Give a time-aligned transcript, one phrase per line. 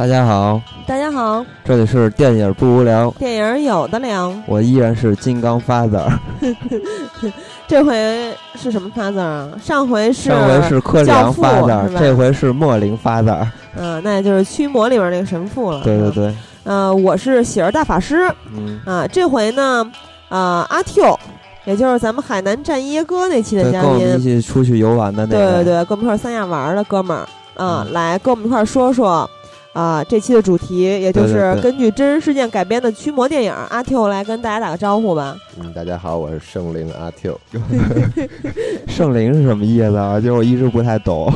[0.00, 4.34] 大家好，大家好，这里是电影不无聊，电影有的聊。
[4.46, 6.10] 我依然是金刚 father，
[7.68, 9.50] 这回是什么 father 啊？
[9.62, 13.46] 上回是上回是柯里昂 father，这回是莫林 father。
[13.76, 15.82] 嗯，那也就是驱魔里边那个神父了。
[15.84, 16.34] 对对对。
[16.64, 18.26] 呃，我是喜儿大法师。
[18.56, 18.80] 嗯。
[18.86, 19.84] 啊，这回呢，
[20.30, 21.14] 啊，阿 Q，
[21.66, 27.26] 也就是咱们海南战耶哥那期的嘉宾，跟我们一起出去游玩的那个，对对对，跟我们一块三亚玩的哥们儿，
[27.62, 29.28] 啊，来跟我们一块说说。
[29.72, 33.52] 啊，这期的主题也就是根据真人事件改编的驱魔电影。
[33.52, 35.36] 阿 Q 来跟大家打个招呼吧。
[35.60, 37.40] 嗯，大家好，我是圣灵阿 Q。
[38.88, 40.20] 圣灵是什么意思啊？
[40.20, 41.32] 就我一直不太懂。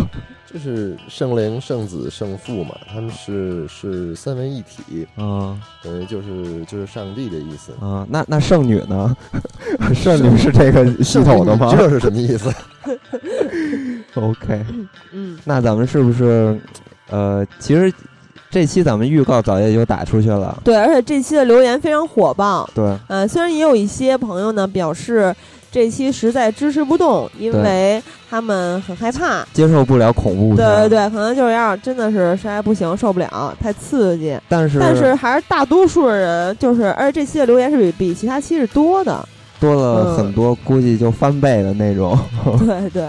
[0.52, 5.06] 就是圣灵、圣子、圣父嘛，他们是是三位一体。
[5.16, 7.72] 嗯，等于就是就是上帝的意思。
[7.81, 9.16] 啊，那那圣女呢？
[9.94, 11.72] 圣女是这个系统的吗？
[11.77, 12.53] 这是什么意思？
[14.14, 14.64] OK。
[15.12, 16.59] 嗯，那咱们是不是
[17.11, 17.92] 呃，其实。
[18.55, 25.34] 这期咱们预告早也就打出去了，对，而且这期的留言非常火爆，对，呃，虽然也有一些朋友呢表示
[25.72, 42.16] 这期实在支持不动，因为他们很害怕，接受不了恐怖，对对对，可能就是要真的是实在不行，受不了，太刺激，但是但是还是大多数人就是，而且这期的留言是比比其他期是多的，多了很多，估计就翻倍的那种，
[42.64, 43.05] 对 对。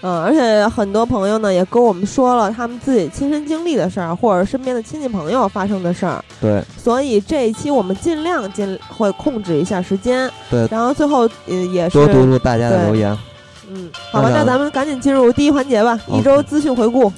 [0.00, 6.24] 嗯，而且很多朋友呢也跟我们说了他们自己亲身经历的事儿，或者身边的亲戚朋友发生的事儿。
[6.40, 10.30] 对，所以这一期我们尽量尽会控制一下时间。
[10.48, 13.16] 对，然后最后呃也是多读读大家的留言。
[13.70, 17.12] 嗯，好吧，那咱们赶紧进入第一环节吧，一周资讯回顾。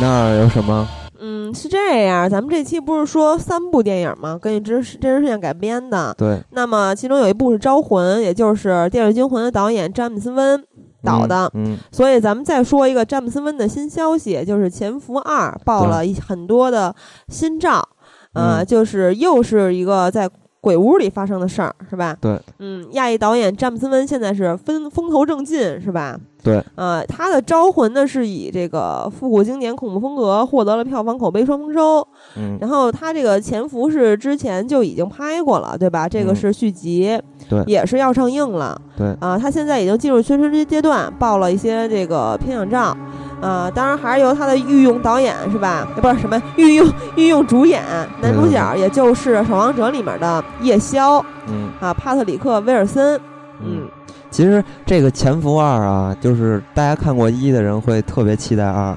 [0.00, 0.88] 那儿有什么？
[1.20, 4.38] 嗯，是这样，咱们这期不是说三部电影吗？
[4.40, 6.14] 根据真实真实事件改编的。
[6.16, 6.42] 对。
[6.52, 10.64] 那么其中有一部是《招魂》，也就是《电锯惊魂》的导演詹姆斯温
[11.02, 11.50] 导的。
[11.52, 11.76] 嗯。
[11.92, 16.94] 所以咱们再说一个詹姆斯温的新消息，就是《潜伏二》爆了一很多的
[17.28, 17.86] 新照，
[18.32, 20.26] 呃，就是又是一个在
[20.60, 22.16] 鬼屋里发生的事儿，是吧？
[22.20, 22.38] 对。
[22.58, 26.18] 嗯，亚裔导演詹姆斯温现在是风风头正劲，是吧？
[26.42, 32.06] 对，呃，他的《招魂》呢是以这个复古经典恐怖风格获得了票房口碑双丰收。
[32.36, 36.08] 嗯，然后他这个《潜伏》是之前就已经拍过了，对吧？
[36.08, 38.80] 这个是续集，对，也是要上映了。
[38.96, 42.96] 对，啊，他现在已经进入宣传阶阶段，报了一些这个片场照。
[43.40, 45.86] 啊，当然还是由他的御用导演是吧？
[46.00, 46.86] 不是什么御用
[47.16, 47.82] 御用主演，
[48.20, 51.24] 男主角也就是《守望者》里面的夜宵。
[51.46, 53.20] 嗯，啊，帕特里克·威尔森。
[53.62, 53.88] 嗯。
[54.30, 58.96] 其实这个《潜伏二》啊，就是大家看过一的人会特别期待二，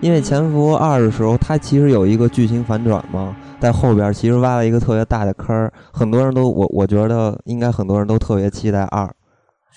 [0.00, 9.10] 因为《潜伏二》的时候，它其实有一个剧情反转嘛，在后边其实挖了一个特别大的坑，很多人都我我觉得应该很多人都特别期待二，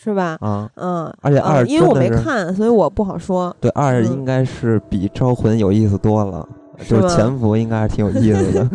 [0.03, 0.37] 是吧？
[0.41, 3.55] 啊，嗯，而且二因为我没看，所以我不好说。
[3.59, 6.47] 对，二应该是比《招魂》有意思多了。
[6.89, 8.67] 就是潜伏应该是挺有意思的。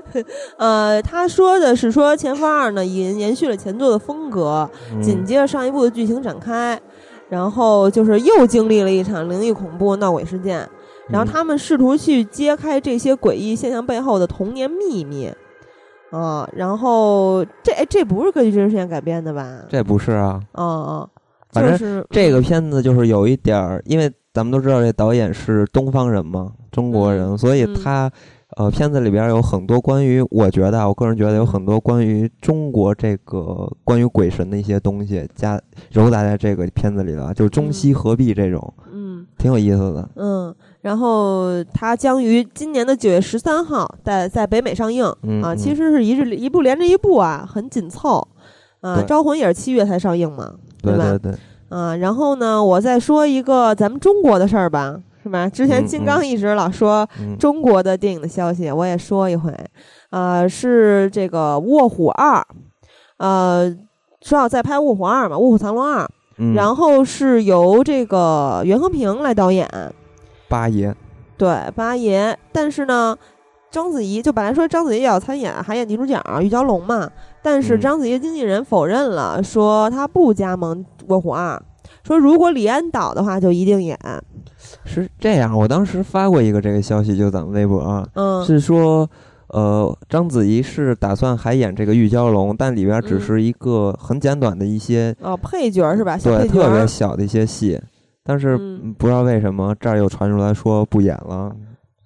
[0.56, 4.66] 呃，他说的是说《潜伏二》呢，延延续了前作的风格，
[5.02, 6.80] 紧接着上一部的剧情展开，
[7.28, 10.66] 然后就是又经历了一场灵异恐怖闹鬼事件，
[11.10, 15.30] 然后他们试图去揭开这些诡异现象背后的童年秘密。
[16.10, 19.64] 啊，然后这这不是根据真实事件改编的吧？
[19.68, 20.40] 这不是啊。
[20.52, 21.10] 哦哦，
[21.50, 26.52] 反正这个片子就是有一点儿，因为咱们都知道这导演是东方人嘛。
[26.70, 28.08] 中国人，所以他，
[28.56, 35.60] 呃，片子里边有很多关于，我觉得，我个人觉得有很多关于中国这个关于鬼神的一些东西加
[35.92, 40.08] 糅杂在这个片子里了，就是中西合璧这种，嗯，挺有意思的。
[40.14, 45.04] 嗯，然后它将于今年的九月十三号在在北美上映，
[45.42, 48.26] 啊，其实是一日一部连着一部啊，很紧凑，
[48.80, 51.10] 啊，招魂也是七月才上映嘛，对吧？
[51.10, 51.38] 对对。
[51.68, 55.00] 啊，然后呢，我再说一个咱们中国的事儿吧。
[55.22, 55.46] 是吧？
[55.46, 57.06] 之前金刚一直老说
[57.38, 59.54] 中国的电影的消息，我也说一回。
[60.08, 62.38] 啊，是这个《卧虎二》，
[63.18, 63.70] 呃，
[64.22, 66.08] 说要再拍《卧虎二》嘛，《卧虎藏龙二》，
[66.54, 69.68] 然后是由这个袁和平来导演。
[70.50, 70.94] 八爷。
[71.38, 72.38] 对，八爷。
[72.52, 73.16] 但是呢，
[73.70, 77.10] 章子怡就本来说章子怡也要参演，还演女主角玉娇龙嘛，
[77.42, 81.56] 但是章子怡经纪人否认了，说她不加盟《卧虎二》，
[82.06, 83.98] 说如果李安导的话，就一定演。
[84.84, 88.06] 是这样，我当时发过一个这个消息，就咱们微博啊，
[88.44, 89.08] 是说，
[89.48, 96.18] 呃，章子怡是打算还演这个玉娇龙，但里边只是一个很简短的一些哦配角是吧？
[96.18, 97.80] 对，特别小的一些戏，
[98.24, 98.56] 但是
[98.98, 101.54] 不知道为什么这儿又传出来说不演了，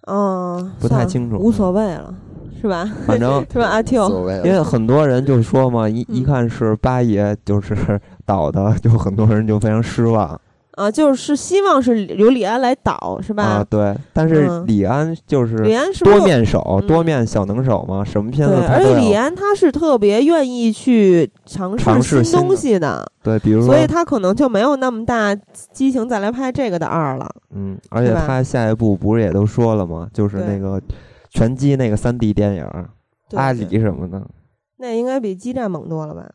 [0.06, 2.14] 嗯，不太清楚，无所谓了。
[2.60, 2.90] 是吧？
[3.06, 3.66] 反正 是吧？
[3.66, 7.76] 阿 Q，所谓因为很多人就说嘛，一一看是八爷就是
[8.24, 10.40] 导的，就很多人就非常失望。
[10.76, 13.42] 啊，就是希望是由李安来导，是吧？
[13.44, 13.96] 啊，对。
[14.12, 25.34] 但是嗯李安就是李安是多面手、嗯多面小能手嘛，什么片子而且李安他是特别愿意去尝尝试新东西的，对，比如说所以他可能就没有那么大
[25.72, 27.30] 激情再来拍这个的二了。
[27.54, 30.08] 嗯，而且他下一步不是也都说了吗？
[30.12, 30.80] 就是那个
[31.30, 32.90] 拳击那个三 D 电影儿，
[33.34, 34.22] 阿里什么的，
[34.78, 36.28] 那应该比激战猛多了吧？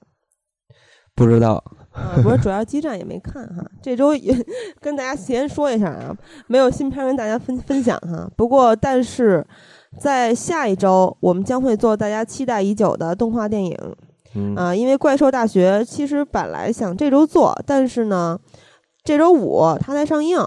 [1.16, 1.64] 不知道。
[2.00, 3.64] 啊，不是，主要基站也没看哈。
[3.82, 4.34] 这周也
[4.80, 6.16] 跟大家先说一下啊，
[6.48, 8.30] 没有新片跟大家分分享哈。
[8.36, 9.46] 不过，但是
[10.00, 13.78] 在下一周，我们将会做大家期待已久的动画电影
[14.36, 18.40] 嗯啊，因为《怪兽大学》其实本来想这周做，但是呢，
[19.04, 20.38] 这周五它才上映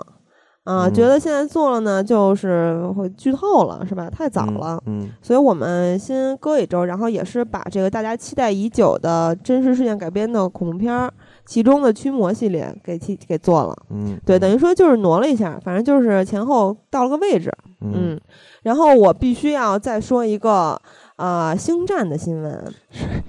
[0.65, 4.09] 啊，嗯觉得现在做了呢，就是会剧透了，是吧？
[4.09, 4.83] 太早嗯了。
[4.87, 11.13] 嗯所以我们先搁一周，然后也是把这个大家期待已久的真实事件改编的恐怖片儿，
[11.44, 13.77] 其中的驱魔系列给其给做了。
[13.91, 17.53] 嗯，对，等于说就是挪了一下，反正就是前后到了个位置。
[17.81, 18.21] 嗯嗯，
[18.62, 20.81] 然后我必须要再说一个
[21.17, 22.75] 啊、星战的新闻。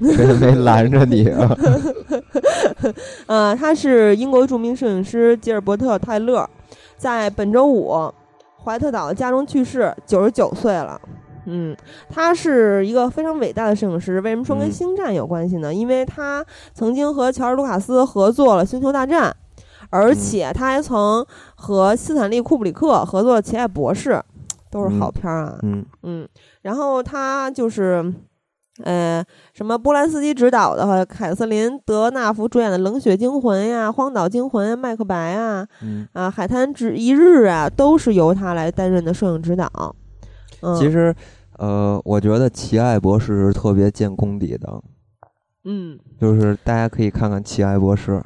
[0.02, 1.58] 谁 没拦着你啊？
[3.26, 6.48] 呃，他是英国著名摄影师吉尔伯特·泰勒，
[6.98, 8.14] 在本周五
[8.64, 11.02] 怀特岛的家中去世，九十九岁了。
[11.46, 11.76] 嗯，
[12.10, 14.22] 他是一个非常伟大的摄影师。
[14.22, 15.74] 为什么说跟嗯星战有关系呢？
[15.74, 19.30] 因为他曾经和乔治·卢卡斯合作了《星球大战》，
[19.90, 21.26] 而且他还曾
[21.56, 24.12] 和斯坦利·库布里克合作了《奇爱博士》，
[24.72, 25.60] 都是好片儿啊。
[25.64, 26.28] 嗯嗯，
[26.62, 28.14] 然后他就是，
[28.84, 29.24] 呃，
[29.54, 39.96] 什么波兰斯基执导的和凯瑟琳·德纳福主演的《冷血惊魂》呀，《荒岛惊魂》、《麦克白》啊，嗯，啊，《海滩之一日》啊，都是由他来担任的摄影指导。
[40.64, 41.14] 嗯，其，实
[41.58, 44.82] 呃，我觉得奇爱博士是特别见功底的，
[45.66, 48.24] 嗯，就是大家可以看看奇爱博士。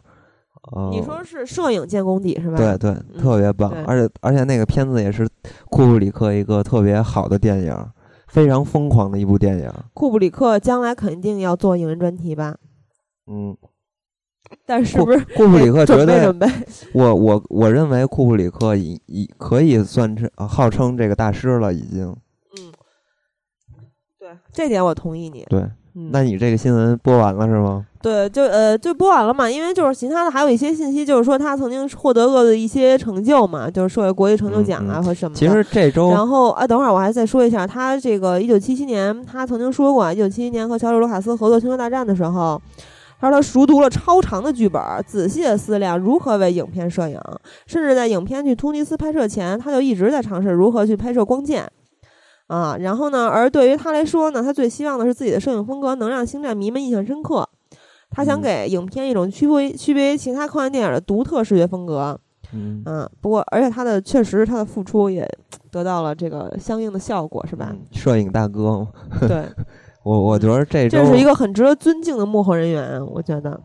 [0.74, 2.58] 呃，你说是摄影见功底是吧？
[2.58, 5.28] 对，对，特别棒对，而且而且那个片子也是
[5.70, 7.74] 库布里克一个特别好的电影，
[8.28, 9.72] 非常疯狂的一部电影。
[9.94, 12.58] 库布里克将来肯定要做影人专题吧？
[13.32, 13.56] 嗯，
[14.66, 16.68] 但是库不是库布里克绝对，准备准备？
[16.94, 22.14] 我我我认为库布里克已已可以算是呃号称这个大师了，已经。
[24.32, 25.46] 嗯，对，这点我同意你。
[25.50, 25.60] 对，
[25.96, 27.86] 嗯，那你这个新闻播完了是吗？
[28.02, 35.40] 对，就呃就播完了嘛，因为就是其他的还有一些信息，就是说他曾经获得过的一些成就嘛，就是社会国际成就奖啊嗯和什么的。
[35.40, 42.62] 其实这周然后啊，等会儿我还再说一下，他这个一九七七年，他曾经说过，一九七七年和乔治·卢卡斯合作《星球大战》的时候，
[43.20, 47.20] 他说他熟读了超长的剧本，仔细的思量如何为影片摄影，
[47.66, 51.68] 甚至在影片去突尼斯拍摄前，他就一直在尝试如何去拍摄光剑。
[52.48, 57.48] 啊，然后呢，而对于他来说呢，他最希望的是自己的摄影风格能让星战迷们印象深刻。
[58.10, 62.18] 他想嗯给影片一种区别区别于其他科幻电影的独特视觉风格。
[62.54, 65.28] 嗯，嗯，不过而且他的确实他的付出也
[65.70, 67.68] 得到了这个相应的效果，是吧？
[67.72, 68.88] 嗯摄影大哥，
[69.28, 69.44] 对，
[70.06, 73.60] 我我觉得这这是一个很值得尊敬的幕后人员，我觉得。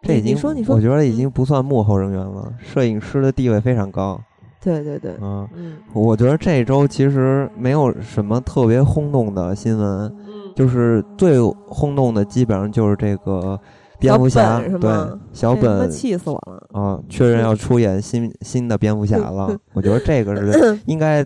[0.00, 4.18] 这已经你你说你说我觉得已嗯经不算幕后人员了，摄影师的地位非常高。
[4.62, 9.88] 对对对，嗯，嗯我觉得这周其实没有什么特别轰动的新闻，
[10.26, 13.58] 嗯，就是最轰动的基本上就是这个
[13.98, 14.90] 蝙蝠侠，对
[15.32, 16.80] 小本气死我了。
[16.80, 19.54] 啊，确认要出演新 新的蝙蝠侠了。
[19.74, 21.24] 我觉得这个是 应该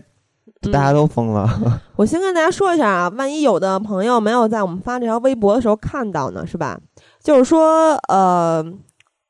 [0.71, 1.47] 大家嗯都疯了。
[1.95, 6.79] 我先跟大家说一下啊，万一有的朋友没有在我们发这条微博的时候看到呢，是吧？
[7.21, 8.63] 就是说，呃，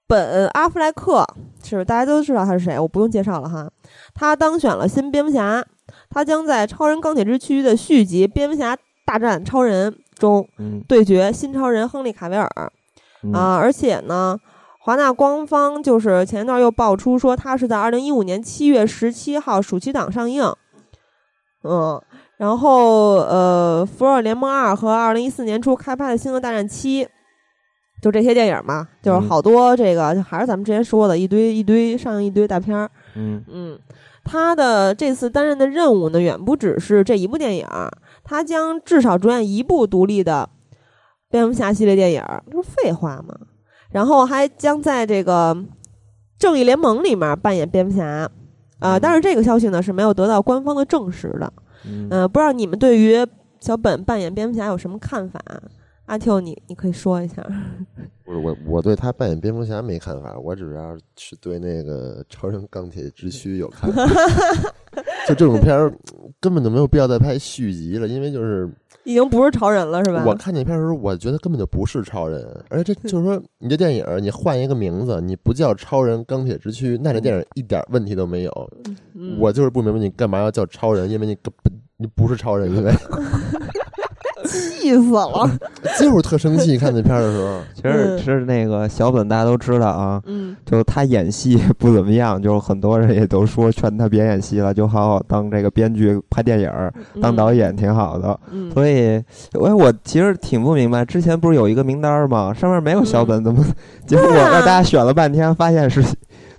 [0.07, 1.25] 本阿弗莱克
[1.63, 2.79] 是大家都知道他是谁？
[2.79, 3.69] 我不用介绍了哈。
[4.13, 5.65] 他当选了新蝙蝠侠，
[6.09, 12.49] 他将在《超人钢铁之躯》的续集《蝙蝠侠大战超人》中嗯对决新超人亨利卡维尔
[13.23, 14.37] 嗯啊，而且呢。
[14.79, 20.49] 华纳官方就是前一段又爆出说，他是在二零一五年七月十七号暑期档上映，
[21.63, 22.01] 嗯，
[22.37, 27.03] 然后呃，《福尔联盟二》和二零一四年初开拍的《星球大战七》，
[28.01, 32.89] 就这些电影嘛，就是嗯好多这个，就还是咱们之前说的一堆一堆上映一堆大片儿。
[33.15, 33.79] 嗯嗯，
[34.23, 37.65] 他的这次担任的任务呢，远不只是这一部电影，
[38.23, 40.47] 他将至少主演一部独立的
[41.29, 43.35] 蝙蝠侠系列电影，这不是废话吗？
[43.89, 45.57] 然后还将在这个
[46.37, 48.05] 正义联盟里面扮演蝙蝠侠，
[48.79, 51.51] 啊、嗯但是这个消息呢是没有得到官方的证实的。
[51.85, 53.25] 嗯嗯、不知道你们对于
[53.59, 55.41] 小本扮演蝙蝠侠有什么看法？
[56.07, 57.41] 阿 Q，你你可以说一下。
[58.25, 64.05] 不是我，我对他扮演蝙蝠侠没看法，我主要是对那个超人钢铁之躯有看法。
[65.27, 65.93] 就这种片儿
[66.41, 68.69] 根本就没有必要再拍续集了，因为就是
[69.03, 70.23] 已经不是超人了，是吧？
[70.25, 78.71] 我看这片儿的时候，我觉得根本就不是超人，而且这就是说，你这电影你换一个名字，你不叫超人钢铁之躯，那这电影一点问题都没有。
[79.13, 82.91] 嗯我就是不明白你干嘛要叫超人，因为你根本你不是超人，因为
[84.47, 85.49] 气死了。
[85.99, 86.77] 就是特生气。
[86.77, 98.39] 看那片儿的时候，其实是那个小本，大家都知道啊，嗯就他演戏不怎么样，就是很多人也都说劝他别演戏了，就好好当这个编剧、拍电影儿、当导演挺好的。
[98.51, 99.21] 嗯，所以，
[99.53, 102.53] 我我其实挺不明白，之前不是有一个名单儿吗？
[102.53, 103.65] 上面没有小本，怎么？
[104.05, 106.03] 结果让大家选了半天，发现是，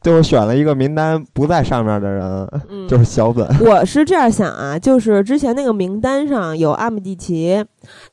[0.00, 3.46] 就是选了一个名单不在上面的人，嗯就是小本。
[3.60, 7.64] 我是这样想啊，就是之前那个名单上有阿姆蒂奇，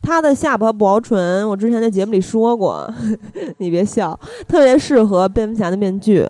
[0.01, 2.91] 他的下巴薄唇，我之前在节目里说过，
[3.59, 6.27] 你别笑，特别适合蝙蝠侠的面具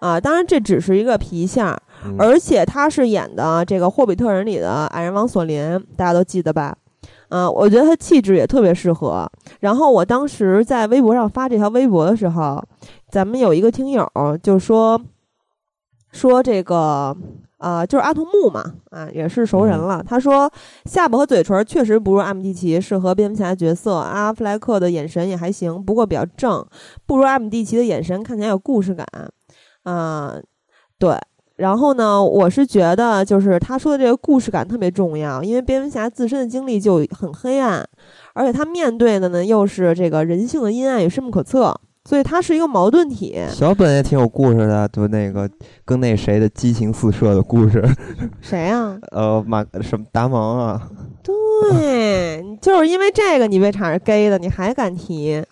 [0.00, 0.20] 啊。
[0.20, 6.76] 当然这只是一个皮相，嗯而且他是演的这个《霍比特人》里的矮人王索林，大家都记得吧？
[7.30, 9.30] 嗯、我觉得他气质也特别适合。
[9.60, 12.62] 然后我当时在微博上发这条微博的时候，
[13.10, 14.10] 咱们有一个听友
[14.42, 15.00] 就说
[16.12, 17.16] 说这个
[17.58, 20.02] 呃，就是阿童木嘛，啊，也是熟人了。
[20.06, 20.50] 他说
[20.84, 26.64] 下巴和嘴唇确实不如阿姆蒂奇适合蝙蝠侠角色，阿弗莱克的眼神也还行，不过比较正，
[27.04, 29.06] 不如阿姆蒂奇的眼神看起来有故事感。
[29.82, 30.36] 啊、
[30.98, 31.18] 对。
[31.58, 37.84] 然后呢，我是觉得就是他说的这个故事感特别重要，因为蝙蝠侠自身的经历就很黑暗，
[38.32, 41.74] 而且他面对的呢又是这个人性的阴暗与深不可测，
[42.04, 43.36] 所以他是一个矛盾体。
[43.50, 45.50] 小本也挺有故事的，就那个
[45.84, 47.84] 跟那谁的激情四射的故事，
[48.40, 50.88] 谁呀、 呃，马什么达蒙啊，
[51.24, 55.42] 对，就是因为这个你被查是 gay 的，你还敢提？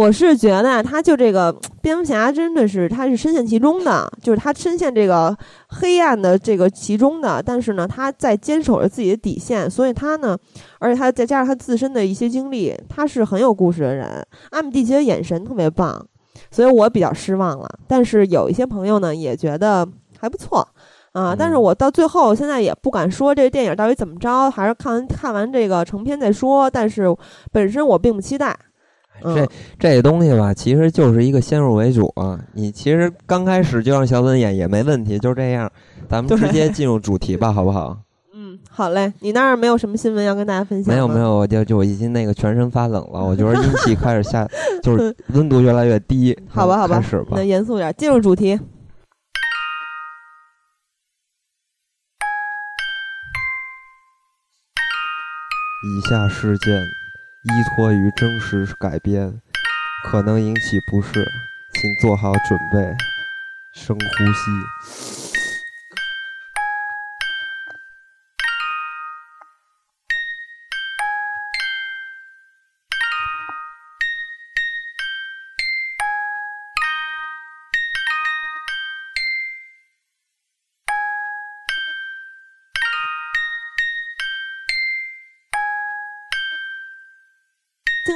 [0.00, 5.36] 我是觉得他就这个 蝙蝠侠真的是他是深陷其中的，就是他深陷这个
[5.68, 10.34] 黑暗的这个其中的，但是呢，他在坚守着自己的底线，所以他呢，
[10.78, 14.26] 而且他再加上他自身的一些经历，他是很有故事的人。
[14.52, 16.02] 阿米蒂奇的眼神特别棒，
[16.50, 17.68] 所以我比较失望了。
[17.86, 19.86] 但是有一些朋友呢也觉得
[20.18, 20.66] 还不错。
[21.12, 21.34] 啊！
[21.36, 26.70] 但是嗯我到最后现在也不敢说这个电影到底怎么着，还是看完看完这个成片再说。
[26.70, 27.04] 但是
[27.52, 28.56] 本身我并不期待。
[29.24, 29.34] 嗯
[29.78, 32.38] 这这东西吧，其实就是一个先入为主啊。
[32.54, 35.70] 你其实刚开始就让小粉演也没问题，就这样。
[36.08, 37.96] 咱们直接进入主题吧，好不好？
[38.34, 39.12] 嗯，好嘞。
[39.20, 40.94] 你那儿没有什么新闻要跟大家分享吗？
[40.94, 44.48] 没有没有，我就就我已经那个全身发冷了，我觉得阴气开始下，
[44.82, 46.36] 就是温度越来越低。
[46.48, 47.42] 好吧好吧开始吧那。
[47.42, 48.58] 严肃点，进入主题。
[55.82, 56.74] 以下事件
[57.42, 59.40] 依托于真实改编，
[60.04, 61.24] 可能引起不适，
[61.72, 62.94] 请做好准备，
[63.72, 65.19] 深呼吸。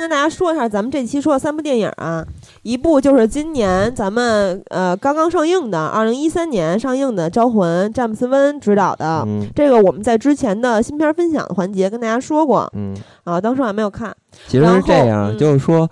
[0.04, 2.22] 跟大家说一下，咱们这期说的三部电影啊，
[2.60, 9.24] 一部就是今年咱们呃刚刚上映的，二零一三年上映的《招魂》，詹姆斯温执导的。
[9.26, 12.94] 嗯这个我们在之前的新片分享环节跟大家说过嗯，
[13.24, 14.14] 啊，当时我还没有看。
[14.46, 15.88] 其实是这样，嗯就是说，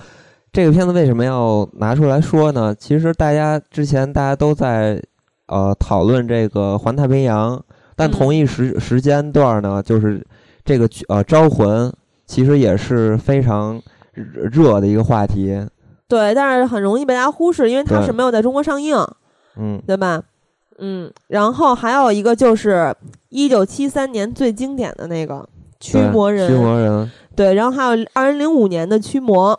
[0.53, 2.75] 这个片子为什么要拿出来说呢？
[2.79, 5.03] 其实大家之前大家都在
[5.47, 7.59] 呃讨论这个环太平洋，
[7.97, 10.23] 但嗯同一时、时间段呢，就是
[10.67, 11.91] 这个呃招魂，
[12.27, 13.81] 其实也是非常
[14.13, 15.67] 热热的一个话题。
[16.09, 18.97] 对，但是很容易被大家忽视，因为它是没有在中国上映，
[19.57, 20.23] 嗯对吧？
[20.79, 22.95] 嗯，然后还有一个就是
[23.29, 25.37] 一九七三年最经典的那个
[25.81, 29.55] 《驱魔人》，驱魔人，对，然后还有二零零五年的《驱魔》。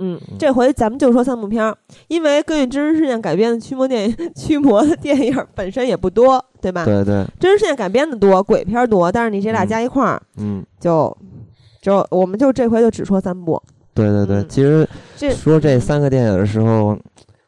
[0.00, 1.76] 嗯，这回咱们就说三部片儿，
[2.08, 6.84] 因为根据真实事件改编的驱魔电影、 驱魔的电影本身也不多，对吧？
[6.84, 11.16] 对对，真实事件改编的多，鬼片儿多，但是你这俩嗯加一块儿，嗯，就
[11.80, 13.62] 就我们就这回就只说三部。
[13.94, 14.36] 对对对。
[14.38, 14.88] 嗯其实
[15.34, 16.98] 说这三个电影的时候，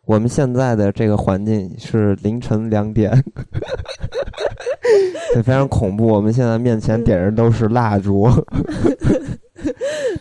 [0.04, 3.10] 我们现在的这个环境是凌晨两点，
[5.34, 6.06] 对，非常恐怖。
[6.06, 8.28] 我们现在面前点着都是蜡烛。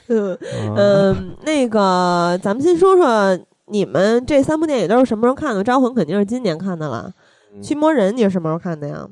[0.07, 5.61] 嗯那个咱们先说说你们这三部电影都是什么时候看的？
[5.63, 7.11] 《招魂》肯定是今年看的了，
[7.53, 9.07] 嗯《驱魔人》你是什么时候看的呀？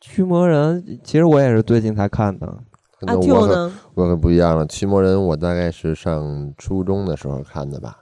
[0.00, 2.58] 驱魔人，其实我也是最近才看的。
[3.06, 3.72] 阿可能 Q 我可呢？
[3.94, 4.66] 我可不一样了。
[4.66, 7.96] 驱魔人我大概是上初中的时候看的吧，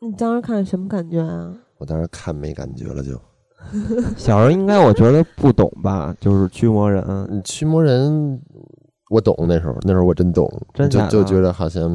[0.00, 1.52] 你当时看什么感觉啊？
[1.78, 3.20] 我当时看没感觉了就，
[4.16, 7.04] 小时候应该我觉得不懂吧，就是驱魔人。
[7.08, 8.40] 嗯，驱魔人
[9.10, 11.90] 我懂，那时候那时候我真懂，就就觉得好像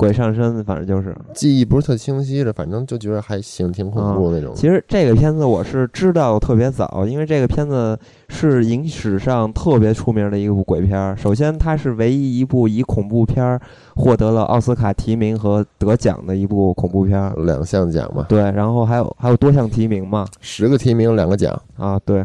[0.00, 1.14] 鬼上身，反正就是。
[1.34, 4.54] 记忆不是特清晰的，反正就觉得还行，挺恐怖那种。
[4.54, 7.98] 其实这个片子我是知道特别早，因为这个片子
[8.30, 11.14] 是影史上特别出名的一部鬼片儿。
[11.18, 13.60] 首先，它是唯一一部以恐怖片儿
[13.94, 17.34] 获得了奥斯卡提名和得奖的一部恐怖片儿。
[17.44, 22.24] 两项奖嘛，对，然后还有还有多项提名嘛，十个提名两个奖，啊，对，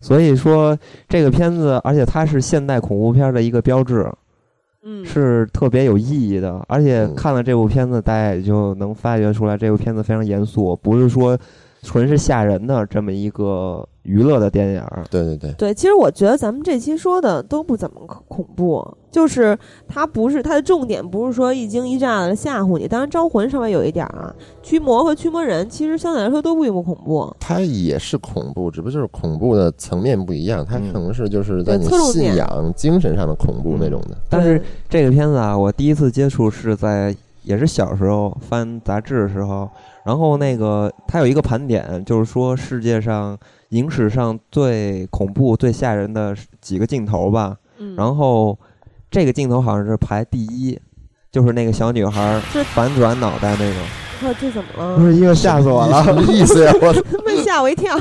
[0.00, 0.78] 所以说
[1.08, 4.08] 这个片子，而且它是现代恐怖片的一个标志，
[4.88, 6.64] 嗯，是特别有意义的。
[6.68, 7.14] 而且嗯。
[7.16, 11.36] 看了这部片子，大家也就能发掘出来，这部片子非常严肃，不是说
[11.86, 15.04] 纯是吓人的这么一个娱乐的电影儿。
[15.08, 22.88] 对对对，对，其实我觉得咱们这期说的都不怎么恐恐怖，就是它不是它的重点，不是说一惊一乍的吓唬你。
[22.88, 27.32] 当然，招魂稍微有一点儿啊，驱魔和驱魔人其实相对来说都并不恐怖。
[27.38, 34.16] 它也是恐怖，只不过就是恐怖的层面不一样，它嗯可能是就是在你信仰、精神上的恐怖那种的。
[34.28, 37.14] 但是这个片子啊，我第一次接触是在
[37.44, 39.68] 也是小时候翻杂志的时候，
[40.06, 43.36] 然后那个它有一个盘点，就是说世界上
[43.70, 47.56] 影史上最恐怖、最吓人的几个镜头吧。
[47.78, 48.56] 嗯，然后
[49.10, 50.78] 这个镜头好像是排第一，
[51.32, 54.96] 就是那个小女孩这反转脑袋那个，呵这怎么了？
[54.96, 56.72] 不是因为吓死我了， 什么意思呀？
[56.80, 56.92] 我
[57.24, 57.98] 被吓我一跳。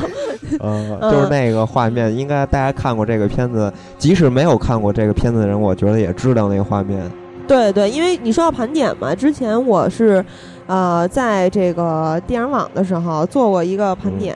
[0.60, 7.12] 嗯， 就是那个画面，应该大家看过这个片子，即使没有看过这个片子的人，我觉得也知道那个画面。
[7.48, 10.24] 对对，因为你说要盘点嘛，之前我是，
[10.68, 14.36] 呃，在这个电影网的时候做过一个盘点，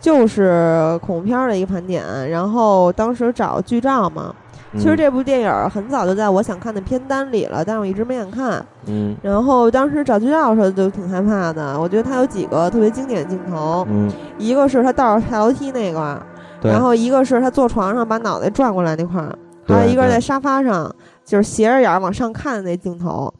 [0.00, 4.34] 就是恐怖片儿的一个盘点，然后当时找剧照嘛。
[4.74, 8.64] 其实嗯这部电影很早就在我想看的片单里了，但是我一直没敢看。
[8.86, 16.22] 嗯然后当时找剧照的时候就挺害怕的，我觉得它有几个特别经典的镜头，嗯，一个是他倒着下楼梯那个，
[16.60, 20.94] 对，然后一个是他坐床上把脑袋转过来那块儿，还有一个是在沙发上
[21.24, 23.34] 就是斜着眼儿往上看的那镜头，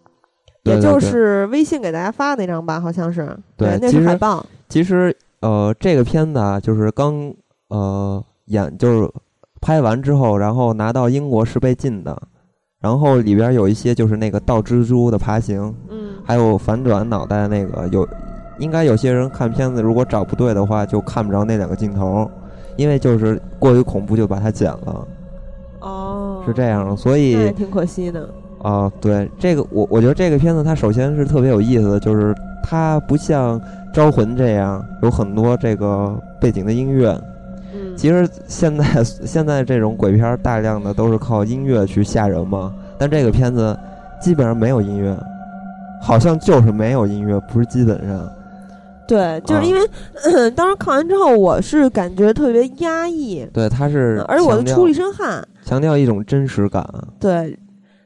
[0.63, 0.91] 对对对。
[0.91, 7.33] 也就是微信给大家发的那张吧，好像是，那对其实是海报，其实呃，这个片子啊，就是刚
[7.69, 9.11] 呃演就是
[9.61, 12.21] 拍完之后，然后拿到英国是被禁的，
[12.81, 18.07] 然后里边有一些就是那个倒蜘蛛的爬行，嗯，还有反转脑袋那个有，
[18.59, 22.31] 应该有些人看片子如果找不对的话，就看不着那两个镜头，
[22.77, 25.09] 因为就是过于恐怖就把它剪了，
[25.81, 28.29] 哦，是这样，所以也挺可惜的，
[28.63, 33.61] 啊，对这个我我觉得这个片子它首先是特别有意思的，就是它不像
[33.93, 37.19] 《招魂》这样有很多这个背景的音乐。
[37.73, 43.77] 嗯，其实现在 现在这种鬼片大量的都是靠音乐去吓人嘛，但这个片子
[44.21, 45.17] 基本上没有音乐，
[46.03, 48.29] 好像就是没有音乐，不是基本上。
[49.07, 56.85] 对，就是啊因为、 当时看完之后，我是感觉特别压抑，对，它是嗯而且我都出了一身汗，强调一种真实感。
[57.19, 57.59] 对，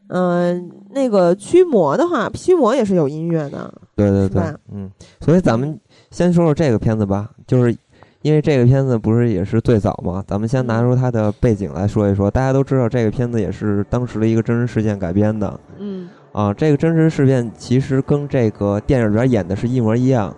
[0.08, 4.90] 嗯、那个驱魔的话，驱魔也是有音乐的，对对对，嗯，
[5.20, 5.78] 所以咱们
[6.10, 7.74] 先说说这个片子吧，就是
[8.22, 12.30] 因为这个片子不是也是最早嘛，咱们先拿出它的背景来说一说。
[12.30, 20.34] 大家都知道这个片子也是当时的一个真实事件改编的嗯啊，这个真实事件其实跟这个电影里边演的是一模一样，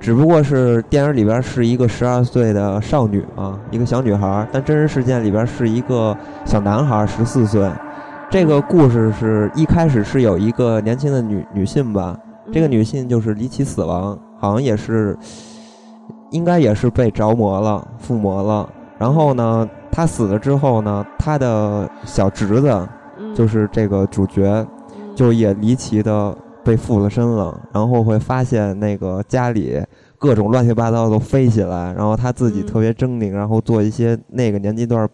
[0.00, 7.70] 只不过是电影里边是一个十二岁的少女啊，一个小女孩，但真实事件里边是一个小男孩，十四岁。
[8.34, 12.18] 这个故事是一开始是有一个年轻的女女性吧，
[12.52, 15.16] 这个嗯女性就是离奇死亡，好像也是，
[16.32, 18.68] 应该也是被着魔了、附魔了。
[18.98, 22.88] 然后呢，她死了之后呢，她的小侄子
[23.20, 23.32] 嗯。
[23.36, 24.66] 就是这个主角，
[24.98, 29.80] 嗯就也离奇的被附了身了，然后会发现那个家里
[30.18, 32.66] 各种乱七八糟都飞起来，然后他自己嗯。
[32.66, 35.08] 特别狰狞，然后做一些那个年纪段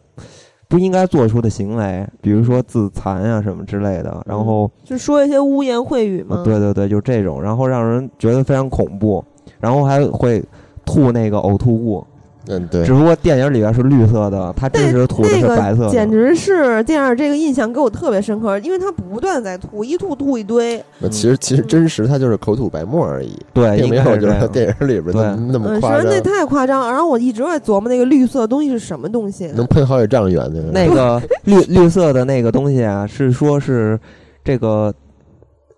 [0.70, 4.70] 不应该做出的行为，比如说自残啊什么之类的，然后。
[4.84, 9.24] 就说一些污言秽语嘛，啊，对对对，就这种，然后让人觉得非常恐怖，
[9.58, 10.40] 然后还会
[10.84, 12.06] 吐那个呕吐物，
[12.50, 15.86] 嗯，对只，不过电影里边是绿色的，它真实吐的是那白色的。
[15.86, 20.82] 个简直是电影这个印象给我特别深刻，因为它不断在吐，一吐吐一堆。
[20.98, 24.16] 那其实其实真实它就是口吐白沫而已，对，并没有。
[24.16, 26.90] 就是电影里边对那么那么嗯，夸张实在，那太夸张了。
[26.90, 29.46] 然后我一直在琢磨那个绿色的东西是什么东西。
[29.54, 33.98] 能喷好几丈远的那个 绿绿色的那个东西啊，是说是
[34.44, 34.92] 这个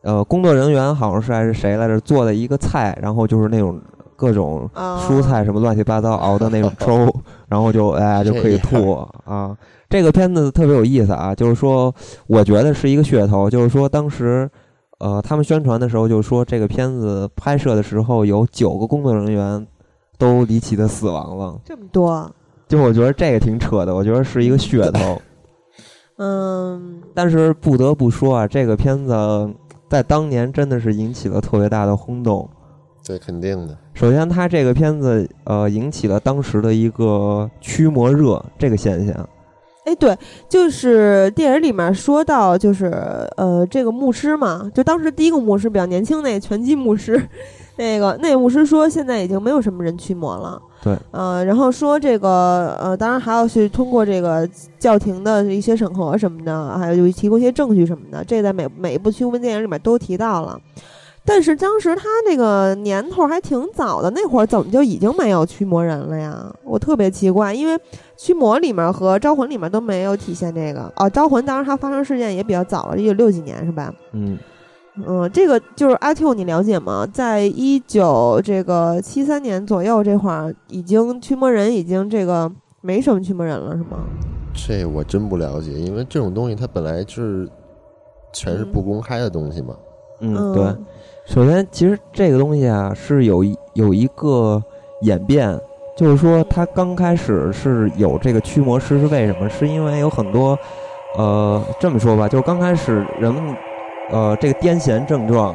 [0.02, 3.78] 呃工作人员好像是还是谁来着做的一个菜，然后就是那种
[4.22, 7.12] 各种啊蔬菜什么乱七八糟熬的那种粥，
[7.48, 8.92] 然后就哎 就可以吐
[9.24, 9.58] 啊。
[9.90, 11.92] 这个片子特别有意思啊，就是说
[12.28, 14.48] 我觉得是一个噱头，就是说当时
[15.00, 19.66] 呃他们宣传的时候就说这个片子拍摄的时候有九个工作人员
[20.18, 21.58] 都离奇的死亡了。
[21.64, 22.30] 这么多，
[22.68, 25.20] 就我觉得这个挺扯的，我觉得是一个噱头。
[26.18, 29.50] 嗯，但是不得不说啊，这个片子
[29.90, 32.48] 在当年真的是引起了特别大的轰动。
[33.04, 33.76] 对，肯定的。
[33.94, 39.28] 首先，它这个片子呃引起了当时的一个驱魔热这个现象。
[39.84, 40.16] 哎，对，
[40.48, 42.86] 就是电影里面说到，就是
[43.36, 47.20] 呃，这个牧师嘛，就当时第一个牧师比较年轻，那个拳击牧师，
[47.76, 50.62] 那个那牧师说，现在已经没有什么人驱魔了。
[50.84, 60.56] 对，呃，然后说这个呃，当然还要去通过这个教廷的一些审核什么的，还有就提供一些证据什么的，这在每每一部驱魔电影里面都提到了。
[61.24, 66.52] 但是当时他那个年头还挺早的，那会儿怎么就已经没有驱魔人了呀？
[66.64, 67.78] 我特别奇怪，因为
[68.16, 70.92] 驱魔里面和招魂里面都没有体现这个。
[70.96, 73.94] 哦，招魂当时它发生事件也比较早了，一九六几年是吧？
[74.12, 74.36] 嗯
[75.06, 77.06] 嗯，这个就是阿 Q，你了解吗？
[77.10, 84.00] 在一九这个七三年左右这会儿，已经驱魔人已经这个没什么驱魔人了，是吗？
[84.54, 87.48] 这我真不了解，因为这种东西它本来就是
[88.34, 89.74] 全是不公开的东西嘛。
[90.20, 90.64] 嗯，对。
[91.24, 94.62] 首先，其实这个东西啊是有有一个
[95.02, 95.58] 演变，
[95.96, 99.48] 就是说它刚开始是有这个驱魔师是为什么？
[99.48, 100.58] 是因为有很多，
[101.16, 103.56] 呃，这么说吧，就是刚开始人们，
[104.10, 105.54] 呃，这个癫痫症状，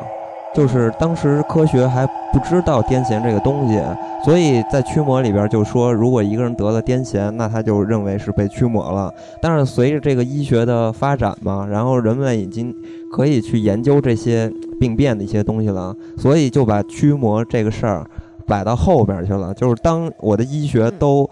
[0.58, 3.80] 就是当时科学还不知道癫痫这个东西，
[4.26, 9.14] 所以在驱魔里边就说，如果一个人得了癫痫，那他就认为是被驱魔了。
[9.40, 12.76] 但是随着这个医学的发展嘛，然后人们已经
[13.12, 14.52] 可以去研究这些。
[14.80, 18.06] 病变的一些东西了，所以就把驱魔这个事儿
[18.46, 19.52] 摆到后边去了。
[19.56, 21.28] 就是当我的医学都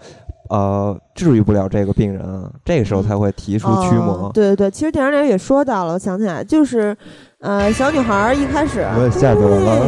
[0.48, 2.22] 呃治愈不了这个病人，
[2.64, 4.30] 这个时候才会提出驱魔。
[4.34, 6.96] 对对对，其实电影里也说到了，我想起来就是
[7.40, 9.86] 呃，小女孩一开始我也吓着了。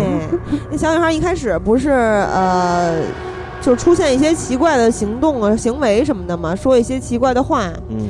[0.71, 3.01] 那小女孩一开始不是呃，
[3.61, 7.71] 就出现一些奇怪的行动啊、行为什么的嘛，说一些奇怪的话。
[7.89, 8.09] 嗯。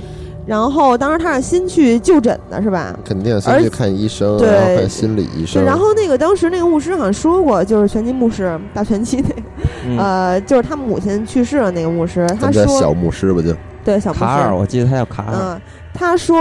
[0.48, 2.98] 然后当时他是先去就诊的，是吧？
[3.04, 5.62] 肯定先去看医生，然后看心理医生。
[5.62, 15.34] 然后那个当时那个牧师好像说过，就是拳击牧师打拳击那个，呃，就是他母亲去世了那个牧师，他说小牧师吧就对小牧师，卡尔，我记得他叫卡尔。
[15.38, 15.60] 嗯，
[15.92, 16.40] 他说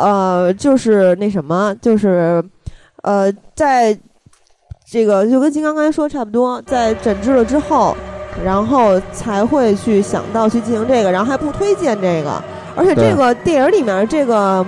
[0.00, 2.42] 呃，就是那什么，就是
[3.04, 3.96] 呃，在
[4.84, 7.96] 这个就跟金刚刚才说差不多，在诊治了之后，
[8.44, 12.42] 然后才会去想到去进行这个，然后还不推荐这个。
[12.76, 14.64] 而且这个电影里面，这个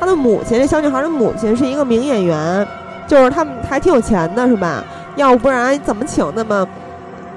[0.00, 2.66] 他的母亲，这小女孩的母亲是一个名演员，
[3.06, 4.84] 就是他们还挺有钱的，是吧？
[5.16, 6.66] 要不然怎么请那么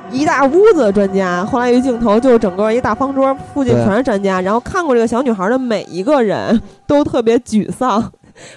[0.10, 1.44] 一大屋子的专家？
[1.44, 8.12] 后来一镜头就是整个一大方桌，附近全是专家，然后看过这个小女孩的每一个人都特别沮丧，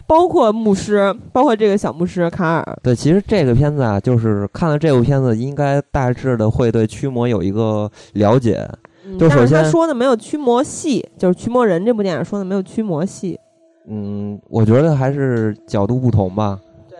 [0.07, 2.79] 包括牧师，包括这个小牧师卡尔。
[2.83, 8.65] 对，其实这个片子啊，就是看了这部片子，应该大致的会对驱魔有一个了解。
[9.17, 13.39] 就首先他说的没有驱魔戏，就是驱魔人这部电影说的没有驱魔戏。
[13.89, 16.59] 嗯，我觉得还是角度不同吧。
[16.89, 16.99] 对。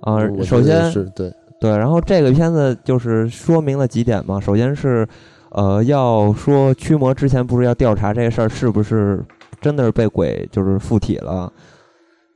[0.00, 4.40] 啊，首先是对对，然后这个片子就是说明了几点嘛。
[4.40, 5.06] 首先是，
[5.50, 9.22] 呃，要说驱魔之前不是要调查这个事儿是不是
[9.60, 11.52] 真的是被鬼就是附体了，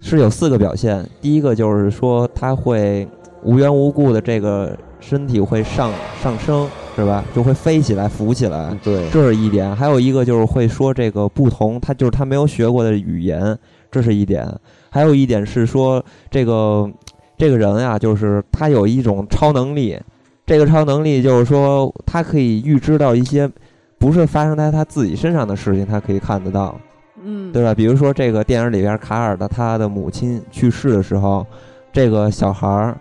[0.00, 1.08] 是有四个表现。
[1.22, 3.08] 第一个就是说他会
[3.42, 5.90] 无缘无故的这个身体会上
[6.22, 6.68] 上升。
[6.96, 7.24] 是吧？
[7.34, 9.74] 就会飞起来、浮起来，对，这是一点。
[9.74, 13.58] 还有一个就是会说这个不同，他就是他没有学过的语言，
[13.90, 14.48] 这是一点。
[14.90, 16.88] 还有一点是说这个
[17.36, 19.98] 这个人呀，就是他有一种超能力，
[20.46, 23.50] 这个超能力就是说他可以预知到一些
[23.98, 26.78] 不是发生在他自己身上的事情，他可以看得到，
[27.22, 27.74] 嗯，对吧？
[27.74, 31.44] 比如说这个电影里边卡尔的他的母亲去世的时候，
[31.92, 32.96] 这个小孩儿。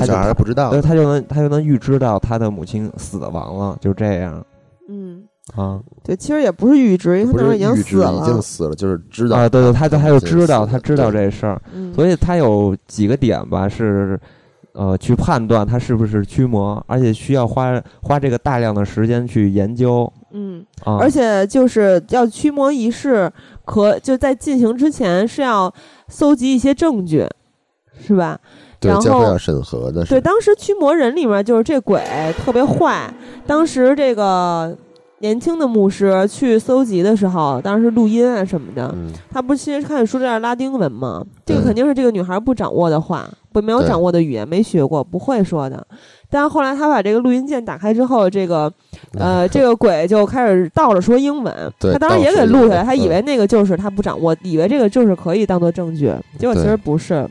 [0.00, 4.44] 他小孩不知道，所以他就能他就能预知到他的母亲死亡了，就这样。
[4.88, 9.48] 嗯啊，对，其实也不是预知，因为他已经死了，已经死了，就是知道啊。
[9.48, 14.18] 对对，他他就知道，他知道这事儿，嗯，所以他有几个点吧，是
[14.72, 20.12] 呃去判断他是不是驱魔，而且需要花花这个大量的时间去研究。
[20.32, 23.30] 嗯，而且就是要驱魔仪式，
[23.64, 25.72] 可就在进行之前是要
[26.08, 27.24] 搜集一些证据，
[27.98, 28.38] 是吧？
[28.82, 32.02] 然后要审核的，对，当时驱魔人里面就是这鬼
[32.44, 33.12] 特别坏。
[33.46, 34.76] 当时这个
[35.20, 38.94] 年轻的牧师去搜集的时候，当时录音啊什么的，
[39.32, 41.24] 他不是其实开始说这是拉丁文吗？
[41.44, 45.86] 这个肯定是这个女孩不掌握的话，不没有掌握的语言，没学过，不会说的。
[46.28, 48.70] 但是后来他把这个录音键打开之后，这个
[49.18, 51.54] 呃，这个鬼就开始倒着说英文。
[51.80, 57.26] 他当时也给录下来，他以为那个就是他不掌握，以为这个就是可以当做证据，结果其实不是。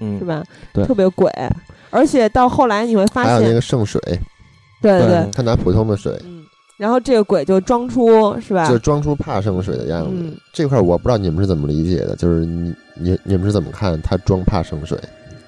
[0.00, 0.42] 嗯，是吧？
[0.72, 1.30] 对，特别鬼，
[1.90, 4.00] 而且到后来你会发现，还有那个圣水，
[4.80, 6.42] 对对对，他拿普通的水，嗯，
[6.76, 8.68] 然后这个鬼就装出是吧？
[8.68, 10.10] 就装出怕圣水的样子。
[10.12, 14.98] 嗯这块儿我不知道你们是怎么理解的，就是你你你们是怎么看他装怕圣水？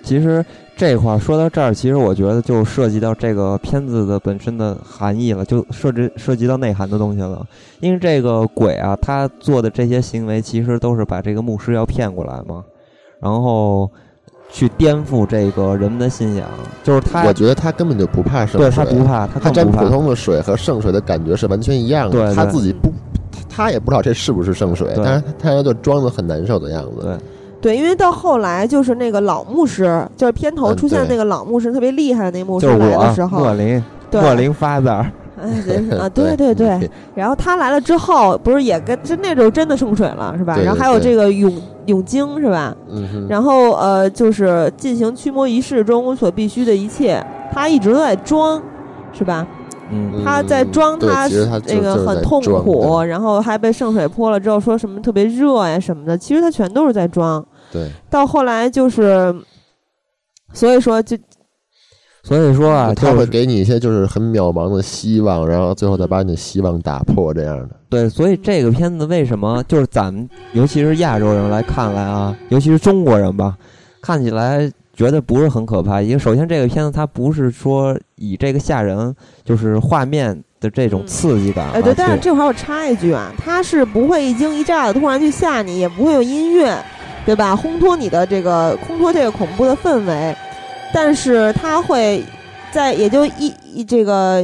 [0.03, 0.43] 其实
[0.77, 7.47] 这块儿说到这儿，其实我觉得就涉及到这个片子的本身的含义了，就涉及涉及到内涵的东西了。
[7.81, 12.65] 因为这个鬼啊，他做的这些行为，其实都是把这个牧师要骗过来嘛，
[13.21, 13.91] 然后
[14.51, 16.47] 去颠覆这个人们的信仰。
[16.83, 19.51] 就是他我，觉得他根本就不怕圣水，对他不怕，他。
[19.51, 22.13] 沾普通的水和圣水的感觉是完全一样的。
[22.13, 22.89] 对对他自己不，
[23.49, 27.03] 他他也不知道这是不是圣水，对但是他他就装的很难受的样子。
[27.03, 27.17] 对
[27.61, 35.07] 对，因为到后来就是那个老牧师，就是片头出现那个老牧师特别厉害的那牧师就是来的时候，莫林对莫林发的，
[35.39, 40.57] 哎对啊， 对对对对，然后他来了之后，不是也跟就那时候真的圣水了是吧？
[40.57, 41.53] 然后还有这个永
[41.91, 42.75] 永经是吧？
[42.89, 47.23] 嗯，然后呃，就是进行驱魔仪式中所必须的一切，
[47.53, 48.61] 他一直都在装，
[49.13, 49.47] 是吧？
[49.93, 51.27] 嗯他在装他
[51.67, 57.45] 那个很痛苦，然后还被圣水泼了之后说什么特别热呀什么的，其实他全都是在装。
[57.73, 59.35] 对，到后来就是，
[60.53, 61.17] 所以说就
[62.23, 67.71] 所以说啊，他会给你一些就是很渺茫的希望，然后最后再把你的希望打破，这样的。
[67.89, 73.57] 对，所以这个片子为什么就是咱们，尤其是亚洲人来看来啊，尤其是中国人吧，
[74.03, 76.03] 看起来觉得不是很可怕。
[76.03, 81.71] 因为首先这个片子它不是说以这个吓人，就是画面的这种嗯刺激感啊。
[81.75, 86.77] 哎对，但是这会儿我插一句啊，他是不会一惊一乍的突然去吓你，也不会有音乐，
[87.25, 87.57] 对吧？
[87.57, 90.37] 烘托你的这个烘托这个恐怖的氛围，
[90.93, 92.25] 但是它会
[92.73, 94.43] 在也就一一这个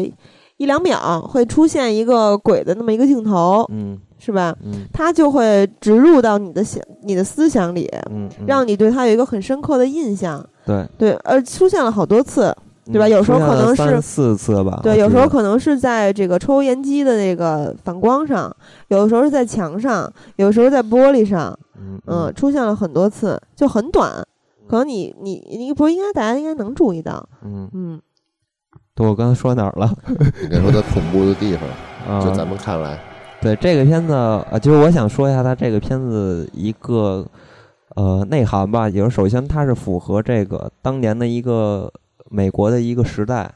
[0.56, 4.56] 一两秒会出现一个鬼的那么一个镜头，嗯是吧？
[4.64, 10.44] 嗯它就会植入到你的想你的思想里，嗯，嗯让你对它有一个很深刻的印象。
[10.64, 12.52] 对对，呃，出现了好多次，
[12.86, 14.80] 对吧嗯有时候可能是四次吧。
[14.82, 18.50] 对，有时候可能是在这个抽油烟机的那个反光上，
[18.88, 24.25] 有的时候是在墙上，有的时候在玻璃上，嗯嗯，出现了很多次，就很短。
[24.68, 28.00] 可能你你你不是应该大家应该能注意到，嗯，嗯，
[28.94, 29.92] 对，我刚才说哪儿了？
[30.42, 32.98] 你该说它恐怖的地方，啊，就咱们看来，
[33.40, 37.26] 对这个片子，啊，就是我想说一下它这个片子一个
[37.94, 41.92] 呃内涵吧，也就是首先它是符合这个当年的一个
[42.30, 43.52] 美国的一个时代。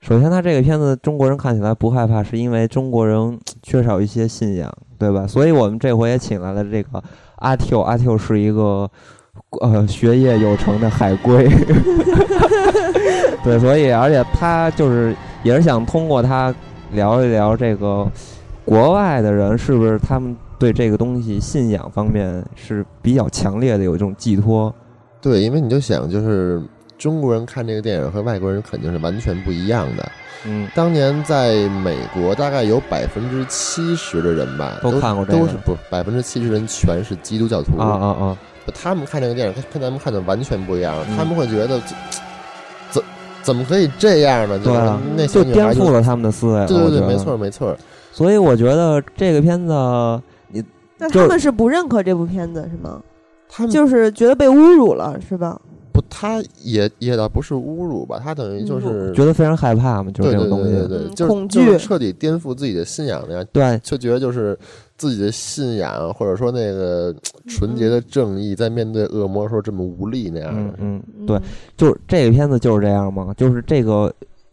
[0.00, 4.68] 首先，它这个片子中国人看起来不害怕，是因为中国人缺少一些信仰，
[4.98, 5.28] 对吧？
[5.28, 7.00] 所以我们这回也请来了这个
[7.36, 8.90] 阿 Q，阿 Q 是一个
[9.60, 11.48] 呃学业有成的海归，
[13.44, 16.54] 对，所以而且他就是也是想通过他
[16.92, 18.10] 聊一聊这个
[18.64, 24.74] 国外的人是不是他们对这个东西信仰方面是比较强烈的有一种寄托。
[25.20, 26.62] 对，因为你就想，就是
[26.96, 30.12] 中国人看这个电影和外国人肯定是完全不一样的。
[30.44, 38.38] 嗯，当年在美国，大概有百分之七十的人吧，都都看过这个都是不百分之七十人全是基督教徒啊啊啊！
[38.74, 41.94] 他们看这个电影跟跟咱们看的完全不一样，嗯他们会觉得这
[42.90, 43.02] 怎
[43.42, 44.58] 怎么可以这样呢？
[44.62, 46.66] 对啊那就颠覆了他们的思维。
[46.66, 47.36] 对对对，没错。
[47.36, 47.76] 没错。
[48.12, 49.72] 所以我觉得这个片子，
[50.48, 53.00] 你就那他们是不认可这部片子是吗？
[53.48, 55.60] 他们就是觉得被侮辱了是吧？
[55.92, 60.72] 不，他也也倒不是侮辱吧，他等于就是觉得非常害怕嘛，就是对对这种东西。
[60.72, 64.58] 对对对，嗯就是恐惧就是彻底颠覆自己的信仰那样，对就觉得就是
[64.96, 67.14] 自己的信仰或者说那个
[67.48, 70.74] 纯洁的正义，在面对恶魔的时候这么无力那样的。
[70.78, 71.40] 嗯嗯，对，
[71.76, 74.12] 就是这个片子就是这样嘛，就是这个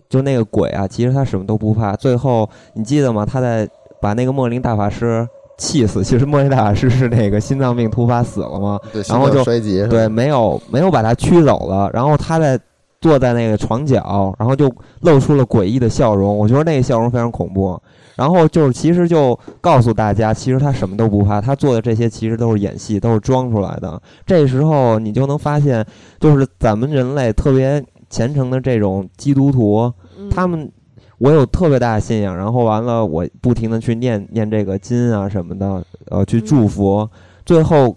[0.09, 1.95] 就那个鬼啊，其实他什么都不怕。
[1.95, 3.25] 最后你记得吗？
[3.25, 3.69] 他在
[4.01, 12.59] 把那个莫林大法师气死， 其实莫林大法师是那个心脏病突发死了嘛，对，然后就衰竭对，没有没有把他驱走了，然后他在
[13.01, 17.79] 坐在那个床角，然后就露出了诡异的笑容，我觉得那个笑容非常恐怖。
[18.19, 24.01] 然后就是其实就告诉大家，其实他什么都不怕，他做的这些其实都是演戏，都是装出来的。
[24.25, 25.85] 这时候你就能发现，
[26.19, 30.69] 就是咱们人类特别虔诚的这种基督徒，嗯他们
[31.17, 37.07] 我有特别大的信仰，然后完了我不停的去念念这个经啊什么的，呃，去祝福，
[37.45, 37.95] 最后。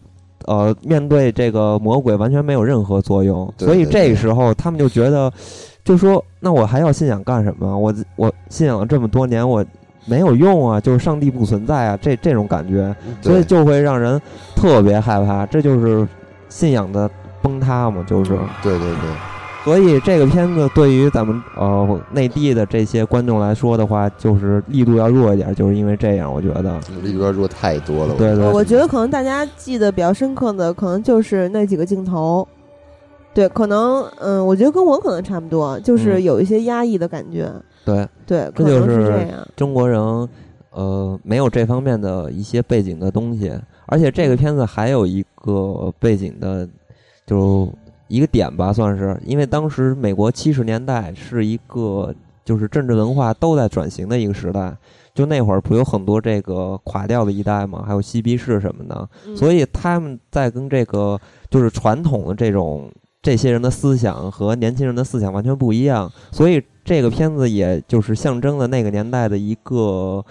[0.49, 5.33] 呃，面对这个魔鬼完全没有任何作用，对所以这个时候他们就觉得，
[5.85, 7.79] 就说那我还要信仰干什么？
[7.79, 9.65] 我我信仰了这么多年，我
[10.05, 14.21] 没有用啊，就是上帝不存在啊，这这种感觉，所以就会让人
[14.57, 16.07] 特别害怕，这就是
[16.49, 17.09] 信仰的
[17.41, 18.39] 崩塌嘛，就是。
[18.63, 19.11] 对对对，
[19.65, 26.81] 所以这个片子对于咱们呃内地的这些观众来说的话，就是力度要弱一点，就是因为这样，我觉得。
[27.03, 28.15] 力度要弱太多了。
[28.19, 32.47] 对对我觉得可能大家记得比较深刻的，可能就是那几个镜头。
[33.33, 37.51] 对，可能嗯，我觉得跟我可能差不多，就是嗯有一些压抑的感觉。
[37.85, 38.09] 对。
[38.27, 39.27] 对，这就是。
[39.55, 40.01] 中国人
[40.71, 43.53] 呃没有这方面的一些背景的东西，
[43.87, 46.69] 而且这个片子还有一个背景的，
[47.27, 47.71] 就
[48.09, 49.21] 一个点吧，算是。
[49.25, 52.15] 因为当时美国七十年代是一个
[52.45, 54.75] 就是政治文化都在转型的一个时代，
[55.15, 59.37] 就那会儿不有很多这个垮掉的一代嘛，还有嬉皮士什么的，嗯。
[59.37, 62.91] 所以他们在跟这个就是传统的这种
[63.23, 70.25] 这些人的思想和年轻人的思想完全不一样，所以这个片子也就是象征了那个年代的一个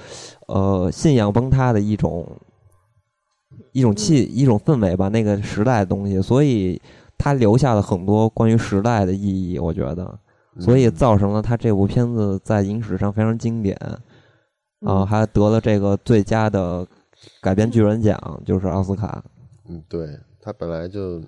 [0.47, 2.27] 呃信仰崩塌的一种
[3.71, 6.81] 一种气一种氛围吧，那个时代的东西，所以
[7.17, 10.19] 它留下了很多关于时代的意义，我觉得，
[10.59, 13.75] 所以嗯造成了他这部片子在影史上非常经典。
[13.77, 13.99] 啊，
[14.81, 15.07] 嗯。
[15.07, 16.85] 还得了这个最佳的
[17.41, 19.23] 改编巨人奖，就是奥斯卡。
[19.69, 21.21] 嗯，对，他本来就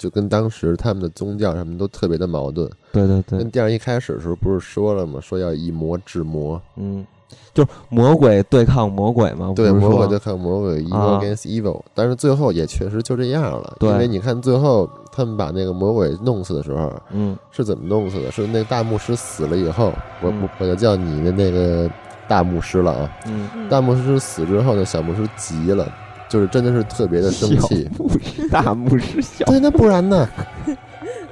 [0.00, 2.66] 就跟当时他们的宗教什么都特别的矛盾。
[2.90, 5.20] 对对对跟，电影一开始的时候不是说了吗？
[5.20, 7.06] 说要以魔制魔，嗯，
[7.52, 11.82] 就是魔鬼对抗魔鬼嘛，对，魔鬼对抗魔鬼，evil 啊 against evil。
[11.94, 18.32] 但是最后也确实就这样了，因为你看最后他们把那个魔鬼弄死的时候嗯是怎么弄死的？
[18.32, 21.90] 是那个大牧师死了以后，我嗯我我就叫你的那个
[22.26, 23.18] 大牧师了啊。
[23.26, 25.92] 嗯，嗯大牧师死之后呢，小牧师急了，
[26.30, 27.86] 就是真的是特别的生气。
[27.92, 30.26] 小牧师 大牧师小，对，那不然呢？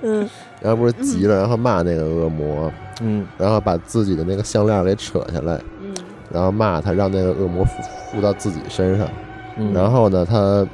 [0.03, 0.29] 嗯
[0.61, 5.95] 然后不是急了，然后骂那个恶魔，嗯然后把自己的那个项链给扯下来，嗯
[6.31, 7.73] 然后骂他，让那个恶魔附
[8.13, 9.09] 附到自己身上。
[9.57, 10.67] 嗯，然后呢，他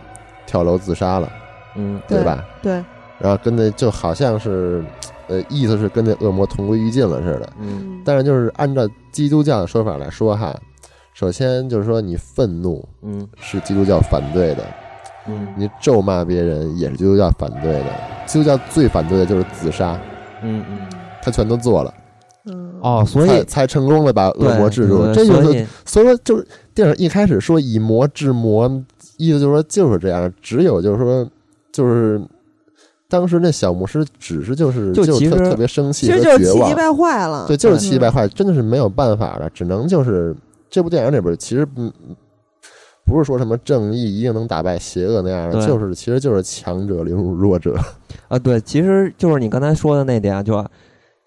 [0.47, 1.31] 跳楼自杀了，
[1.77, 2.45] 嗯对吧？
[2.63, 2.73] 对，
[3.19, 4.85] 然后跟那就好像是，
[5.29, 7.49] 呃，意思是跟那恶魔同归于尽了似的。
[7.61, 10.55] 嗯嗯但是就是按照基督教的说法来说哈，
[11.15, 14.65] 首先就是说你愤怒嗯是基督教反对的，
[15.29, 17.87] 嗯你咒骂别人也是基督教反对的。
[18.27, 19.99] 基督教最反对的就是自杀，
[20.43, 20.79] 嗯嗯，
[21.23, 21.95] 他全都做了，
[22.47, 25.05] 嗯哦，所以才才成功的把恶魔制住。
[25.05, 28.69] 对这就是所以说，就是电影一开始说以魔制魔，
[29.19, 30.33] 意思就是说就是这样。
[30.43, 31.31] 只有就是说，
[31.71, 32.21] 就是
[33.09, 37.47] 当时那小牧师只是就是就特特别生气其和绝望实就是气急，败坏了。
[37.47, 40.35] 对，就是嗯气急败坏，真的是没有办法了，只能就是
[40.69, 41.93] 这部电影里边其实嗯。
[43.07, 47.77] 不是说什么正义一定能打败邪恶那样的，就是其实就是强者凌辱弱者。
[48.29, 50.65] 啊，对，其实就是你刚才说的那点，就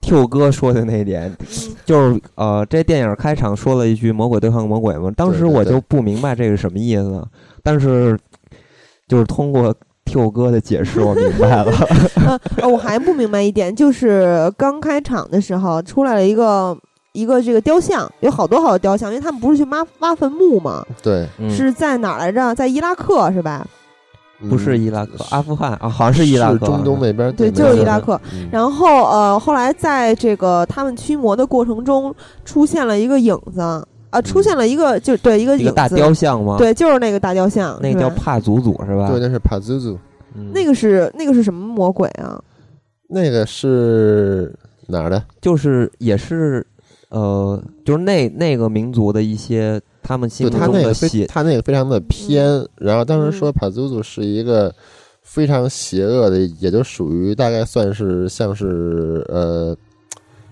[0.02, 1.46] Q 哥说的那点，嗯
[1.86, 7.24] 就是呃，这电影开场说了一句“魔鬼对抗魔鬼”嘛，当时我就不明白这是什么意思，
[7.62, 8.18] 但是
[9.08, 9.72] 就是通过
[10.06, 11.72] Q 哥的解释，我明白了。
[12.68, 16.76] 我还不明白一点，就是刚开场的时候出来了一个
[17.18, 20.86] 一个这个雕像，有好多好多雕像，因为他们不是去挖挖坟墓吗？
[21.02, 22.54] 对，嗯是在哪儿来着？
[22.54, 23.66] 在伊拉克是吧？
[24.40, 28.22] 嗯不是伊拉克，阿富汗啊，好像是伊拉克，中东那边，对，没就是伊拉克。
[28.32, 32.14] 嗯然后呃，后来在这个他们驱魔的过程中，
[32.46, 33.62] 出现了一个影子
[34.12, 39.10] 啊，出现了一个就对一个影子，一个大雕像吗？，对，就是那个大雕像，那个叫是吧帕祖祖是吧？
[39.10, 39.98] 对，那是帕祖祖，
[40.36, 42.40] 嗯那个是那个是什么魔鬼啊？
[43.10, 44.54] 那个是
[44.86, 45.24] 哪儿的？
[45.42, 46.64] 就是也是
[47.10, 54.74] 呃，就是那那个民族的一些他们心对目他那个非中的邪，他那个非常的偏，然后当时说嗯帕祖祖是一个
[55.22, 59.76] 非常邪恶的，也就属于大概算是像是呃。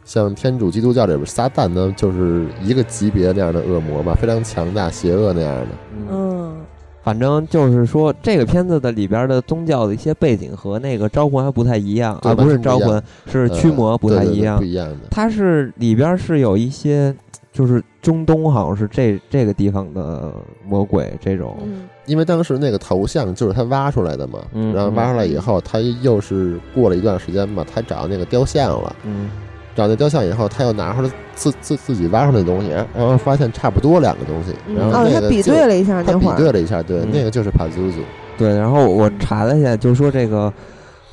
[0.08, 5.68] 像天主基督教里边撒旦呢，就是一个级别那样的恶魔吧，非常强大、邪恶那样的。
[5.98, 6.65] 嗯，嗯
[7.06, 14.58] 反正就是说这个片子的里边的宗教的一些背景和那个招魂还不太一样，对啊，不是招魂，是驱魔呃不太对对对一样。
[14.58, 14.63] 不。
[14.63, 15.08] 一样的。
[15.12, 17.15] 它是里边是有一些，
[17.54, 20.34] 就是中东好像是这这个地方的
[20.68, 21.88] 魔鬼这种，嗯。
[22.08, 24.74] 因为当时那个头像就是他挖出来的嘛，嗯。
[24.74, 29.30] 然后挖出来以后，他又是过了一段时间嘛，他找那个雕像了，嗯
[29.76, 37.99] 找那雕像以后，他又拿出了自自自己挖出来的东西，然后发现差不多两个东西，然后那个他比对了一下他比对了一下，对，嗯那个就是帕祖祖，
[38.38, 38.58] 对。
[38.58, 40.52] 然后我查了一下，就说这个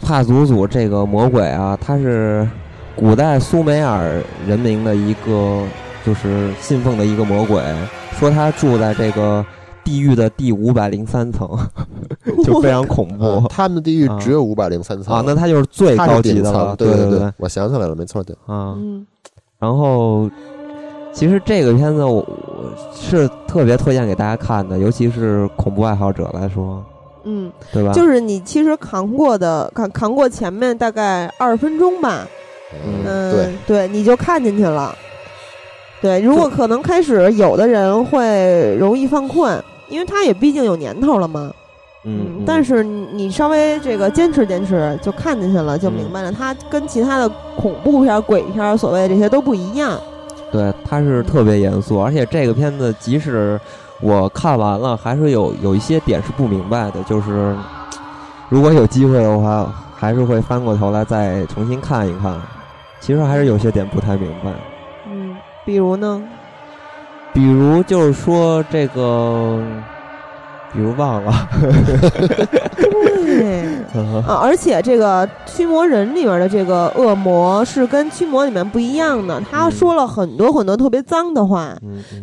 [0.01, 2.49] 帕祖祖这个魔鬼啊，他是
[2.95, 5.63] 古代苏美尔人民的一个
[6.07, 7.61] 就是信奉的一个魔鬼，
[8.19, 9.45] 说他住在这个
[9.85, 11.49] 地狱的第五百零三层，
[12.45, 13.25] 就非常恐怖。
[13.25, 15.15] 呃他们的地狱啊只有五百零三层。
[15.15, 15.23] 啊。
[15.25, 18.75] 那它就是最高级的了，层，对对对，我想起来了，没错，对，啊。
[18.79, 19.07] 嗯。
[19.59, 20.29] 然后，
[21.13, 26.85] 其实这个片子我我是特别推荐给大家看的，尤其是恐怖爱好者来说，
[27.25, 27.93] 嗯，对吧？
[27.93, 32.27] 就是你其实扛过的扛扛过前面大概二十分钟吧，
[32.73, 34.93] 嗯嗯，对，对，你就看进去了。
[36.01, 39.63] 对，如果可能开始有的人会容易犯困，
[39.93, 41.53] 因为它也毕竟有年头了嘛。
[42.05, 50.01] 嗯，但是你你稍微这个坚持坚持，就看进去了，就嗯明白了，它跟其他的恐怖片儿、鬼片儿，所谓这些都不一样。
[50.51, 53.61] 对，它是特别严肃，而且这个片子即使
[54.01, 57.55] 我看完了，还是有有一些点是不明白的，就是
[58.49, 62.41] 如果有机会的话，还是会翻过头来再重新看一看。
[63.01, 64.51] 其实还是有些点不太明白。
[65.09, 66.21] 嗯，比如呢？
[67.33, 69.63] 比如就是说这个。
[70.75, 71.49] 比如忘了，
[73.27, 73.61] 对
[74.27, 81.77] 啊，而且这个驱魔人里面的这个恶魔是跟驱魔里面不一样的，他说了很多很多特别脏的话。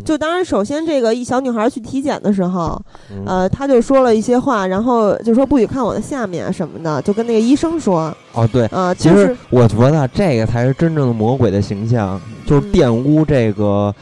[0.04, 2.76] 就当然，首先这个一小女孩去体检的时候，
[3.24, 8.12] 呃，他就说了一些话，然后就说不许看我的下面什么的，就跟那个医生说。
[8.34, 13.94] 哦，对，啊，其实我觉得这个才是真正的魔鬼的形象，就是玷污这个。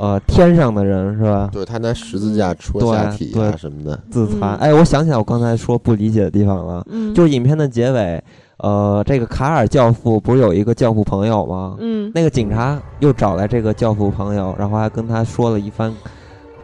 [0.00, 1.50] 呃，天上的人是吧？
[1.52, 4.56] 对他拿十字架戳下体啊什么的，自残。
[4.56, 6.82] 哎，我想起来我刚才说不理解的地方了，
[7.14, 8.24] 就是影片的结尾，
[8.56, 11.76] 呃，这个卡尔教父不是有一个教父朋友吗？
[11.80, 15.94] 嗯，那个警察又找来这个教父朋友，然后还跟他说了一番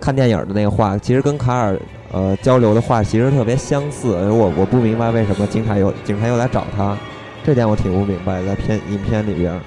[0.01, 1.78] 看电影的那个话，其实跟卡尔
[2.12, 4.14] 呃交流的话其实特别相似。
[4.30, 6.97] 我我不明白为什么警察又警察又来找他，
[7.45, 9.61] 这点我挺不明白，在片影片里边，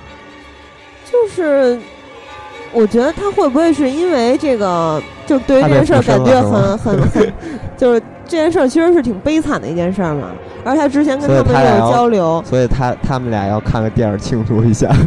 [1.06, 1.80] 就是。
[2.74, 7.34] 我觉得他会不会是因为这个，就对于这件事儿感觉很很很，
[7.78, 10.32] 就是这件事儿其实是挺悲惨的一件事儿嘛。
[10.64, 14.90] 而他之前跟他们有交流，所以他他们俩要看个电影庆祝一下。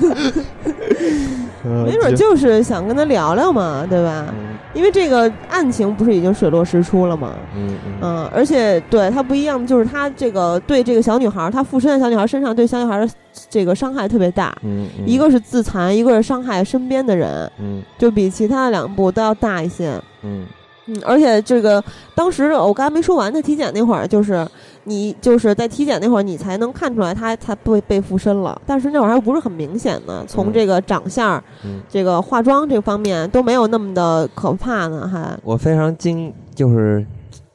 [1.84, 4.26] 没准就是想跟他聊聊嘛，对吧？
[4.74, 7.34] 因为这个案情不是已经水落石出了吗？
[7.56, 8.28] 嗯嗯。
[8.34, 13.08] 而且对他不一样，就是他这个对这个小女孩，他附身在小女孩身上，对小女孩的
[13.48, 14.54] 这个伤害特别大。
[14.62, 14.88] 嗯。
[15.06, 17.50] 一个是自残，一个是伤害身边的人。
[17.58, 17.82] 嗯。
[17.96, 19.98] 就比其他的两部都要大一些。
[20.22, 20.44] 嗯。
[20.86, 21.82] 嗯，而且这个
[22.14, 24.46] 当时我刚才没说完，他体检那会儿，就是
[24.84, 31.42] 你就是在体检那会儿，你才能看出来他他被被附身了，但是那会儿还不是很明显呢，从这个长相、
[31.88, 35.08] 这个化妆这方面都没有那么的可怕呢。
[35.08, 37.06] 还我非常惊，就是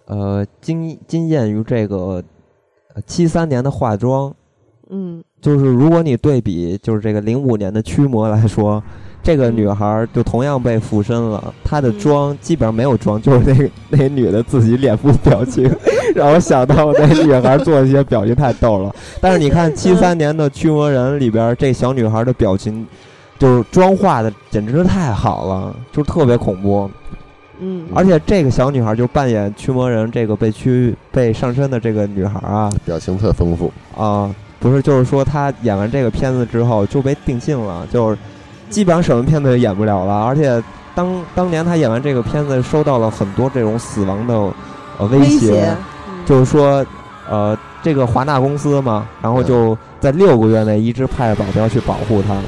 [0.05, 2.23] 呃惊惊艳于这个
[3.05, 4.34] 七三年的化妆，
[4.89, 8.84] 嗯，就是如果你对比就是这个零五年的驱魔来说。
[9.22, 15.70] 这个女孩就同样被附身了，她的妆基本上没有妆，就是那那女的自己脸部表情，
[16.15, 18.95] 让我想到那女孩做的一些表情太逗了。
[19.22, 22.88] 但是你看 七三年的驱魔人里边，这小女孩的表情，
[23.38, 26.89] 就是妆化的简直是太好了，就特别恐怖。
[27.59, 38.17] 嗯，而且这个小女孩就扮演驱魔人这个被驱被上身的这个女孩啊，表情特丰富啊，不是，就是说她演完这个片子之后就被定性了，就是。
[38.70, 40.61] 基本上什么片子也演不了了，而且
[40.95, 44.34] 当当年他演完这个片子，收到了很多这种死亡的
[44.97, 45.76] 呃威胁，
[46.26, 46.86] 就是说
[47.30, 52.39] 呃这个华纳公司嘛，然后就在六个月内一直派保镖去保护他，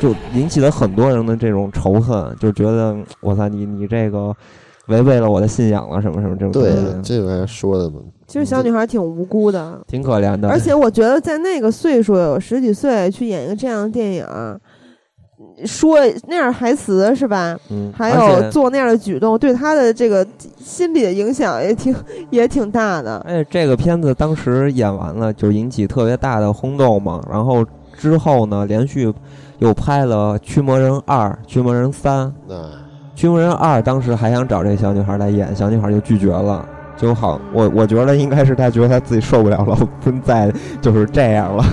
[0.00, 4.34] 就引起了很多人的这种仇恨，就觉得我操你你这个
[4.88, 6.52] 违背了我的信仰了什么什么这种。
[6.52, 6.72] 对，
[7.02, 8.00] 这个说的嘛。
[8.26, 10.48] 其实小女孩挺无辜的，挺可怜的。
[10.48, 14.26] 而且我觉得在那个岁数，有十几岁去演一个这样的电影。
[15.64, 17.56] 说那样台词是吧？
[17.70, 20.26] 嗯，还有做那样的举动，对他的这个
[20.58, 21.94] 心理的影响也挺
[22.30, 23.18] 也挺大的。
[23.26, 27.22] 哎，这个片子当时演完了就引起特别大的轰动嘛。
[27.30, 27.64] 然后
[27.96, 29.12] 之后呢，连续
[29.58, 32.32] 又拍了《驱魔人二》《驱魔人三》。
[33.14, 36.66] 驱魔人二》当时还想找这小女孩来演，小女孩就拒绝了。
[36.96, 40.52] 就好，我我觉得应该是她觉得她自己受不了了，不再
[40.82, 41.64] 就是这样了。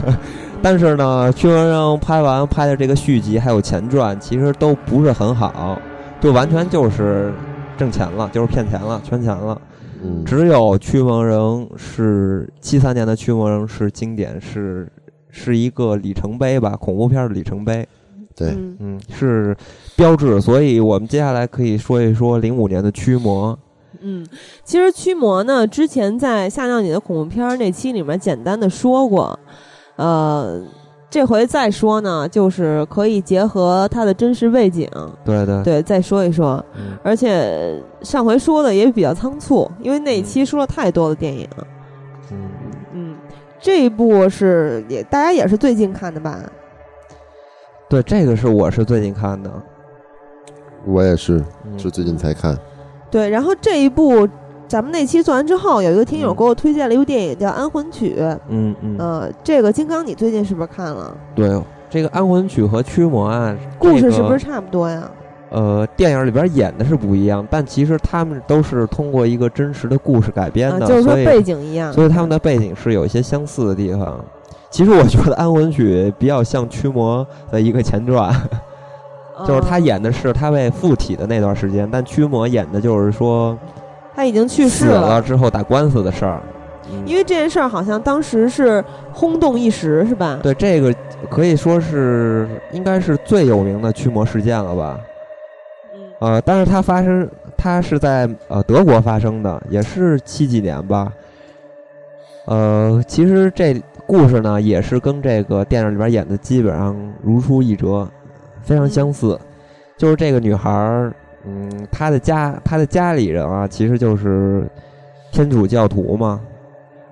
[0.62, 5.80] 但是呢，《驱魔人》拍完拍的这个续集还有前传，其实都不是很好，
[6.20, 7.34] 就完全就是
[7.78, 9.60] 挣钱了，就是骗钱了，圈钱了。
[10.04, 11.40] 嗯，只有《驱魔人》
[11.78, 14.92] 是七三年的《驱魔人》是经典，是
[15.30, 17.88] 是一个里程碑吧，恐怖片的里程碑。
[18.36, 18.50] 对，
[18.80, 19.56] 嗯，是
[19.96, 20.42] 标志。
[20.42, 23.54] 所以我们接下来可以说一说零五年的《驱魔》。
[24.02, 24.26] 嗯，
[24.64, 29.40] 其实《驱魔》呢，之前在吓尿你的恐怖片那期里面简单的说过。
[29.98, 30.62] 呃，
[31.10, 34.90] 这回再说呢，就是可以结合它的真实背景，
[35.26, 36.64] 对对对，再说一说。
[37.04, 41.48] 而且上回说的也比较仓促，因为那一期说了太多的电影。
[42.32, 42.50] 嗯
[42.94, 43.16] 嗯，
[43.60, 46.40] 这一部是也大家也是最近看的吧？
[47.90, 49.52] 对，这个是我是最近看的，
[50.86, 51.44] 我也是，
[51.78, 52.58] 是最近才看。
[53.10, 54.28] 对，然后这一部。
[54.68, 58.16] 咱们那期做完之后，有一个听友给我推荐了一部电影，叫《安魂曲》。
[58.50, 58.96] 嗯嗯。
[59.00, 61.16] 呃，这个金刚，你最近是不是看了？
[61.34, 65.10] 对，这个《安魂曲》和《驱魔案》故事是不是差不多呀？
[65.50, 74.20] 呃，电影里边演的是不一样，但其实他们都是通过一个真实的故事改编的，就是说背景一样，所以他们的背景是有一些相似的地方。
[74.70, 78.34] 其实我觉得《安魂曲》比较像《驱魔》的一个前传。
[79.46, 83.56] 就是他演的是他被附体的那段时间，但驱魔演的就是说
[84.18, 86.42] 他已经去世了之后打官司的事儿。
[87.06, 90.40] 因为这件事儿好像当时是轰动一时，是吧？
[90.42, 90.92] 对，这个
[91.30, 95.00] 可以说是应该是最有名的驱魔事件了吧？
[96.20, 101.14] 呃，但是它发生，它是在呃德国发生的，也是七几年吧。
[102.46, 108.08] 呃，其实这故事呢，也是跟这个电影里边演的基本上如出一辙，
[108.64, 109.40] 非常相似。
[109.96, 111.14] 就是这个女孩儿，
[111.48, 114.70] 嗯，他的家，他的家里人啊，其实就是
[115.32, 116.42] 天主教徒嘛。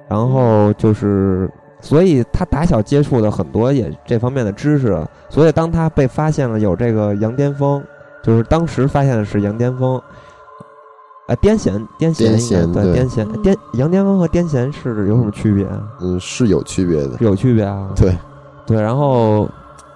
[0.07, 7.81] 然后就是，所以他打小接触的很多也这方面的知识，所以当他被发现了有这个羊癫疯。
[8.23, 10.01] 就是当时发现的是羊癫疯，
[11.27, 15.63] 啊，癫痫，癫痫，对，癫痫，癫，羊癫疯和癫痫是有什么区别？
[16.01, 17.87] 嗯，是有区别的，有区别啊。
[17.95, 18.17] 对，
[18.65, 19.47] 对，然后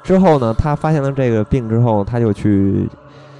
[0.03, 2.87] 之后呢，他发现了这个病之后，他就去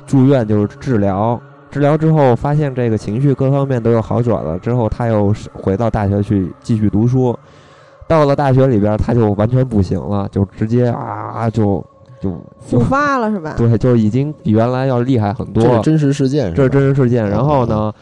[0.10, 1.40] 住院，就是治疗，
[1.70, 7.38] 治疗之后发现这个情绪各方面都有好转了，之后他又回到大学去继续读书，
[8.08, 11.86] 到了大学里边他就完全不行了，就直接啊就。
[12.22, 13.56] 就复发了是吧？
[13.58, 15.64] 对，就已经比原来要厉害很多。
[15.64, 17.26] 这是真实事件，这是真实事件。
[17.30, 17.94] 然后呢，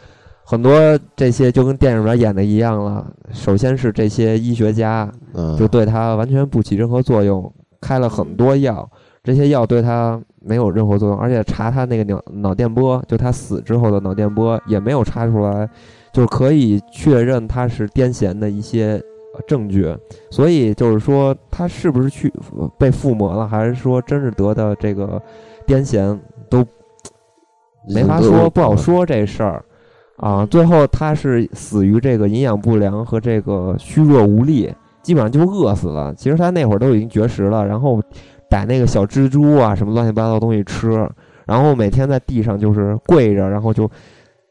[0.43, 0.73] 很多
[1.15, 3.05] 这些就跟电影里边演的一样了。
[3.31, 5.07] 首先是这些医学家，
[5.55, 8.89] 就对他完全不起任何作用，开了很多药，
[9.23, 15.69] 这些药对他没有任何作用，而且查他那个脑脑电波，就他死之后的脑电波也没有查出来，
[16.13, 19.01] 就是可以确认他是癫痫的一些。
[19.45, 19.95] 证据，
[20.31, 22.33] 所以就是说他是不是去
[22.75, 25.21] 被附魔了，还是说真是得的这个
[25.67, 26.17] 癫痫，
[26.49, 26.65] 都
[27.93, 29.63] 没法说，不好说这事儿
[30.15, 30.43] 啊。
[30.47, 34.73] 最后他是死于这个营养不良和这个虚弱无力，
[35.03, 36.15] 基本上就饿死了。
[36.15, 38.01] 其实他那会儿都已经绝食了，然后
[38.49, 41.07] 逮那个小蜘蛛啊什么乱七八糟东西吃，
[41.45, 43.89] 然后每天在地上就是跪着，然后就。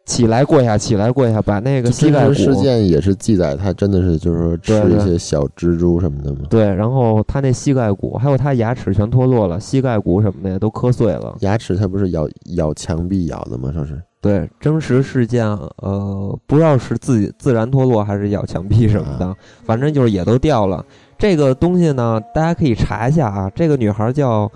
[0.06, 2.32] 起来跪下，起来跪下，把那个膝盖骨。
[2.32, 6.42] 事件也是记载他真的是就是说吃一些小蜘蛛什么的吗？
[6.48, 11.34] 对，然后他那膝盖骨还有他牙齿全脱落了，膝盖骨什么的也都磕碎了。
[11.40, 13.72] 牙齿他不是咬咬墙壁咬的吗？
[13.74, 14.00] 说是。
[14.20, 15.44] 对，真实事件，
[15.82, 19.34] 呃，不知道是自己自然脱落还是咬墙壁什么的，
[19.64, 20.84] 反正就是也都掉了。
[21.18, 23.50] 这个东西呢，大家可以查一下啊。
[23.54, 24.50] 这个女孩叫，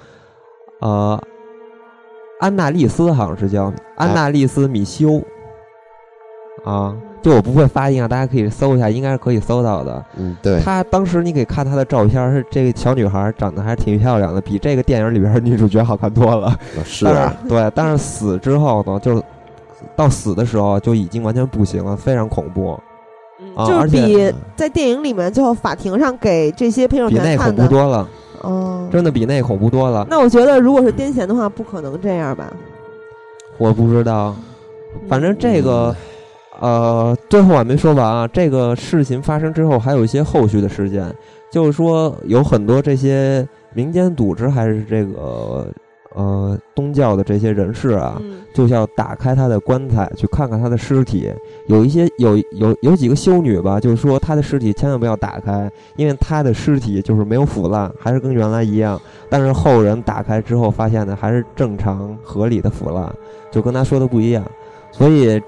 [0.80, 1.20] 呃，
[2.40, 5.22] 安娜丽丝，好像是叫安娜丽丝米修。
[6.62, 10.04] 啊，就我不会发音啊，大家可以搜一下，应该是可以搜到的。
[10.18, 10.61] 嗯，对。
[10.61, 16.54] 她当时你可以看她的照片，是这个小女孩长得还是挺漂亮的，比这个电影里边的女主角好看多了。
[16.84, 17.72] 是啊，对。
[17.74, 19.22] 但是死之后呢，就
[19.96, 22.78] 到死的时候就已经完全不行了，非常恐怖。
[23.57, 28.09] 就是比在电影里面最后法庭上给这些陪审团看的，比那恐怖多了。
[28.42, 30.07] 哦，真的比那恐怖多了。
[30.09, 32.53] 那我觉得，如果是癫痫的话，不可能这样吧？
[33.59, 34.34] 我不知道，
[35.09, 35.94] 反正这个。
[36.62, 38.28] 呃，最后我还没说完啊。
[38.28, 41.11] 这个事情发生之后，还有一些后续的事件，
[41.51, 45.66] 就是说有很多这些民间组织还是这个
[46.14, 48.20] 呃东教的这些人士啊，
[48.52, 51.32] 就要打开他的棺材去看看他的尸体。
[51.66, 59.00] 有一些有有有几个修女吧，就是说他的尸体千万不要打开，因为他的尸体就是没有腐烂，还是跟原来一样。
[59.28, 63.12] 但是后人打开之后发现的还是正常合理的腐烂，
[63.50, 64.44] 就跟他说的不一样，
[64.90, 65.40] 所以。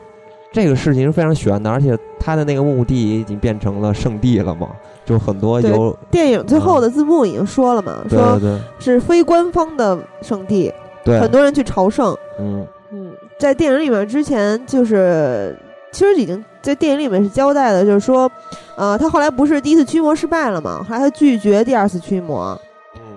[0.55, 4.69] 这个事情是非常悬的，而且他的那个墓地已经变成了圣地了嘛，
[5.05, 8.39] 就很多有电影最后的字幕已经说了嘛，说
[8.79, 10.73] 是非官方的圣地，
[11.05, 12.17] 对，很多人去朝圣。
[12.39, 15.59] 嗯嗯，在电影里面之前就是
[15.93, 18.31] 其实已经在电影里面是交代的，就是说，
[18.77, 22.59] 呃，他后来不是第一次驱魔失败了嘛，后来他拒绝第二次驱魔，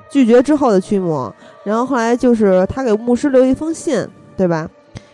[0.10, 1.34] 拒绝之后的驱魔，
[1.64, 4.68] 然后后来就是他给牧师留一封信，对吧？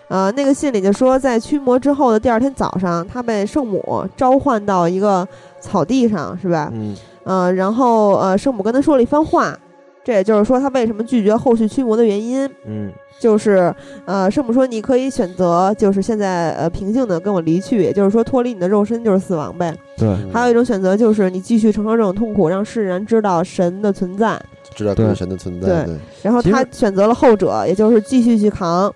[0.07, 5.25] 呃，那个信里就说，在驱魔之后的第二天早上，他被圣母召唤到一个
[5.61, 6.69] 草地上，是吧？
[6.73, 6.95] 嗯。
[7.23, 9.55] 呃，然后呃，圣母跟他说了一番话，
[10.03, 12.49] 这也就是说他为什么拒绝后续驱魔的原因。
[12.65, 12.91] 嗯。
[13.19, 13.71] 就是
[14.05, 19.71] 呃，圣母说你可以选择，就是现在呃平静的跟我离去，也就是说脱离你的肉身就是死亡呗。
[19.95, 20.09] 对。
[20.33, 24.41] 还有一种选择就是你继续承受这种痛苦，让世人知道神的存在，
[24.73, 25.85] 知道神的存在。
[25.85, 25.95] 对。
[26.23, 28.91] 然后他选择了后者，也就是继续去扛。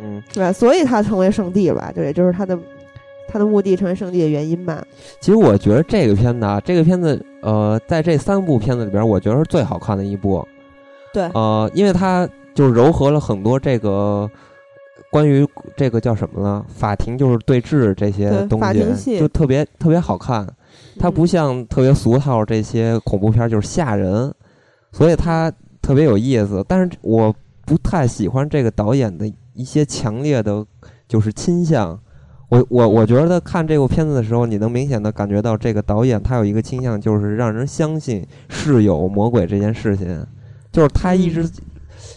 [0.00, 1.90] 嗯，对，所以他成为圣地吧？
[1.92, 2.56] 对，就是他的，
[3.34, 4.80] 它的墓地成为圣地的原因吧。
[5.18, 10.46] 其实我觉得这个片子啊，这个片子，呃，在这三部片子里边，我觉得是最好看的一部。
[11.12, 14.30] 对，呃，因为它就糅合了很多这个
[15.10, 15.44] 关于
[15.76, 16.64] 这个叫什么呢？
[16.68, 18.60] 法庭就是对峙这些东
[18.94, 20.46] 西，就特别特别好看。
[21.00, 24.32] 它不像特别俗套这些恐怖片，就是吓人，
[24.92, 26.64] 所以它特别有意思。
[26.68, 27.34] 但是我。
[27.66, 30.62] 不太喜欢这个导演的一些强烈的，
[31.08, 31.98] 就是倾向。
[32.54, 40.24] 我我我觉得看这部片子的时候，你能明显的感觉到这个导演他有一个倾向，就是让人相信是有魔鬼这件事情，
[40.70, 41.50] 就是他一直，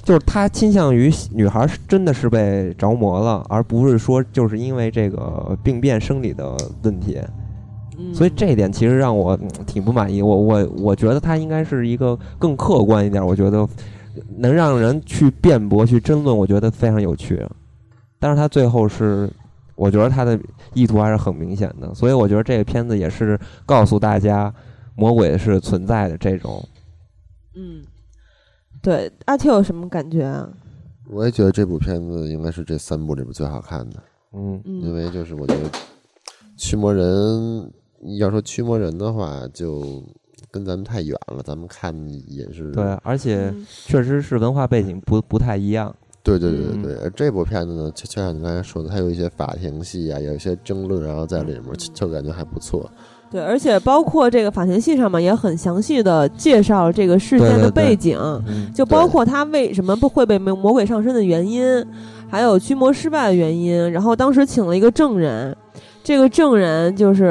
[0.03, 7.19] 就是他倾向于女孩真的是被着魔了，而不是说就是因为这个病变生理的问题。
[8.13, 9.35] 所以这一点其实让我
[9.65, 10.21] 挺不满意。
[10.21, 13.67] 我我我觉得他应该是一个更客观一点，我觉得
[14.37, 17.43] 能让人去辩驳、去争论，我觉得非常有趣。
[18.19, 19.27] 但是他最后是。
[19.77, 20.37] 我觉得他的
[20.73, 24.53] 意图还是很明显的，所以我觉得这个片子也是告诉大家，
[24.95, 26.67] 魔鬼是存在的这种。
[27.55, 27.83] 嗯，
[28.81, 30.49] 对，阿 Q 有什么感觉啊？
[31.09, 34.03] 我也觉得这部片子应该是这三部里边最好看的。
[34.33, 35.69] 嗯，因为就是我觉得
[36.57, 37.71] 驱魔人
[38.17, 40.03] 要说驱魔人的话，就
[40.51, 41.95] 跟咱们太远了，咱们看
[42.27, 43.53] 也是对，而且
[43.85, 45.95] 确实是文化背景不不太一样。
[46.27, 52.89] 对对对对对，这部片子呢，就就像你刚才说的，它有一些法庭戏啊，有一些争论，然后在里面就就感觉还不错。
[53.31, 58.19] 对，而且包括这个法庭戏上面也很详细的介绍这个事件的背景，
[58.75, 61.85] 就包括他为什么不会被魔魔鬼上身的原因，
[62.29, 63.89] 还有驱魔失败的原因。
[63.91, 65.55] 然后当时请了一个证人，
[66.03, 67.25] 这个证人就是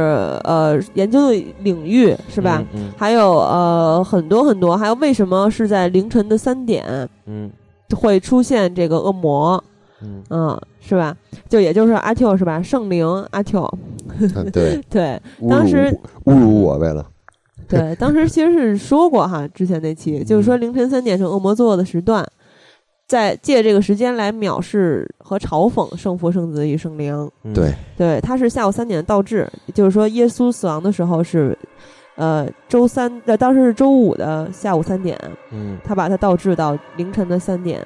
[0.44, 2.62] 呃研究的领域是吧？
[2.97, 7.09] 还有呃很多很多，还有为什么是在凌晨的三点？
[7.26, 7.51] 嗯。
[7.95, 9.62] 会出现这个恶魔，
[10.30, 11.16] 嗯，是吧？
[11.49, 12.61] 就也就是阿 Q 是吧？
[12.62, 13.78] 圣灵阿 Q，
[14.53, 14.80] 对。
[14.89, 17.07] 对， 当时侮辱我为了，
[17.68, 22.26] 对，当时其实是说过哈，之前那期就是说凌晨三点是恶魔作恶的时段，
[23.07, 27.72] 在借这个时间来藐视和嘲讽圣父、圣子与圣灵，对。
[27.97, 31.57] 对，他是下午三点倒置，就是说耶稣死亡的时候是。
[32.17, 35.19] 呃，周三呃，当时是周五的下午三点，
[35.51, 37.81] 嗯，他把它倒置到凌晨的三点，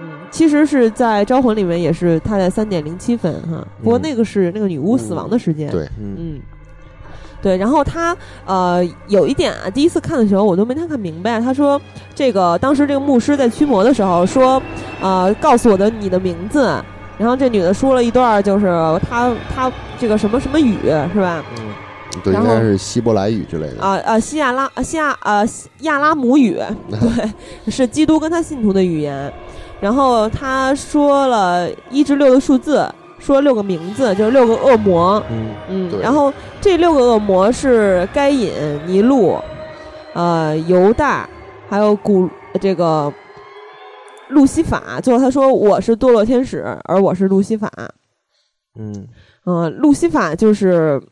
[0.00, 6.40] 嗯，其实是在招魂里面也是他在三点零七分哈，不过那个是那个女巫死亡的时间，对，嗯，
[7.40, 11.80] 对，然后他呃有一点啊，第一次看的时候我都没太看明白，他说
[12.16, 14.60] 这个当时这个牧师在驱魔的时候说，
[15.00, 16.66] 呃，告诉我的你的名字，
[17.16, 18.66] 然后这女的说了一段就是
[19.08, 20.76] 他他这个什么什么语
[21.14, 21.44] 是吧？
[22.14, 22.20] 嗯。
[22.22, 25.46] 对，应该是希伯来语之类的啊啊，西亚拉西亚呃
[25.80, 26.60] 亚拉姆语，
[26.90, 29.32] 对，是基督跟他信徒的语言。
[29.80, 32.86] 然后他说了一至六的数字，
[33.18, 35.20] 说六个名字，就是六个恶魔。
[35.30, 38.52] 嗯嗯，然后这六个恶魔是该隐、
[38.86, 39.36] 尼禄、
[40.12, 41.28] 呃犹大，
[41.68, 43.12] 还有古这个
[44.28, 45.00] 路西法。
[45.00, 47.68] 最后他说我是堕落天使，而我是路西法。
[48.78, 49.08] 嗯
[49.46, 51.02] 嗯，路西法就是。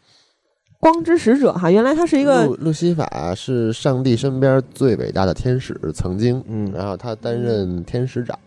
[0.80, 8.38] 光之使者哈，原来他是一个路路西法是上帝身边最伟大的天使，曾经，嗯，然后他担任天使长，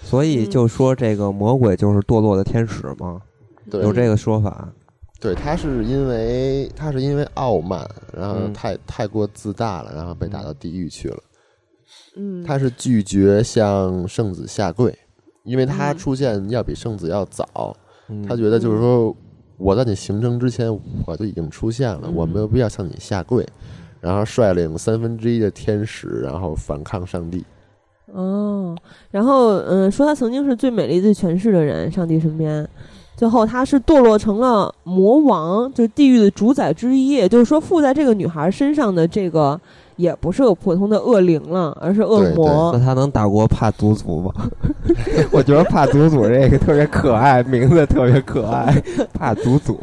[0.00, 3.20] 所以就说这个魔鬼就是堕落的天使吗？
[3.72, 4.68] 有这个说法？
[5.18, 7.84] 对，他是因为他是因为傲慢，
[8.16, 11.18] 然后太太过自大了，然后被打到地狱去了。
[12.16, 14.96] 嗯，他是拒绝向圣子下跪，
[15.42, 17.76] 因为他出现要比圣子要早，
[18.28, 19.12] 他觉得就是说。
[19.60, 20.72] 我在你形成之前，
[21.06, 23.46] 我就已经出现了，我没有必要向你下跪，
[24.00, 27.44] 然后率领三分之一的天使，然后反抗上帝。
[28.12, 28.74] 哦，
[29.10, 32.66] 然后嗯，说他曾经是最美丽、最权势的人，上帝身边，
[33.14, 39.60] 最后他是堕落成了魔王，就是地狱的主宰之一，也就是说附在这个女孩身上的这个。
[40.00, 42.72] 也不是个普通的恶灵了，而是恶魔。
[42.72, 44.32] 那他能打过帕祖祖吗？
[45.30, 48.74] 我觉得帕祖祖这个特别可爱，名字特别可爱，
[49.12, 49.78] 帕祖祖。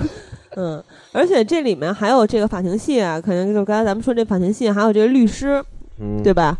[0.56, 0.82] 嗯，
[1.12, 5.62] 而且这里面还有这个法庭戏啊，可能就刚才咱们说这法庭戏，还有这个律师，
[6.24, 6.56] 对吧？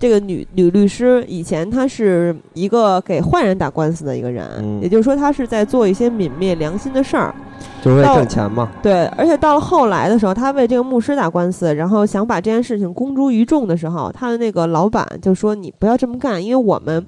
[0.00, 7.34] 这个女女律师以前她是一个给坏人打官司的一个人，也就是说她是在做一些泯灭良心的事儿，
[7.82, 8.70] 就是为挣钱嘛。
[8.82, 17.04] 对，而且到了后来的时候，她为这个牧师打官司，然后想把这件事情公诸于众的时候，她的那个老板就说：“你不要这么干，因为我们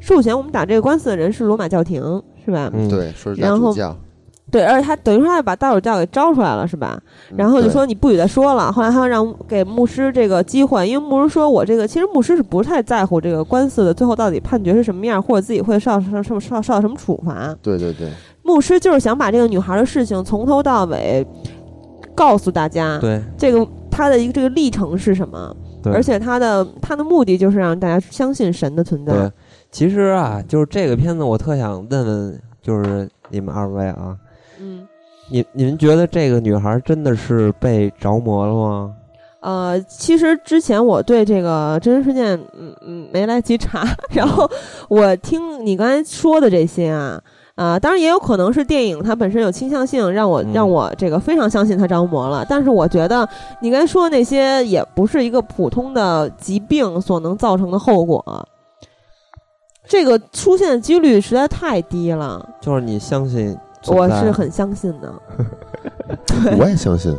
[0.00, 3.72] 授权我们打这个官司的人是罗马教廷，是吧？”嗯，对，说是然后。
[4.54, 6.96] 对，而且他等于说他把大主教给招出来了，是吧？
[7.36, 8.70] 然后就说你不许再说了。
[8.70, 17.52] 后来他让给牧师这个机会，因为牧师说我这个其实牧师是不太在乎这个官司的，最后到底判决是什么样，或者自己会受受受受受到什么处罚。
[17.60, 18.08] 对对对，
[18.44, 21.26] 牧师就是想把这个女孩的事情从头到尾
[22.14, 22.96] 告诉大家。
[23.00, 25.52] 对，这个他的一个这个历程是什么？
[25.82, 29.12] 对，而且他的他的目的就是让大家相信神的存在。
[29.12, 29.32] 对，
[29.72, 34.16] 其实啊，就是这个片子，我特想问问，就是你们二位啊。
[34.60, 34.86] 嗯，
[35.30, 38.94] 你你们觉得这个女孩真的是被着魔了吗？
[39.40, 43.86] 呃，其实之前我对这个真实事件，嗯嗯，没来及查。
[44.10, 44.50] 然后
[44.88, 47.20] 我听你刚才说的这些啊，
[47.54, 52.46] 啊，当然也有可能是电影它本身有倾向性，让我让我这个非常相信他着魔了。
[52.48, 53.28] 但是我觉得
[53.60, 58.48] 你刚才说的那些也不是一个普通的疾病所能造成的后果，
[59.86, 62.48] 这个出现的几率实在太低了。
[62.62, 63.54] 就是你相信，
[63.86, 65.12] 我是很相信的。
[66.58, 67.16] 我也相信。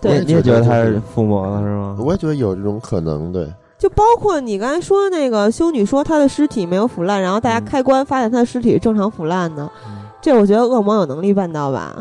[0.00, 1.96] 对，你也觉得他是附魔了是吗？
[1.98, 3.52] 我也觉得有这种可能，对。
[3.78, 9.70] 就包括你刚才说那个修女说她的尸体没有腐烂，然后大家开棺发现她的尸体正常腐烂的，
[10.20, 11.94] 这我觉得恶魔有能力办到吧？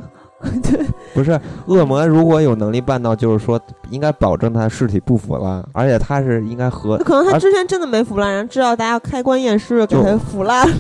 [0.64, 10.76] 对， 不是恶魔如果有能力办到，就是说应该保证他尸体不腐烂，而且他是应该和可能他之前真的没腐烂，然后知道大家要开棺验尸，给他腐烂了。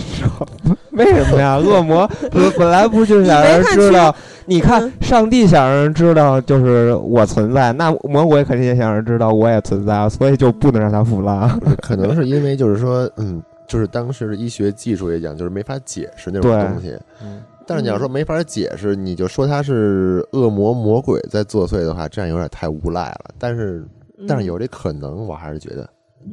[0.92, 1.56] 为什么呀？
[1.58, 2.08] 恶魔
[2.58, 4.14] 本来不就想让人知道？
[4.46, 11.48] 你看，上帝想让人知道就是我存在，那魔鬼肯定也想让人知道我也存在，所以就不能让他腐烂。
[11.80, 16.96] 可能是因为就是说，嗯，就是当时的医学技术也讲，就是没法解释那种东西。
[17.22, 17.42] 嗯。
[17.64, 23.26] 但是你要说没法解释，你就说他是恶魔魔鬼在作祟的话，这样有点太无赖了。
[23.38, 23.86] 但是，
[24.26, 25.88] 但是有这可能，我还是觉得，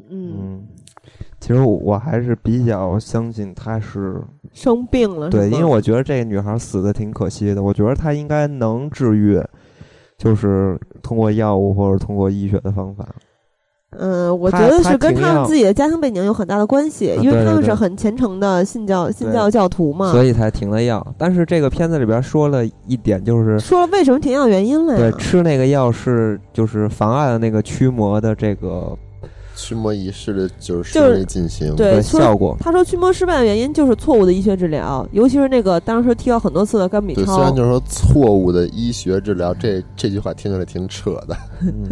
[0.10, 0.64] 嗯。
[1.40, 4.22] 其实我还是比较相信她是
[4.54, 7.64] 生病了，对，因为我觉得这个女孩死的挺可惜的。
[7.64, 9.42] 我觉得她应该能治愈，
[10.18, 13.08] 就是通过药物或者通过医学的方法。
[13.92, 21.04] 嗯，我觉得是跟他们自己的家庭背景有很大的关系，因为他们是很虔诚的信教信教教徒嘛，所以才停了药。
[21.18, 24.96] 但是这个片子里边说了一点，就是说了为什么停药原因了？
[24.96, 28.96] 对，吃那个药是就是妨碍了那个驱魔的这个。
[29.62, 32.56] 驱魔仪式的就是顺利进行，对效果。
[32.60, 37.36] 他说驱魔失败的原因就是错误的医学治疗，尤其是那个当时提到很多次的甘比超。
[37.36, 41.38] 虽然就是说错误的医学治疗，这这句话听起来挺扯的。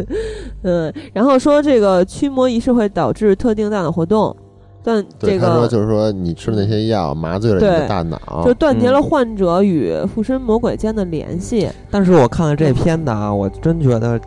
[0.64, 4.34] 嗯，然后说这个驱魔仪式会导致特定大脑活动，
[4.82, 11.68] 断这个他说就是说你吃的那些药麻醉了你的大脑，就断绝了患者与附身魔鬼间的联系。
[11.90, 14.18] 但是我看了这片子啊，我真觉得。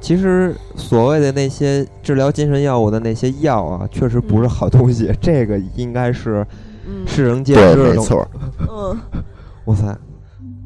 [0.00, 5.12] 其实所谓的那些治疗精神药物的那些药啊，确实不是好东西。
[5.20, 6.46] 这个应该是
[7.06, 7.94] 世人皆知的。
[7.94, 8.26] 没错。
[8.60, 8.96] 嗯。
[9.66, 9.98] 哇塞，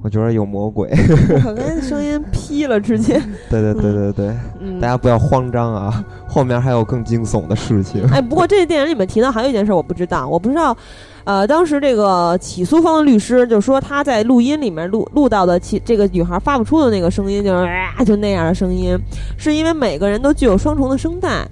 [0.03, 0.91] 我觉得有魔鬼。
[1.47, 3.21] 我刚才声音 劈了，直接。
[3.49, 4.35] 对对对对对。
[4.81, 8.05] 大家不要慌张啊，后面还有更惊悚的事情。
[8.11, 10.77] 哎，不过这电影里面提到还有一件事，我不知道，我不知道。
[11.25, 18.99] 呃，当时这个起诉方的律师就说，他在录音里面录录到的，其这个女孩发不出的那个声音，就是啊，就那样的声音，
[19.37, 21.47] 是因为每个人都具有双重的声带，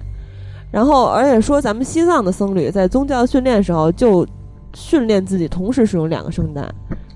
[0.71, 4.27] 然后而且说咱们西藏的僧侣在宗教训练的时候就
[4.73, 6.61] 训练自己同时使用两个声带，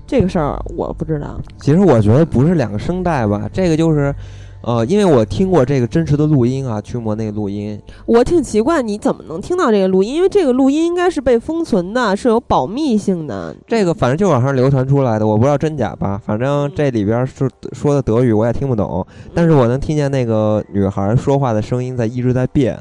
[0.06, 1.40] 这个事儿我不知道。
[1.60, 4.14] 其实我觉得不是两个声带吧，这个就是。
[4.62, 10.16] 呃，因为我听过这个真实的录音啊，驱魔那个录音，我挺奇怪，你怎么能听到这个录音？
[10.16, 13.54] 因为这个录音应该是被封存的，是有保密性的。
[13.68, 16.20] 这个反正就网上流传出来的，我不知道真假吧。
[16.24, 22.76] 反正这里边是说的德语，我也听不懂，但是我能听见那个女孩说话的声音在一直在变。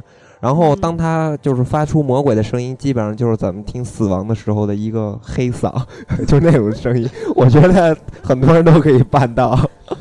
[0.46, 5.74] 然后当他就是发出魔鬼的声音，基本上就是咱们听死亡的时候的一个黑嗓，
[6.28, 7.10] 就那种声音。
[7.36, 9.60] 我觉得很多人都可以办到。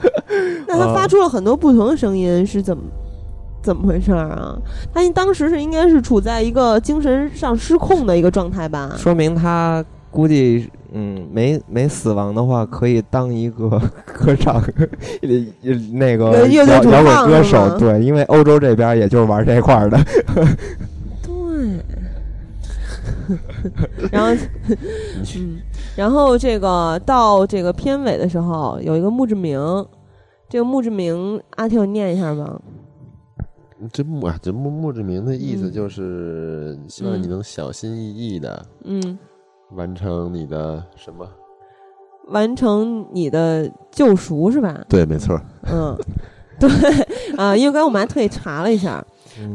[0.69, 2.83] 那他发出了很多不同的声音，是怎么
[3.63, 4.55] 怎么回事儿啊？
[4.93, 8.93] 他当时是应该是处在一个精神上失控的一个状态吧？
[8.99, 9.83] 说明他
[10.15, 13.69] 估计嗯没没死亡的话，可以当一个
[14.07, 14.63] 歌唱
[15.93, 17.77] 那个摇摇滚歌手。
[17.77, 19.99] 对，因为欧洲这边也就是玩这块的。
[21.23, 21.81] 对。
[24.13, 24.29] 然后
[25.37, 25.59] 嗯，
[25.97, 29.59] 然后这个到这个片尾的时候，有一个墓志铭。
[30.47, 32.61] 这个墓志铭，阿婷，念一下吧。
[33.93, 39.19] 这墓啊，这墓墓志铭的意思就是希望你能小心翼翼的，嗯，
[39.75, 41.27] 完成你的什么？
[42.29, 44.81] 完成你的救赎是吧？
[44.89, 45.39] 对，没错。
[45.71, 45.95] 嗯，
[46.59, 46.71] 对
[47.37, 49.05] 啊，因为刚才我们还特意查了一下，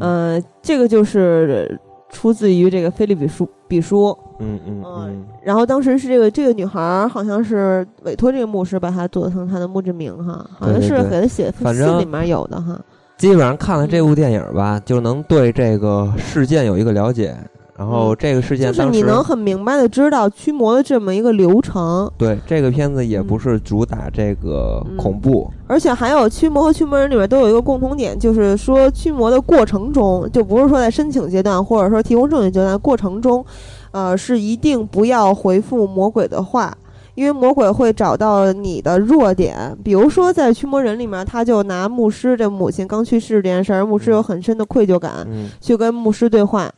[0.00, 1.78] 嗯，这个就是
[2.10, 4.16] 出自于这个菲利比书比书。
[4.38, 12.80] 嗯嗯嗯，然后当时是这个这个女孩好像是委托这个牧师把她做成她的墓志铭哈，好像是给她写封信里面有的哈。
[13.18, 17.36] 基本上看了这部电影吧，就能对这个事件有一个了解。
[17.80, 22.12] 然后这个事件就是你能很明白的知道驱魔的这么一个流程。
[22.18, 33.42] 对，这个片子也不是主打这个恐怖，而且还有驱魔和驱魔人里面都有一个共同点，就是说驱魔的过程中，就不是说在申请阶段或者说提供证据阶段过程中。
[33.92, 36.76] 呃，是一定不要回复魔鬼的话，
[37.14, 45.26] 因为魔鬼会找到你的弱点，比如说在驱魔人里面，他就拿牧师这母亲刚去世这件事儿，牧师有很深的愧疚感，
[45.60, 46.70] 去跟牧师对话，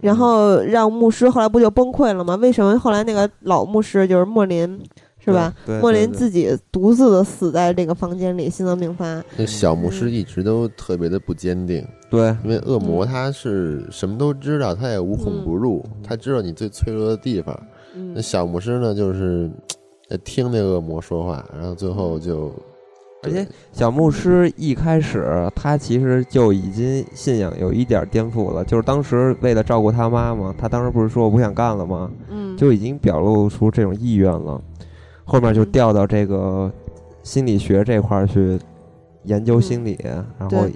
[0.00, 2.36] 然后让牧师后来不就崩溃了吗？
[2.36, 4.80] 为什么后来那个老牧师就是莫林？
[5.20, 5.52] 是吧？
[5.82, 9.22] 莫林自己独自的死在这个房间里，心脏病发。
[9.36, 17.54] 那小牧师一直都特别的不坚定，对，因为恶魔他是什么都知道，他也无孔不入，他知道你最脆弱的地方。
[18.14, 19.50] 那小牧师呢，就是
[20.24, 22.50] 听那恶魔说话，然后最后就，
[23.22, 32.10] 而且小牧师一开始他其实就已经信仰有一点颠覆了，就是当时为了照顾他妈嘛，他当时不是说我不想干了吗？
[32.28, 34.60] 嗯，就已经表露出这种意愿了。
[35.24, 36.72] 后面就调到这个
[37.22, 38.58] 心理学这块儿去
[39.24, 39.98] 研究心理，
[40.38, 40.66] 然后，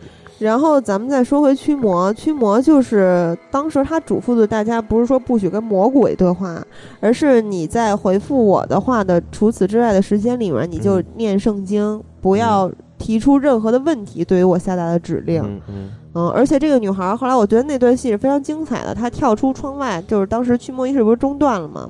[0.42, 6.60] 然后咱们再说回驱魔，驱魔就是当时他嘱咐的大家不是说不许跟魔鬼对话，
[7.00, 15.42] 而是你在回复我的话的除此之外的时间里面，你就念圣经，不要提出任何的问题对于我下达的指令。
[15.68, 21.88] 嗯嗯，而且这个女孩后来我觉得那段戏是非常精彩的，她跳出窗外，就是当时驱魔仪式不是中断了吗？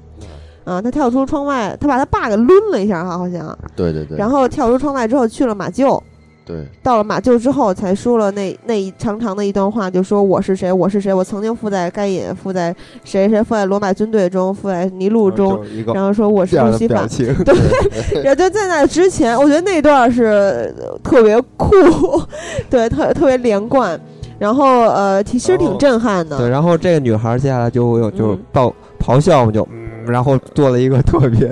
[0.64, 3.58] 啊，她跳出窗外，她把她爸给抡了一下哈，好像。
[3.74, 4.16] 对对对。
[4.16, 6.00] 然后跳出窗外之后去了马厩。
[6.44, 6.66] 对。
[6.82, 12.74] 到了马厩之后，才说了那那一长长的一段话，就说我是谁，我是谁，我曾经附在该隐，附在
[13.04, 15.62] 谁谁，附在罗马军队中，附在尼禄中，
[15.94, 17.06] 然后说我是路西法。
[17.44, 17.54] 对。
[18.22, 21.70] 然后就在那之前，我觉得那段是特别酷，
[22.70, 23.98] 对，特特别连贯，
[24.38, 26.38] 然后呃，其实挺震撼的。
[26.38, 29.66] 对，然后这个女孩接下来就有就是爆咆哮就。
[30.06, 31.48] 然后做了一个特别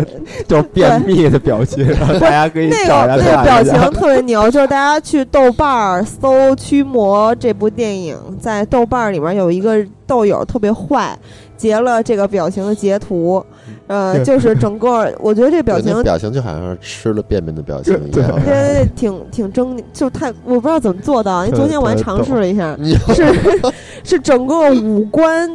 [0.47, 3.17] 就是便秘的表情，然后大家可以找一下。
[3.17, 11.19] 那个那个表情特别牛，就是大家去豆瓣儿搜《驱魔》这部电影，在豆瓣儿里面有一个豆友特别坏，
[11.57, 13.45] 截了这个表情的截图，
[13.87, 21.45] 呃，就是整个我觉得这表情表情就好像是吃了便便的表情一样，对对对，挺挺狰狞，就太我不知道怎么做到。
[21.47, 22.77] 因为昨天我还尝试了一下，
[23.15, 23.33] 是
[24.05, 25.51] 是整个五官。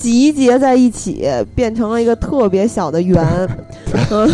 [0.00, 3.22] 集结在一起，变成了一个特别小的圆，
[4.10, 4.26] 嗯，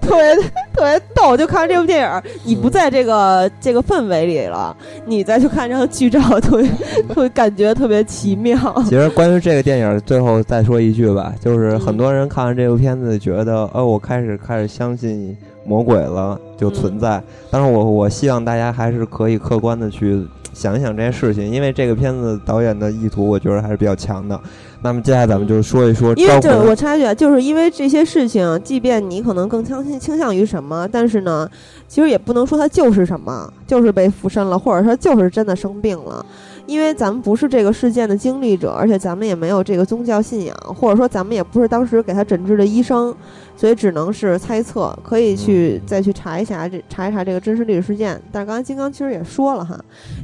[0.00, 0.36] 特别
[0.72, 1.36] 特别逗。
[1.36, 4.74] 就看完这部电影，你不在这个这个氛围里了，
[5.06, 6.70] 你再去看这张剧照，特别
[7.12, 8.56] 会感觉特别奇妙。
[8.84, 17.20] 其实关于这个电影，最后再说一句吧，就是很多人看完这部片子，觉得，呃，我开始开始相信魔鬼了，就存在。
[17.50, 20.24] 但是我我希望大家还是可以客观的去。
[20.52, 24.38] 想一想这些事情，因为这个片子导演的意图，我觉得还是比较强的。
[24.82, 31.48] 那么接下来咱们就说一说，因为这我插一句，就是因为这些事情，即便你可能更倾倾向于什么，但是呢，
[31.86, 36.24] 其实也不能说它就是什么，就是被附身了，或者说就是真的生病了。
[36.70, 43.12] 因为咱们不是这个事件的经历者，而且咱们也没有这个宗教信仰，或者说咱们也不是当时给他诊治的医生，
[43.56, 48.22] 所以只能是猜测，可以去再去查一下这查一查这个真实历史事件。
[48.30, 49.76] 但是刚才金刚其实也说了哈，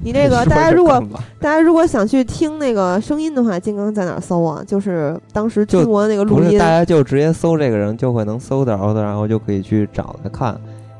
[0.04, 1.02] 你这个 大家如果
[1.40, 4.62] 大家如果想去听那个声音的话，金刚在哪搜啊？
[4.64, 10.56] 就是当时中国的那个录音，大家就直接搜这个人就会能搜到的，然后就可以去找来看。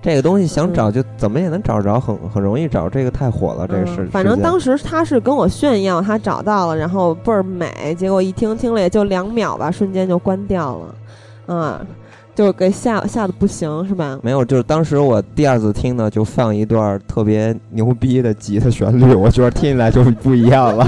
[0.06, 2.88] 这个东西想找就怎么也能找着，很很容易找。
[2.88, 4.06] 这个太火了，这个是。
[4.06, 7.92] 反正当时他是跟我炫耀他找到了，然后倍儿美。
[7.98, 10.94] 结果一听听了也就两秒吧，瞬间就关掉了，
[11.48, 11.86] 嗯，
[12.36, 14.16] 就给吓吓得不行，是吧？
[14.22, 20.86] 没有，就是当时我第二次听呢，就放一段特别牛逼的吉他旋律，我觉得听起来就不一样了。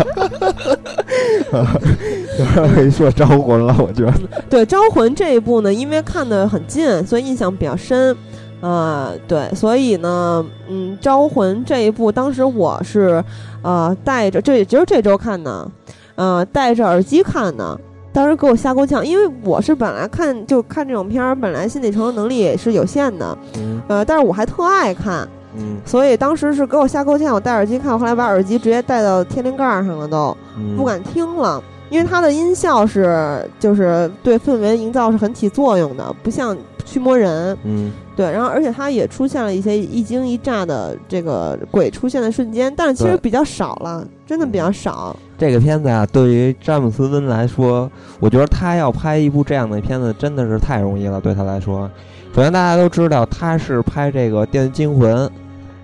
[2.73, 4.15] 可以说招魂了，我觉得。
[4.49, 8.17] 对招魂这一部呢，因为看的很近，所以印象比较深。
[8.61, 13.23] 啊，对，所以呢，嗯，《招魂》这一部，当时我是，
[13.63, 15.71] 呃，带着，这也只有这周看的，
[16.17, 17.79] 呃，戴着耳机看的，
[18.13, 23.39] 当时给我吓够呛，因为我是本来看就看这种片儿，本来心理承受能力也是有限的，
[23.87, 30.37] 呃，但是我还特爱看，嗯，所以当时是给我吓够呛，我戴耳机看，后来把耳机直接戴到天灵盖上了，都
[30.77, 36.57] 不敢听了，因为它的音效是就是对氛围营造是很起作用的，不像
[36.89, 37.93] 驱魔人，嗯。
[38.17, 45.15] 对，然后而且他也出现了一些一惊一乍的这个鬼出现的瞬间，但是其实比较少了，真的比较少。
[45.39, 51.21] 这个片子啊，对于詹姆斯温来说，我觉得他要拍一部这样的片子真的是太容易了。
[51.21, 51.89] 对他来说，
[52.35, 55.17] 首先大家都知道他是拍这个《电锯惊魂》，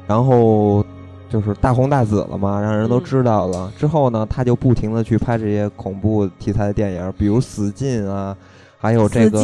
[0.09, 0.85] 然后
[1.31, 3.73] 就是大红大紫了嘛，让人都知道了。
[3.79, 8.37] 之后呢，他就不停的去拍这些恐怖题材的电影，比如《死禁》啊，
[8.77, 9.41] 还有这个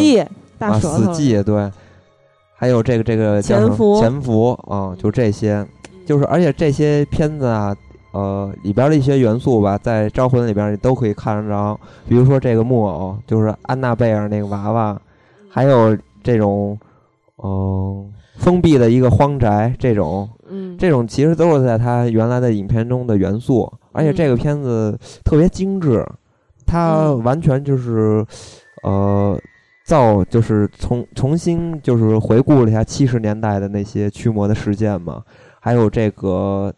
[0.61, 1.71] 啊，《死寂》对。
[2.55, 5.67] 还有这个这个潜伏潜伏啊，就这些，
[6.05, 7.75] 就是而且这些片子啊，
[8.13, 11.81] 呃里边的一些元素吧，在《招魂》里边你都可以看得着。
[12.07, 15.01] 比如说这个木偶，就是安娜贝尔那个娃娃，
[15.49, 16.79] 还有这种，
[17.43, 26.07] 嗯，封闭的一个荒宅，这种，嗯，这种其实都是在他原来的影片中的元素，而且这个片子特别精致，
[26.67, 28.23] 它完全就是，
[28.83, 29.41] 呃，
[29.91, 35.21] 造就是重重新就是回顾了一下七十年代的那些驱魔的事件嘛，
[35.59, 36.73] 还有这个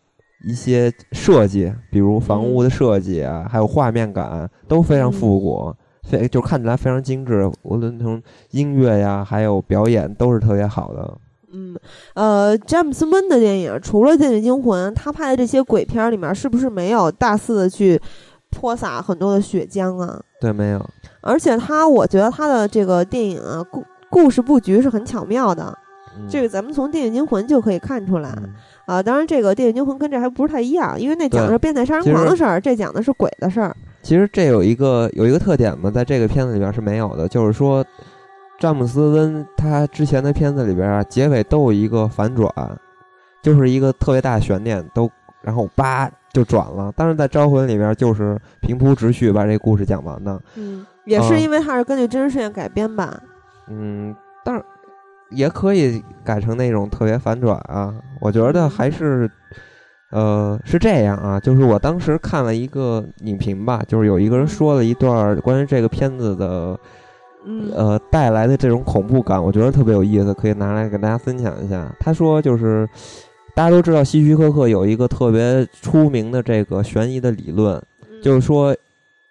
[0.49, 5.75] 一些设计，比如房屋的设计啊，还有画面感都非常复古。
[6.05, 11.19] 非就看起来非常精致，无论从音乐呀，还有表演都是特别好的。
[11.53, 11.77] 嗯，
[12.15, 18.01] 呃，詹姆斯温的电影除了《电锯惊魂》，他拍的这些鬼片里面是不是没有大肆的去
[18.53, 20.21] 泼洒很多的血浆啊？
[20.41, 20.91] 对，没有。
[21.21, 25.77] 而且他，我觉得他的这个电影啊，故故事布局是很巧妙的。
[26.29, 28.37] 这个咱们从《电影惊魂》就可以看出来
[28.85, 29.03] 啊。
[29.03, 33.75] 当然，这个《电影惊魂》跟这还不是太一样，因为那讲的是变态杀人狂的事儿，这讲的是鬼的事儿。
[34.03, 37.83] 其实这有一个有一个特点嘛，在这个片子里边是没有的，就是说，
[38.61, 42.53] 詹姆斯温他之前的片子里边啊，结尾都有一个反转，
[43.43, 45.11] 就是一个特别大的悬念，都
[45.43, 46.93] 然后叭就转了。
[46.97, 50.41] 但是在《招魂》里边就是平铺直叙把这故事讲完的。
[50.57, 53.21] 嗯，也是因为它是根据真实事件改编吧。
[53.69, 54.15] 嗯，
[54.45, 54.65] 但是
[55.31, 59.31] 也可以改成那种特别反转啊，我觉得还是。
[60.15, 66.79] 呃，是这样啊，就是我当时看了一个影评吧，就是有一个人说了一段关于这个片子的，
[67.75, 71.91] 呃，带来的这种恐怖感，我觉得特别有意思，可以拿来跟大家分享一下。
[71.99, 72.87] 他说，就是
[73.55, 77.81] 大家都知道希区柯克有一个特别出名的这个悬疑的理论，
[78.23, 78.75] 就是说，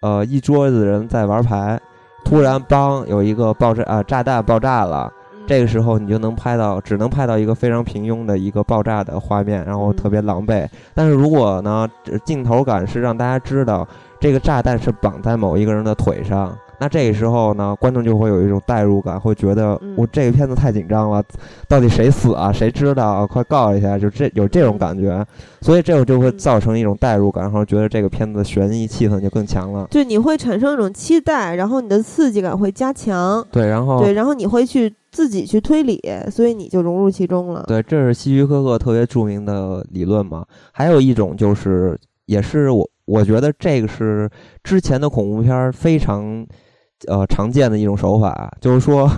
[0.00, 1.80] 呃，一桌子人在玩牌，
[2.24, 5.12] 突然帮有一个爆炸啊，炸弹爆炸了。
[5.44, 10.68] 这个时候你就能拍到，只能拍到一个非常平庸的一个爆炸的画面，然后特别狼狈。
[10.94, 11.88] 但是如果呢，
[12.24, 13.86] 镜头感是让大家知道
[14.20, 16.56] 这个炸弹是绑在某一个人的腿上。
[16.82, 21.22] 那这个时候呢，观众就会有一种代入感，会觉得我这个片子太紧张了，
[21.68, 22.50] 到底谁死啊？
[22.50, 23.24] 谁知道啊？
[23.24, 23.96] 快告一下！
[23.96, 25.24] 就这有这种感觉，
[25.60, 29.86] 所以这个就会造成一种代入感，然后觉得这个片子悬疑气氛就更强了。
[29.92, 33.46] 对，你会产生一种期待，然后你的刺激感会加强。
[33.52, 36.02] 对，然后对，然后你会去自己去推理，
[36.32, 37.62] 所以你就融入其中了。
[37.68, 40.44] 对，这是希区柯克特别著名的理论嘛。
[40.72, 44.28] 还有一种就是，也是我我觉得这个是
[44.64, 46.44] 之前的恐怖片非常。
[47.08, 49.10] 呃，常见的一种手法就是说，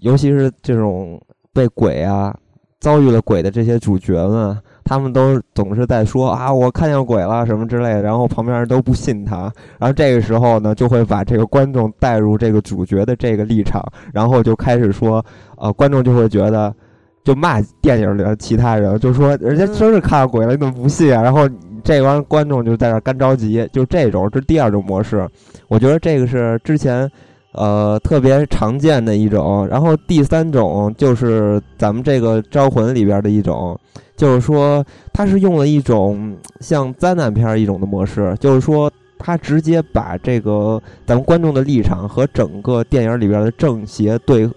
[0.00, 1.20] 尤其是这种
[1.52, 2.34] 被鬼啊
[2.78, 15.24] 遭遇了鬼的这些主角们，他们都总是在说啊，我看见鬼了什么之类的，然后旁边人都不信他，然后这个时候呢，就会把这个观众带入这个主角的这个立场，然后就开始说，
[15.58, 16.74] 呃，观众就会觉得
[17.22, 21.22] 就骂电影里的其他人，就说人家真是看到鬼了，你怎么不信啊？
[21.22, 21.46] 然后
[21.84, 25.28] 这帮观众就在那干着急，就这种，这第二种模式，
[25.68, 27.10] 我觉得这个是之前。
[27.52, 33.76] 呃，特别常见的一种，然后第三种就是咱们这个招魂里边的一种，
[34.16, 38.88] 就是说它是用了一种像灾难片一种的模式，就是说
[39.18, 44.48] 它直接把这个咱们观众的立场和整个电影里边的正邪对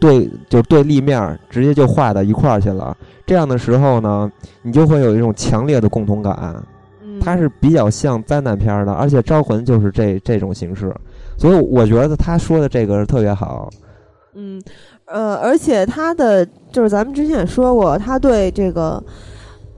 [0.00, 2.96] 对就对立面直接就画到一块儿去了。
[3.24, 4.30] 这样的时候呢，
[4.62, 6.56] 你就会有一种强烈的共同感，
[7.20, 10.92] 它是比较像灾难片的，而且招魂就是这这种形式。
[11.40, 13.70] 所以我觉得他说的这个是特别好，
[14.34, 14.60] 嗯，
[15.06, 19.02] 呃，而且他的就是咱们之前也说过，他对这个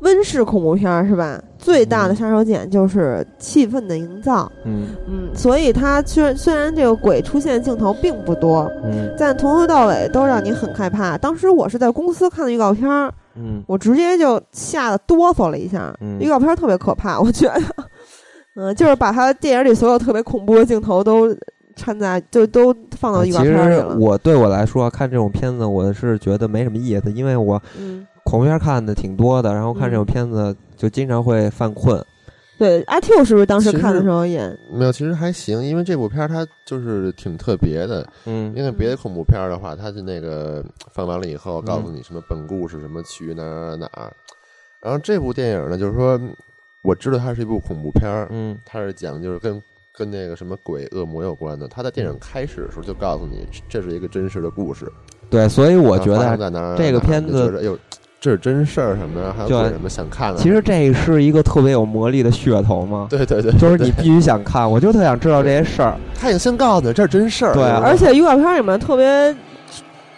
[0.01, 1.41] 温室恐怖片是吧？
[1.59, 11.17] 最大的杀手锏就是气氛的营造，嗯嗯，所以他虽然虽然这个鬼出现镜头并不多，嗯，但从头到尾都让你很害怕。
[11.17, 17.63] 当时我是在公司看的预告片儿，嗯，我直接就吓得哆嗦了一下，预告片特别可怕，我觉得。
[18.55, 21.35] 嗯，就是把他电影里所有特别恐怖的镜头都
[21.75, 23.83] 掺杂，就都放到预告片里了。
[23.83, 27.61] 其实我对我来说看这种片子，我是觉得没什么意思，因为我
[28.25, 32.05] 恐怖片看的挺多的，然后看这种片子就经常会犯困。
[32.59, 34.93] 对，阿 Q 是不是当时看的时候也没有？
[34.93, 38.07] 其实还行，因为这部片它就是挺特别的。
[38.27, 44.13] 嗯，因为别的恐怖片的话，它是那个放完了以后告诉你什么本故事什么起于哪哪哪，
[44.81, 46.21] 然后这部电影呢，就是说。
[46.85, 49.63] 我知道它是一部恐怖片儿，嗯，它是讲就是跟
[49.97, 51.69] 跟那个什么鬼恶魔有关的。
[51.69, 54.91] 他在电影开始的时候就告诉你这是一个真实的故事，
[55.29, 56.37] 对，所以我觉得
[56.77, 57.79] 这个片子，哎呦，
[58.21, 60.39] 这是真事儿什么的，还有什么想看的。
[60.39, 65.97] 其实这是一个特别有魔力的噱头嘛， 对对对，就是你必须想看，我就特想知道这些事儿。
[66.19, 69.35] 他已经先告诉你这是真事儿，对，而且预告片里面特别。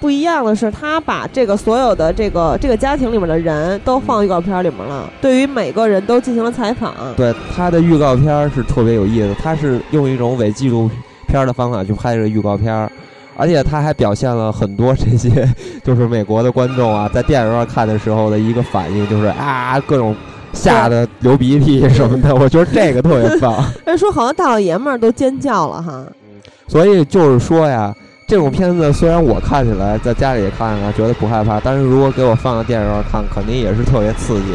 [0.05, 6.94] 不一样的是，他把这个所有的这个这个家庭里面的人都放预告片里面了，对于每个人都进行了采访。
[7.16, 10.90] 对他的预告片是特别有意思，他是用一种伪纪录
[11.26, 12.86] 片的方法去拍这个预告片，
[13.34, 15.48] 而且他还表现了很多这些，
[15.82, 20.14] 就是美国的观众啊，在电影院看的时候的一个反应，就是啊，各种
[20.52, 22.28] 吓得流鼻涕什么的。
[22.36, 23.64] 我觉得这个特别棒。
[23.86, 26.05] 人 说好像大老爷们儿都尖叫了哈。
[26.68, 27.94] 所以就是说呀，
[28.27, 34.55] 这种片子虽然我看起来在家里看啊觉得不害怕，但是如果给我放到电影院看，肯定也是特别刺激。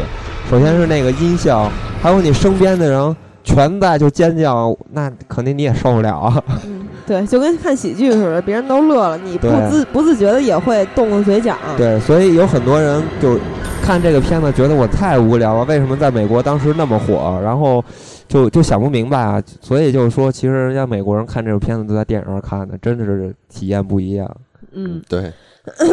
[0.49, 6.43] 首先是那个音效，还有你身边的人全在就尖叫，那肯定你也受不了啊。
[7.05, 11.55] 对，就跟看喜剧似的，别人都乐了，你不自不自觉的也会动动嘴角。
[11.77, 13.37] 对，所以有很多人就
[13.81, 15.63] 看这个片子，觉得我太无聊了。
[15.65, 17.39] 为什么在美国当时那么火？
[17.43, 17.83] 然后
[18.29, 19.43] 就就想不明白啊。
[19.59, 24.33] 所以就是说，其实人家美国人看这个片子都在电影院看的，真的是体验不一样。
[24.71, 25.33] 嗯，对。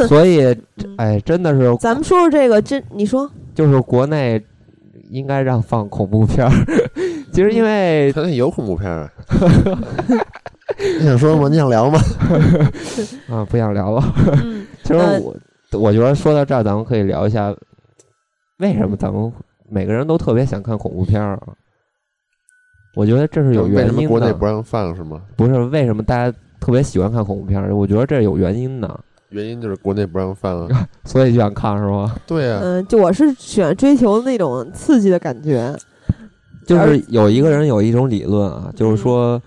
[0.07, 0.57] 所以，
[0.97, 1.77] 哎，真的是。
[1.81, 4.41] 咱们说说这个，真你说，就是国内
[5.11, 6.53] 应该让放恐怖片儿。
[7.33, 9.11] 其实因为它有恐怖片儿。
[11.01, 11.49] 你想说吗？
[11.49, 11.99] 你想聊吗？
[13.29, 14.03] 啊，不想聊了。
[14.83, 15.35] 其实我，
[15.79, 17.55] 我觉得说到这儿，咱们可以聊一下，
[18.59, 19.33] 为什么咱们
[19.69, 21.49] 每个人都特别想看恐怖片儿啊？
[22.97, 24.09] 我觉得这是有原因的。
[24.09, 25.21] 国内不让放是吗？
[25.37, 27.77] 不是，为什么大家特别喜欢看恐怖片儿？
[27.77, 29.01] 我觉得这是有原因的。
[29.29, 30.67] 原因就是国内不让放，
[31.05, 32.17] 所以就想看是吗？
[32.27, 32.59] 对呀。
[32.63, 35.77] 嗯，就我是喜欢追求那种刺激的感觉。
[36.65, 39.41] 就是有一个人有一种理论啊，就是说。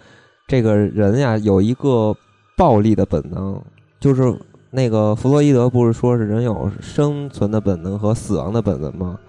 [0.47, 2.11] 这个人呀，有一个
[2.57, 3.61] 暴力的本能，
[3.99, 4.33] 就是
[4.71, 9.19] 那个弗洛伊德不是说是人有生存的本能和死亡的本能吗？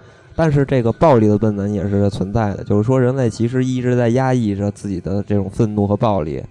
[0.40, 6.42] 但是这个暴力的本能也是存在的，就是说人类其实一直在压抑着自己的这种愤怒和暴力，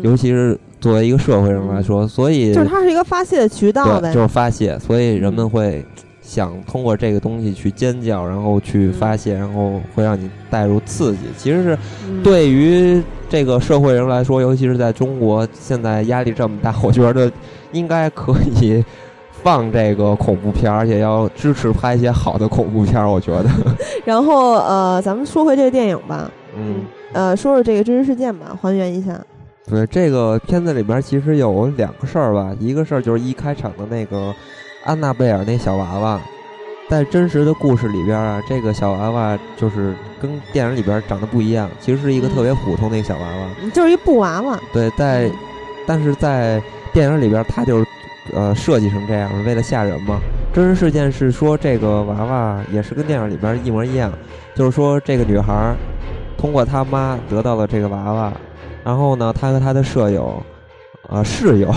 [0.00, 5.84] 尤其是作为一个社会人来说，所以就是它是一个发泄的渠道呗，就是发泄，所以人们会。
[6.26, 11.18] 想通过这个东西去尖叫，然后去发泄，然后会让你带入刺激。
[11.36, 11.78] 其实是
[12.22, 17.30] 对于这个社会人来说，尤其是在中国现在压力这么大，我觉得
[17.72, 18.82] 应该可以
[19.44, 23.06] 放这个恐怖片，而且要支持拍一些好的恐怖片。
[23.06, 23.44] 我觉得。
[24.04, 26.28] 然后呃，咱们说回这个电影吧。
[26.56, 26.82] 嗯。
[27.12, 29.16] 呃，说说这个真实事件吧，还原一下。
[29.68, 34.34] 对，这个片子里边其实有两个事儿吧，一个事儿就是一开场的那个。
[34.86, 36.20] 安娜贝尔那小娃娃，
[36.90, 44.60] 在真实的故事里边啊，这个小娃娃就是跟电影里边长得不一样，其实是一个特别普通的一个小娃娃，就是一布娃娃。
[44.74, 45.30] 对，在，
[45.86, 47.86] 但是在电影里边，它就是
[48.32, 50.18] 呃设计成这样，为了吓人吗。
[50.52, 54.12] 真实事件是说，这个娃娃也是跟电影里边一模一样，
[54.54, 55.74] 就是说这个女孩
[56.38, 58.32] 通过她妈得到了这个娃娃，
[58.84, 60.40] 然后呢，她和她的舍友，
[61.08, 61.72] 啊室友，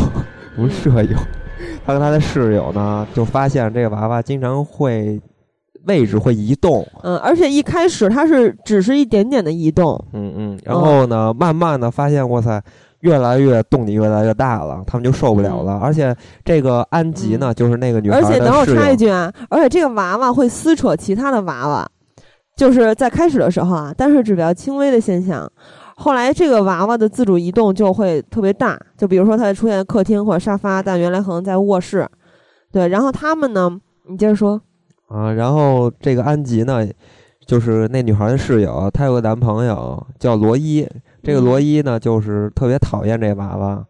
[0.55, 1.17] 不是舍友。
[1.85, 5.19] 她和她的室友呢，就发现这个娃娃经常会
[5.85, 6.87] 位置会移动。
[7.01, 9.99] 嗯，而且一开始它是只是一点点的移动。
[10.13, 10.59] 嗯嗯。
[10.63, 12.61] 然后呢，慢慢的发现，哇塞，
[13.01, 15.77] 越来越动静越来越大了，他们就受不了了。
[15.77, 21.87] 而且这个安吉呢，就是那个女孩的而且等我插一句啊，而且这个娃娃会撕扯其他的娃娃，
[22.55, 25.49] 就是在开始的时候啊，但是只比较轻微的现象。
[25.95, 32.07] 后来这个娃娃的自主移动就会特别大，就比如说它出现客厅或者沙发，但原来可能在卧室。
[32.71, 33.79] 对，然后他们呢，
[34.09, 34.61] 你接着说。
[35.07, 36.85] 啊，然后这个安吉呢，
[37.45, 40.87] 就是那女孩的室友，她有个男朋友叫罗伊。
[41.27, 43.85] 这个罗伊呢，就是特别讨厌这娃娃，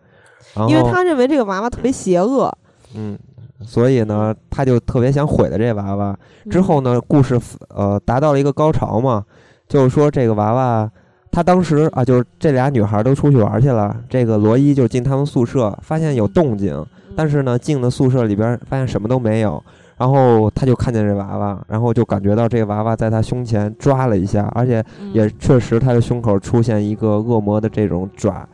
[0.68, 2.52] 因为他认为这个娃娃特别邪恶。
[2.96, 3.16] 嗯，
[3.62, 6.18] 所以呢，他就特别想毁了这娃娃。
[6.50, 7.40] 之后呢，故事
[7.70, 9.24] 呃达到了一个高潮嘛，
[9.68, 10.90] 就是说这个娃娃。
[11.30, 13.96] 他当时啊，就是这俩女孩都出去玩去了。
[14.10, 16.84] 这个罗伊就进他们宿舍，发现有动静，
[17.16, 19.64] 但是呢，进了宿舍里边发现什么都没有。
[19.98, 28.48] 然后他就看见这娃娃，然后就感觉到这个娃娃在他胸前抓了一下，而且也确实他的胸口出现一个恶魔的这种爪，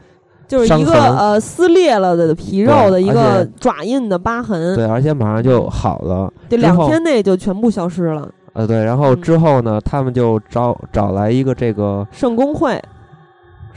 [0.48, 4.74] 就是一个呃撕裂了的皮肉的一个爪印的疤痕。
[4.74, 8.30] 对，而且马上就好了，就两天内就全部消失了。
[8.54, 12.82] 呃，对，然后之后呢，他们就找找来一个这个圣公会，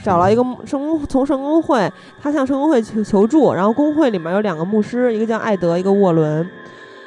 [0.05, 1.91] 找了一个圣公从圣公会，
[2.23, 6.47] 他向圣公会求求助，然后公会里面有两个牧师，一个叫艾德，一个沃伦。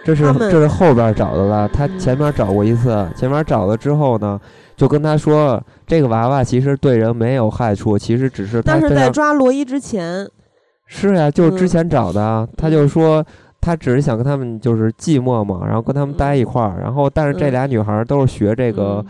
[0.03, 4.39] 这是这是后边找的了，他前面找过一次，前面找了之后呢，
[4.75, 10.27] 就跟他说，这个娃娃其实对人没有害处，其实只是但是在抓罗伊之前，
[10.85, 13.25] 是呀，就是之前找的，他就说。
[13.61, 19.05] 他只是想跟他们就是寂寞嘛，然后跟他们待一块儿，然后但是这俩女孩都是学这个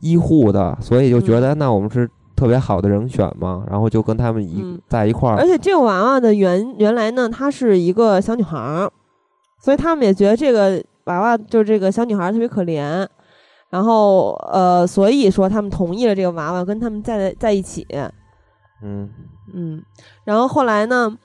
[0.00, 5.36] 医护的，所以就觉得那我们是特别好的人选嘛，然后就跟他们一在一块儿。
[5.36, 8.88] 而且这个娃娃的原原来呢，她是一个小女孩，
[9.62, 13.06] 所以他们也觉得这个娃娃就是这个小女孩特别可怜，
[13.70, 17.86] 然后呃，所以说他们同意了这个娃娃跟他们在在一起。
[18.82, 19.08] 嗯
[19.54, 19.82] 嗯，
[20.24, 21.16] 然后后来呢？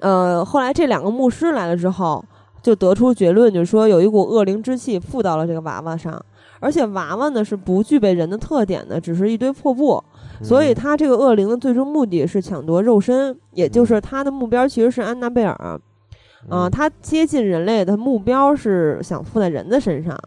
[0.00, 2.22] 呃，后来这两个牧师来了之后，
[2.60, 6.22] 就得出结论，就是说有一股恶灵之气附到了这个娃娃上，
[6.60, 10.02] 而且娃娃呢是不具备人的特点的，只是一堆破布，
[10.42, 15.80] 所以他这个恶灵的最终目的是抢夺肉身，也就是他的目标其实是安娜贝尔，
[16.48, 20.18] 啊，他接近人类的目标是想附在人的身上，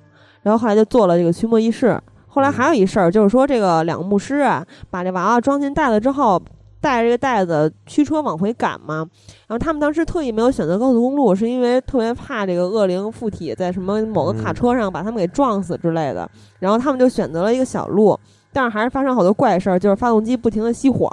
[0.42, 2.00] 然后后来就做了这个驱魔仪式。
[2.28, 6.40] 后来还有一事儿，就是说这个两个牧师啊，把这娃娃装进袋子之后，
[6.80, 9.08] 带着这个袋子驱车往回赶嘛。
[9.48, 16.30] 然后他们当时特意没有选择高速公路，是因为特别怕这个恶灵附体在什么某个卡车上把他们给撞死之类的。
[16.60, 18.20] 然后他们就选择了一个小路，
[18.54, 21.10] 但是还是发生好多怪事儿，就是发动机不停的熄火，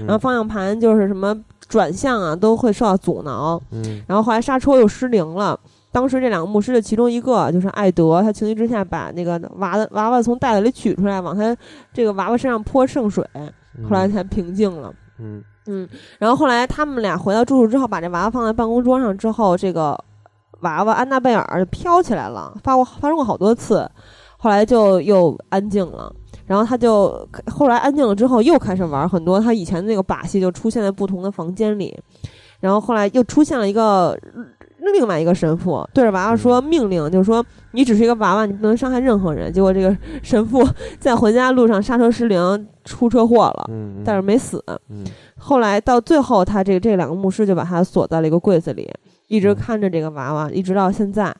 [0.00, 1.32] 然后方向盘就是什么
[1.68, 3.60] 转向啊都会受到阻挠。
[4.06, 5.58] 然后后来刹车又失灵了。
[5.92, 11.56] 当时这两个牧师的其中一个就是艾德，他情急之下把那个娃的娃娃从袋子里取出来，往他
[11.92, 13.24] 这个娃娃身上泼圣水，
[13.88, 14.92] 后来才平静了。
[15.20, 15.88] 嗯嗯，
[16.18, 19.96] 然后后来他们俩回到住处之后，把这娃娃放在办公桌上之后，这个
[20.62, 23.88] 娃娃安娜贝尔飘起来了，发过发生过好多次，
[24.36, 26.12] 后来就又安静了。
[26.46, 31.96] 然后他就后来安静了之后，又开始玩很多他以前那个把戏，就出现在不同的房间里。
[32.60, 34.18] 然后后来又出现了一个。
[34.92, 39.50] 另外一个神父对着娃娃说命令，就是说你只是一个娃娃，你不能伤害任何人。
[39.50, 40.62] 结果这个神父
[41.00, 43.70] 在回家路上刹车失灵，出车祸了，
[44.04, 44.62] 但是没死。
[45.38, 48.86] 后来到最后，他这这两个牧师就把他锁在了一个柜子里，
[49.28, 51.34] 一直看着这个娃娃，一直到现在。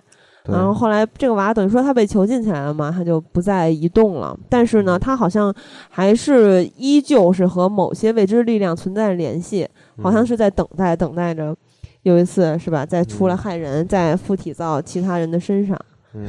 [0.47, 4.39] 然后后来这个娃娃等于说他被囚禁起来了嘛，他就不再移动了。
[4.49, 5.55] 但是呢，他好像
[5.89, 9.67] 还是依旧是和某些未知力量存在联系，
[10.03, 11.57] 好像是在等待，等待着。
[12.03, 15.75] 有一次是吧，再出来害人，再附体到其他人的身上。
[16.13, 16.27] 嗯，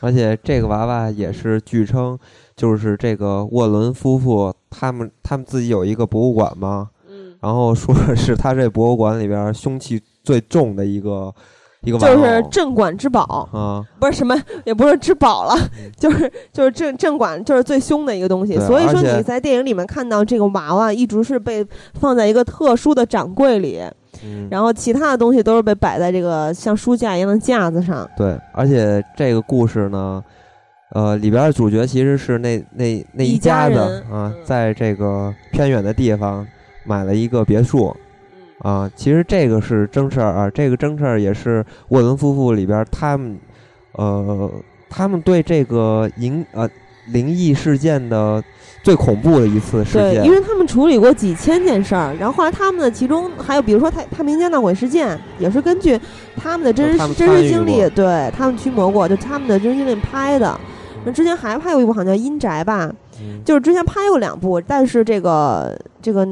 [0.00, 2.18] 而且这个娃娃也是据称，
[2.56, 6.90] 就是这个沃伦夫妇他们他们自己有一个博物馆嘛。
[7.08, 7.36] 嗯。
[7.40, 11.32] 然后说是他这博物馆里边凶器最重的一个
[11.84, 11.98] 一个。
[11.98, 13.84] 就是镇馆之宝啊！
[14.00, 14.34] 不是什么，
[14.64, 15.54] 也不是之宝了，
[15.96, 18.58] 就是就是镇镇馆就是最凶的一个东西。
[18.60, 23.82] 所以说你在电影里面看到这个娃娃一直是被放在一个特殊的展柜里。
[24.48, 28.08] 然后其他的东西都是被摆在这个像书架一样的架子上。
[28.16, 30.22] 对，而且这个故事呢，
[30.94, 33.78] 呃，里边的主角其实是那那那一家子
[34.10, 36.46] 啊，在这个偏远的地方
[36.84, 37.94] 买了一个别墅。
[38.64, 43.38] 啊，其实这个是真事儿啊，这个真事儿也是沃伦夫妇里边他们，
[43.92, 44.50] 呃，
[44.90, 46.68] 他们对这个灵呃
[47.12, 48.42] 灵异事件的。
[48.82, 55.98] 最恐怖的一次事件，对，因为他们处理过几千件事儿，然后后来他们的其中还有，比如说太太平间闹鬼事件，也是根据
[56.36, 60.60] 他们的真实真实经历，对他们驱魔过，就他们的真实经历拍的。
[61.06, 62.92] 那之前还拍过一部，好像叫《阴宅》吧，
[63.42, 66.28] 就是之前拍过两部，但是这个这个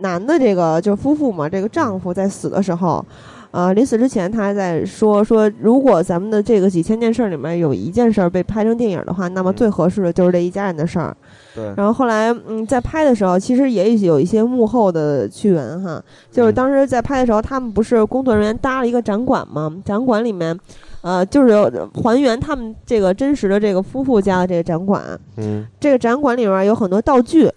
[0.00, 3.04] 男的这个就是夫妇嘛，这个丈夫在死的时候。
[3.50, 11.16] 呃，临死之前，他还在说说，如果咱们的这个几千件事里面有一件事儿被拍成电影的话，那么最合适的就是这一家人的事儿。
[11.54, 11.64] 对。
[11.74, 16.00] 然后后来，嗯，在拍的时候，其实也有一些幕后的趣闻哈，
[16.30, 19.74] 就是当时在拍的时候，他们不是工作人员搭了一个展馆吗？
[19.82, 20.54] 展馆里面，
[21.00, 25.02] 呃，就是还原他们这个真实的这个夫妇家的这个展馆。
[25.38, 25.66] 嗯。
[25.80, 27.50] 这个展馆里面有很多道具，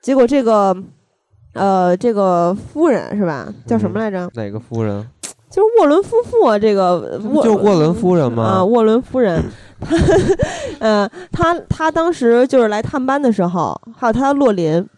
[0.00, 0.72] 结果这个，
[1.54, 3.46] 呃，这个夫人是吧？
[3.66, 4.28] 叫什么来着？
[4.34, 5.06] 哪个夫人？
[5.50, 8.42] 就是沃伦夫妇啊，这个沃就沃伦夫人吗？
[8.42, 9.42] 啊，沃伦夫人，
[9.80, 9.96] 她，
[10.80, 14.88] 呃，他他当时就是来探班的时候，还有他的洛林，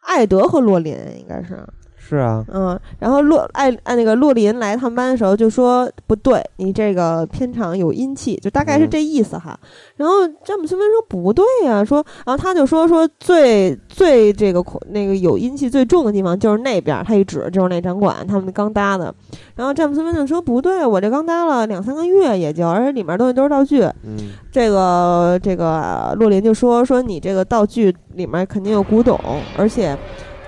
[0.00, 1.64] 艾德和洛林应该是。
[2.08, 9.60] 是啊，嗯，然后洛艾艾那个洛林来他们班的时候就说不对，你这个片场有阴气，就大概是这意思哈。
[9.96, 19.14] 然后詹姆斯温说不对呀，说，然后他就说说最最这个那个有阴气最重的地方就是那边，他一指就是那展馆，他们刚搭的。
[19.54, 23.82] 然后詹姆斯温就说不对，我这刚搭了两三个月也就，而且里面东西都是道具。
[24.04, 29.20] 嗯，这个这个洛林就说说你这个道具里面肯定有古董，
[29.58, 29.94] 而且。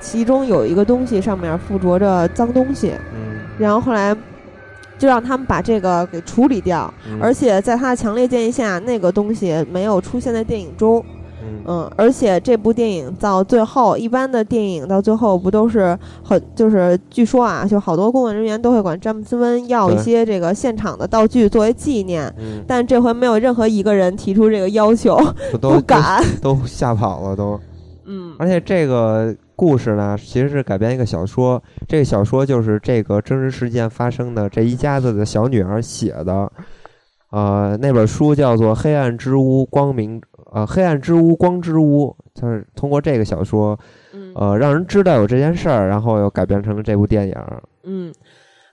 [0.01, 4.17] 其中有一个东西上面附着着脏东西，嗯，然后后来
[4.99, 11.05] 就让他们把这个给处理掉，而且在他的强烈建议下，那个东西没有出现在电影中，
[11.67, 22.35] 嗯，而且这部电影到最后，一般的电影到最后不都是很就是据说啊，就好多工作人员都会管詹姆斯温要一些这个现场的道具作为纪念，
[22.67, 25.19] 但这回没有任何一个人提出这个要求，
[25.61, 27.59] 不敢，都吓跑了都，
[28.07, 29.35] 嗯，而且这个。
[29.61, 31.63] 故事呢，其实是改编一个小说。
[31.87, 36.51] 这个小说就是这个真实事件发生的这一家子的小女儿写的。
[37.29, 40.19] 呃，那本书叫做《黑暗之屋光明》，
[40.51, 42.17] 呃，《黑暗之屋光之屋》。
[42.41, 43.79] 就是通过这个小说，
[44.35, 47.37] 呃，让人知道有这件事儿，然后又改编成了这部电影。
[47.85, 48.11] 嗯。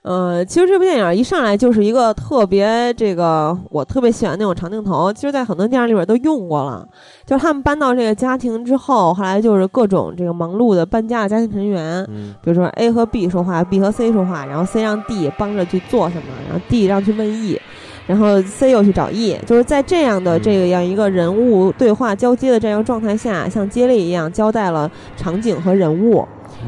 [0.08, 6.88] 呃，其实这部电影一上来就是一个特别这个我特别喜欢那种长镜头，其实，在很多电影里边都用过了。
[7.26, 12.02] 就是他们搬到这个家庭之后，后来就是各种这个忙碌的搬家的家庭成员，
[12.40, 17.60] 比如说 A 和 B 说话，B 和 C 说话，然后 C 让 D 帮着去做什么，然后 D 让去问 E，
[18.06, 26.26] 然后 C 又去找 E，就是在这样的这样一个人物对话交接的这样状态下，像接力一样交代了场景和人物。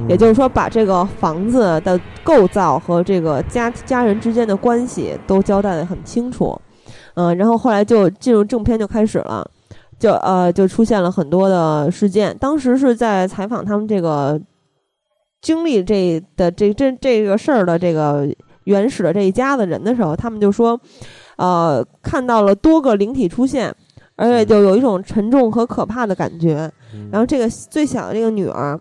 [0.08, 6.58] 也就是说，把这个房子的构造和这个家家人之间的关系都交代的很清楚，
[7.14, 9.48] 嗯，然后后来就进入正片就开始了，
[9.98, 12.36] 就呃就出现了很多的事件。
[12.38, 14.40] 当时是在采访他们这个
[15.42, 18.28] 经历这的这这这个事儿的这个
[18.64, 20.80] 原始的这一家的人的时候，他们就说，
[21.36, 23.74] 呃，看到了多个灵体出现，
[24.16, 26.70] 而且就有一种沉重和可怕的感觉。
[27.10, 28.78] 然后这个最小的这个女儿。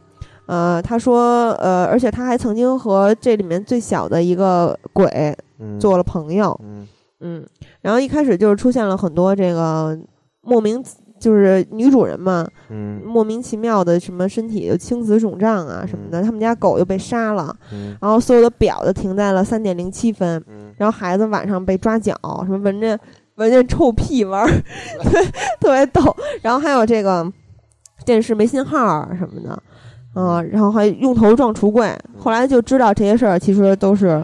[0.49, 5.37] 呃，他说，呃，而且他还曾经和这里面最小的一个鬼
[5.79, 6.87] 做了朋友，嗯。
[7.21, 7.45] 嗯，
[7.81, 9.99] 然后一开始就是出现了很多这个
[10.39, 10.81] 莫名，
[11.19, 17.53] 就是女主人嘛，嗯，莫名其妙的什么身体青紫肿胀啊什么的，他们家狗又被杀了，
[17.99, 20.41] 然后所有的表都停在了三点零七分，
[20.77, 22.15] 然后孩子晚上被抓脚，
[22.45, 22.97] 什么闻着
[23.35, 24.47] 闻着臭屁味儿，
[25.59, 26.01] 特别逗，
[26.41, 27.29] 然后还有这个
[28.05, 29.61] 电视没信号什么的。
[30.21, 34.21] 嗯，然后还用头撞橱柜，后来就知道这些事儿其实都是，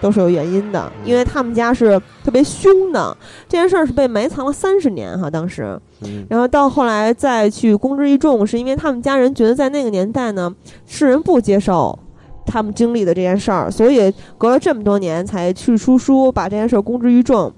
[0.00, 3.16] 都是有原因的，因为他们家是特别凶的，
[3.48, 5.80] 这件事儿是被埋藏了三十年哈，当时，
[6.28, 10.52] 然后到后来再去公之于众，是因为他们家人觉得在那个年代呢，
[10.86, 11.96] 世人不接受
[12.44, 17.52] 他们经历的这件事儿，所以隔了这么多年才去出书把这件事儿公之于众，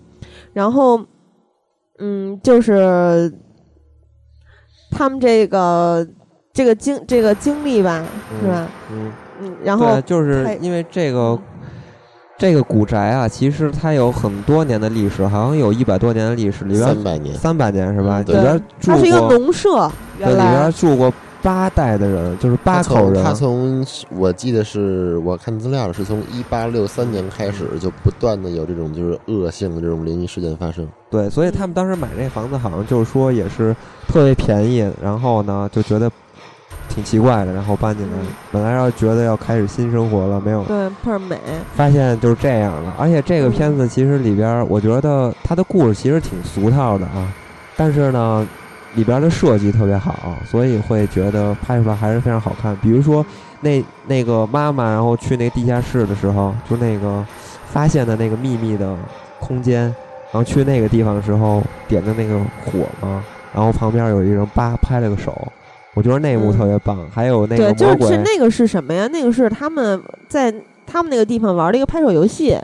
[0.52, 1.00] 然后，
[1.98, 3.32] 嗯，就是
[4.90, 6.06] 他们这个。
[6.60, 8.04] 这个经这个经历吧，
[8.38, 8.68] 是吧？
[8.92, 9.10] 嗯
[9.40, 11.38] 嗯，然后就是因为这个
[12.36, 18.18] 这个古宅啊，其实它有很多年的历史，好像有一百多年的历史，里边三百年，三百年是吧？
[18.18, 21.10] 里边它是一个农舍，对，里边住过
[21.42, 23.24] 八代的人，就是八口人。
[23.24, 30.86] 他从我记得是我看资料是从一八六三年开始，就不断的有这种就是恶性的这种灵异事件发生。
[31.10, 33.74] 对，所以他们当时买这房子，好像就是说也是
[34.06, 36.10] 特别便宜，然后呢就觉得。
[36.90, 38.18] 挺奇怪的，然后搬进来，
[38.50, 41.38] 本来要觉得要开始新生活了，没有对，倍儿美，
[41.74, 42.92] 发现就是这样了。
[42.98, 47.32] 而且这个片子其实里边，我觉得它的故事其实挺俗套的啊，
[47.76, 48.46] 但是呢，
[48.94, 52.76] 里边的设计特别好，所以会觉得拍出来还是非常好看。
[52.82, 53.24] 比如说
[53.60, 57.24] 那那个妈妈，然后去那个地下室的时候，就那个
[57.66, 58.96] 发现的那个秘密的
[59.38, 63.22] 空间，然后去那个地方的时候点的那个火嘛，
[63.54, 65.50] 然后旁边有一人叭拍了个手。
[65.94, 69.08] 我觉得那幕特别棒，还有那个对，就是那个是什么呀？
[69.08, 70.54] 那个是他们在
[70.86, 72.56] 他们那个地方玩的一个拍手游戏，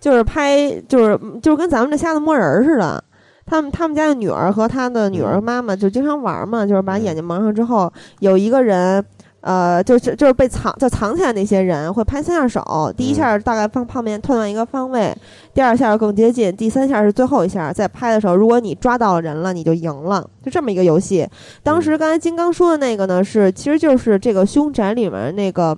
[0.00, 3.02] 就是拍，就是就是跟咱们这瞎子摸人似的。
[3.46, 9.04] 他们他们家的女儿和他的女儿妈妈就经常玩嘛，就是把眼睛蒙上之后，有一个人。
[9.42, 15.16] 呃，就是就是被藏就藏起来那些人会拍三下手，第一下大概放旁边判断一个方位，
[15.54, 17.72] 第二下更接近，第三下是最后一下。
[17.72, 21.26] 在拍的时候，如果你抓到人了，你就赢了，就这么一个游戏。
[21.62, 25.76] 当时刚才金刚说的那个呢，是其实就是这个凶宅里面那个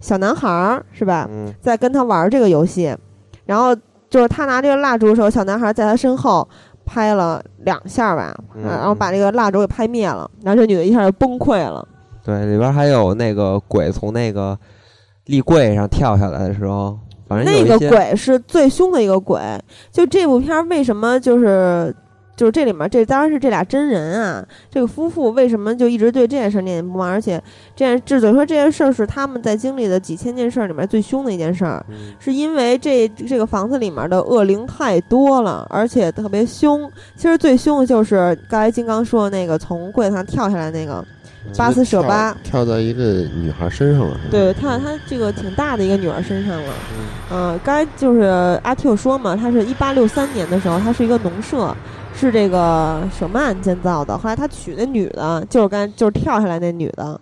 [0.00, 1.28] 小男孩儿是吧？
[1.60, 2.96] 在跟他玩这个游戏，
[3.44, 3.76] 然后
[4.08, 6.48] 就是他拿这个蜡烛的时候，小男孩在他身后
[6.86, 8.34] 拍了两下吧，
[8.64, 11.86] 然后把这个蜡烛给拍灭了，然后这女的一下就崩溃了。
[12.24, 14.56] 对，里边还有那个鬼从那个
[15.26, 19.40] 立柜上跳下来的时候，反正那个鬼是最凶的一个鬼。
[19.90, 21.92] 就这部片为什么就是
[22.36, 27.08] 就是这里面这当然是这俩真人啊，这个夫妇为什么就一直对这件事念念不忘？
[27.08, 27.42] 而且
[27.74, 31.84] 这件这等于说这件事是他们在经历的几千件事里面最凶的一件事儿，
[32.20, 36.88] 是因为这这个房子里面的恶灵太多了，而且特别凶。
[37.16, 41.04] 其实最凶的就是刚才金刚说的那个从柜子上跳下来那个。
[41.56, 43.02] 巴斯舍巴跳到一个
[43.36, 46.72] 女孩身上了，对，跳到她这个挺大的一个女儿身上了。
[47.30, 48.20] 嗯，刚才就是
[48.62, 51.74] 阿 Q 说嘛，他是一八六三年的时候，他是一个农舍，
[52.14, 54.16] 是这个舍曼建造的。
[54.16, 57.18] 后来他娶那女的，就是刚就是跳下来那女的。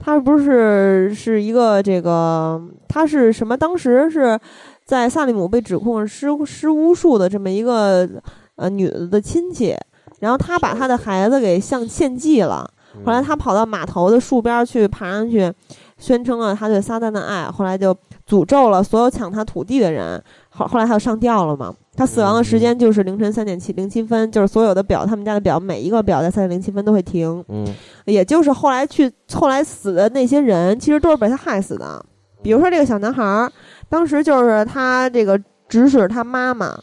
[0.00, 3.56] 他不是是一个这个，他是什么？
[3.56, 4.38] 当时是
[4.84, 8.08] 在萨利姆被指控施施巫术的这么一个
[8.56, 9.76] 呃女的的亲戚，
[10.20, 12.70] 然后他把他的孩子给像献祭了。
[13.04, 15.52] 后来他跑到码头的树边去爬上去，
[15.98, 17.50] 宣称了他对撒旦的爱。
[17.50, 17.94] 后来就
[18.28, 20.22] 诅咒了所有抢他土地的人。
[20.50, 21.72] 后后来他就上吊了嘛。
[21.94, 27.44] 他死亡的时间就是凌晨三点七零七分，就是所有的表，他们家的表每一个表在三点零七分都会停。
[27.48, 27.66] 嗯，
[28.04, 32.04] 也就是后来去后来死的那些人，其实都是被他害死的。
[32.40, 33.50] 比如说这个小男孩儿，
[33.88, 36.78] 当时就是他这个指使他妈妈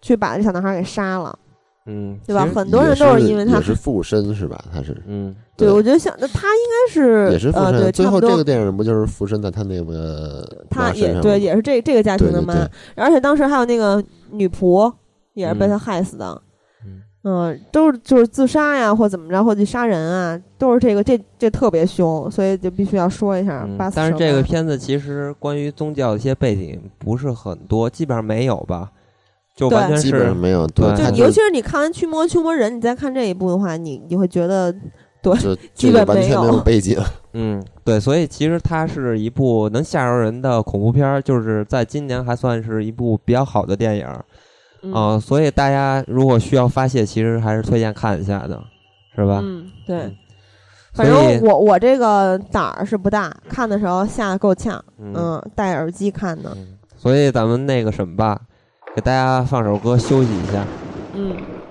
[0.00, 1.36] 去把这小男孩儿给杀了，
[1.86, 4.64] 嗯，对吧很多人都是因为他也是附身是吧？
[4.72, 7.80] 他是嗯，对，我觉得像那他应该是也是附呃，身。
[7.82, 14.92] 对，最后差不多这个电影不就是附身在他那个他也对，也是这这个家庭的妈，对对对而且当时还有那个女仆
[15.34, 16.40] 也是被嗯他害死的。
[16.84, 28.90] 嗯嗯，都是就是自杀呀，或怎么着，或者杀人啊，都是这个这这特别凶，所以就必须要说一下嗯但是这个片子其实关于宗教的一些背景不是很多，基本上没有吧，
[29.54, 30.66] 就完全基本上是没有。
[30.68, 34.74] 对他就就尤其是你看完《驱魔驱魔人》，你再看这一部的话，你你会觉得
[35.22, 35.34] 就
[35.74, 36.98] 基本完全没有有背景。
[37.34, 44.24] 嗯，对，所以其实它是一部能吓着人的恐怖片儿，就是在今年还算是一部比较好的电影儿
[44.84, 48.60] 嗯啊、所以大家如果需要发泄，其实还是推荐看一下的，
[49.14, 49.38] 是吧？
[49.40, 50.16] 嗯，对嗯，
[50.92, 58.40] 反正我我这个胆儿是不大，看的时候吓得够呛，嗯嗯，戴耳机看的，嗯，所以咱们那个什么吧，
[58.94, 60.68] 给大家放首歌休息一下。
[61.12, 61.61] 嗯。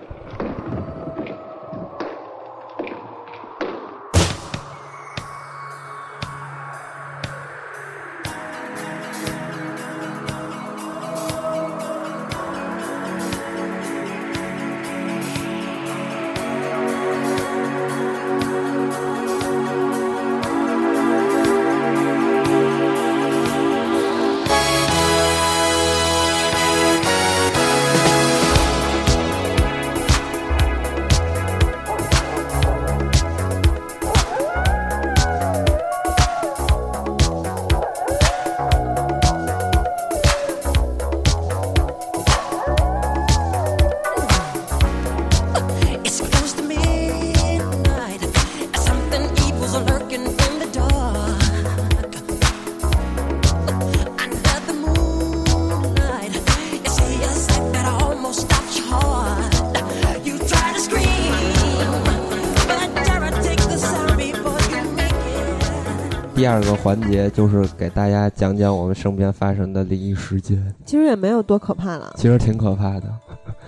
[66.82, 73.04] 环节就是给大家讲讲我们身边发生的灵异事件，其实也没有多可怕了，其实挺可怕的。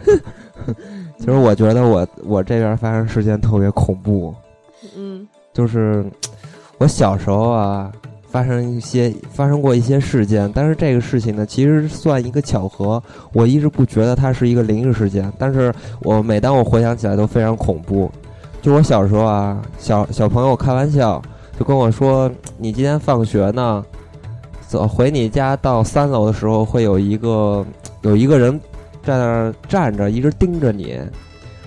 [1.19, 4.33] 其实我觉得我我这边发生事件特别恐怖，
[4.97, 6.03] 嗯就是
[6.79, 7.91] 我小时候啊，
[8.27, 15.71] 发生一些发生过一些事件，但是这个事情呢，其实算一个巧合，我一直不觉得它是一个灵异事件，但是
[16.01, 18.11] 我每当我回想起来都非常恐怖。
[18.61, 21.21] 就我小时候啊，小小朋友开玩笑
[21.63, 23.83] 跟我说：“你今天放学呢，
[24.67, 27.65] 走回你家到三楼的时候，会有一个
[28.01, 28.59] 有一个人
[29.03, 30.99] 在那儿站着，一直盯着你。”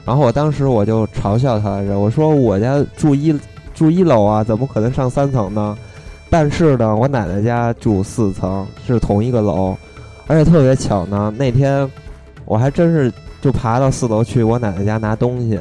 [0.05, 3.37] 然后我当时我就嘲笑他来着，我说：“我家住一
[3.75, 5.77] 住一楼啊，怎么可能上三层呢？
[6.29, 9.77] 但是呢，我奶奶家住四层，是同一个楼，
[10.27, 11.89] 而且特别巧呢，那天
[12.45, 15.59] 我还真是就爬到四楼去我奶奶家拿东西，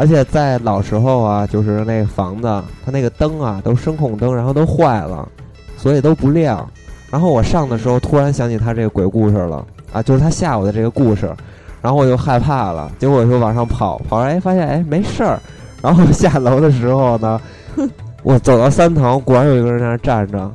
[0.00, 2.46] 而且在老时候啊，就是那个房子，
[2.84, 5.28] 它那个灯啊都声控灯，然后都坏了，
[5.76, 6.64] 所以都不亮。
[7.10, 11.34] 然后我上的时候突然想起他这个鬼故事了啊，就是他吓我的这个故事，
[11.82, 15.40] 然后我就害怕了，结果我就往上跑，跑上哎发现哎没事儿，
[15.82, 17.40] 然后下楼的时候呢，
[18.22, 20.48] 我走到三层，果然有一个人在那儿站着，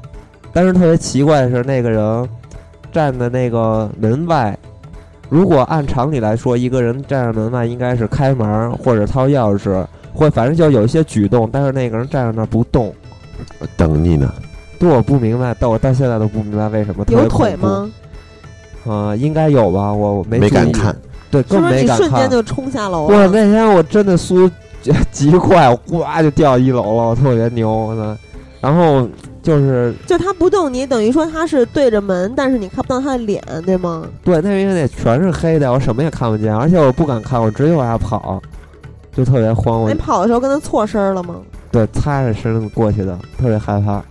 [0.54, 2.30] 但是特别奇怪的是那个人
[2.94, 4.58] 站在那个门外。
[5.34, 9.84] 如果按常理来说，一个人站在门外应该是开门或者掏钥匙，
[10.14, 12.94] 或反正就有一些举动，但是那个人站在那儿不动，
[13.58, 14.32] 我等你呢。
[14.78, 17.04] 对，我不明白，但我到现在都不明白为什么。
[17.04, 17.56] 特别有腿？
[17.56, 17.90] 吗？
[18.86, 20.96] 啊、应该有吧，我我没注意没敢看，
[21.32, 22.08] 对，更是不是你没敢看。
[22.10, 23.28] 瞬间就冲下楼哇，了？
[23.28, 24.54] 那天我真的速度
[25.10, 28.16] 极快，我呱就掉一楼了，我特别牛呢。
[28.62, 29.10] 然后
[29.44, 34.08] 就是就他不动你，等于说他是对着门，但是你看不到他的脸，对吗？
[34.24, 38.42] 对，那因为那全是黑的，我什么也看不见，而且我不敢看，我直接往下跑，
[39.12, 39.82] 就特别慌。
[39.82, 41.36] 我你跑的时候跟他错身了吗？
[41.72, 44.02] 对擦着身子过去的，特别害怕。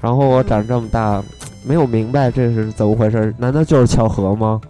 [0.00, 1.22] 然后我长这么大，
[1.64, 4.60] 没有明白这是怎么回事，难道就是巧合吗？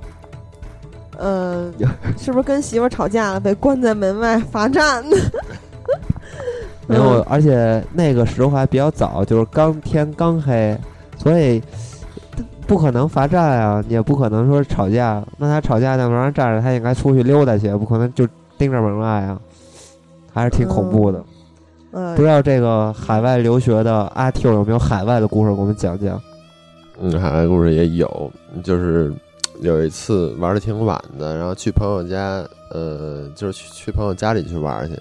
[1.17, 1.73] 呃，
[2.19, 5.17] 是不是跟媳妇儿吵架了，被关在门外罚站呢？
[6.87, 10.77] 没有，嗯而且那个时候还比较早，就是刚天刚黑，
[11.17, 11.63] 所以
[12.67, 15.25] 不可能罚站啊，也不可能说吵架。
[15.39, 18.27] 那他吵架在门上站着，他应该出去溜达去，不可能就
[18.59, 19.39] 盯着门外啊，
[20.33, 21.19] 还是挺恐怖的。
[21.93, 26.19] 嗯不知道这个海外留学的阿 Q 有没有海外的故事给我们讲讲？
[26.99, 28.33] 嗯，海外故事也有，
[28.65, 29.13] 就是
[29.61, 34.99] 有一次玩的挺晚的，然后去朋友家，呃，就是去去朋友家里去玩去，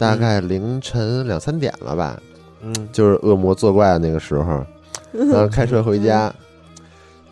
[0.00, 2.18] 大概凌晨两三点了吧，
[2.62, 4.64] 嗯就是恶魔作怪的那个时候。
[5.12, 6.32] 然后开车回家，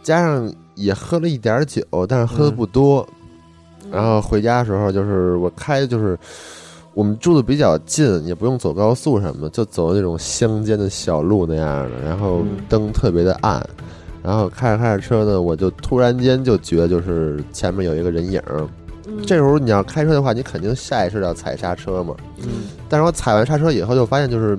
[0.02, 3.08] 加上也喝了一点酒，但是喝的不多。
[3.90, 6.18] 然后回家的时候，就是我开，就是
[6.92, 13.66] 我们住的比较近，也不用走高速什么的，就走那种乡间的小路那样的，然后嗯灯特别的暗。
[14.22, 18.68] 然后开着开着车呢，我就突然间就觉得就是前面有一个人影儿。
[19.08, 22.14] 嗯这时候你要开车的话，你肯定下意识要踩刹车嘛。
[22.42, 22.46] 嗯
[22.88, 24.56] 但是我踩完刹车以后，就发现就是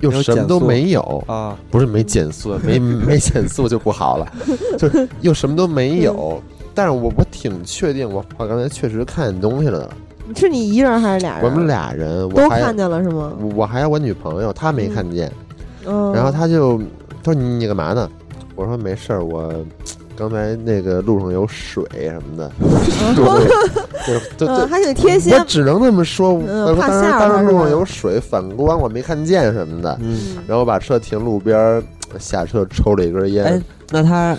[0.00, 4.26] 又什么都没有，啊，不是没减速， 没没减速就不好了，
[4.78, 6.42] 就是又什么都没有。
[6.74, 9.88] 但是我我挺确定，我我刚才确实看见东西了。
[10.36, 11.44] 是你一人还是俩人？
[11.44, 13.32] 我们俩人，我还都看见了是吗？
[13.40, 15.30] 我我还有我女朋友，她没看见。
[15.86, 16.78] 嗯，然后她就
[17.22, 18.08] 她说你你干嘛呢？
[18.54, 19.52] 我说没事儿，我
[20.20, 22.52] 刚才那个路上有水什么的，
[23.16, 23.24] 就
[24.06, 25.42] 就就嗯，还挺贴心我。
[25.46, 29.98] 只能那么说，嗯我当时当时路上有水，反光我没看见什么的。
[30.02, 31.82] 嗯，然后把车停路边儿，
[32.18, 34.36] 下车抽了一根烟，哎，那他，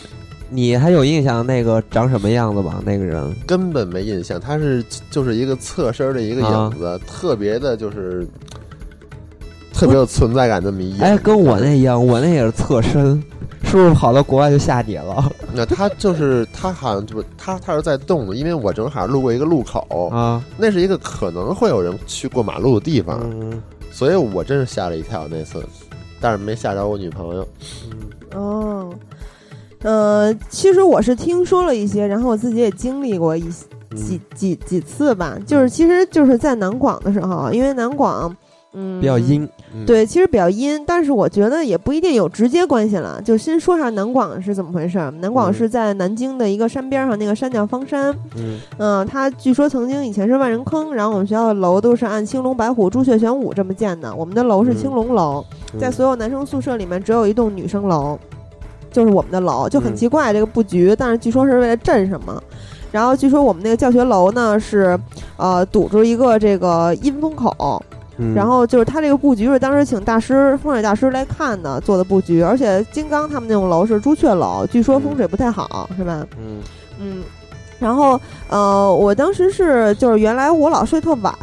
[0.52, 2.80] 你还有印象那个长什么样子吗？
[2.86, 4.40] 那个人根本没印象。
[4.40, 8.28] 他是就是一个侧身的一个啊影子，特别的就是
[9.74, 11.02] 特别有存在感那么一眼。
[11.02, 13.22] 哎，跟我那一样，我那也是侧身，
[13.64, 20.44] 是不是跑到国外就下底了 那他就是他好像就是他他是在动的，因为我正好路过一个路口，啊？
[20.58, 23.62] 那是一个可能会有人去过马路的地方，嗯
[23.92, 25.62] 所以我真是吓了一跳那次，
[26.22, 27.48] 但是没吓着我女朋友。
[28.34, 28.90] 哦，
[29.82, 38.34] 呃，其实我是听说了一些，然后我自己也经历过一几嗯，几几次吧，就是其实就是在南广的时候，因为南广，
[38.74, 43.22] 嗯，比较阴，嗯，对，其实比较阴，但是我觉得也不一定有直接关系了。
[43.22, 45.12] 就先说下南广是怎么回事儿。
[45.20, 48.16] 南广嗯是在南京的一个山边上，那个山叫方山。
[48.38, 54.16] 嗯嗯、它据说曾经以前是万人坑，然后我们学校的楼都是按青龙白虎朱雀玄武这么建的。
[54.16, 55.44] 我们的楼是青龙楼，
[55.74, 58.18] 嗯在所有男生宿舍里面只有一栋女生楼，
[58.90, 62.42] 就是我们的楼，就很嗯奇怪这个布局，但是据说是为了镇什么。
[62.90, 65.00] 然后据说我们那个教学楼呢是，
[65.38, 67.82] 呃，堵住一个这个阴风口，
[68.22, 68.34] 嗯。
[68.34, 76.26] 然后就是它这个布局是当时请大师风水大师来看的做的布局，而且金刚他们那种楼是朱雀楼，据说风水不太好，是吧？
[76.38, 76.60] 嗯。
[77.04, 77.24] 嗯，
[77.80, 81.34] 然后呃，我当时是就是原来我老睡特晚，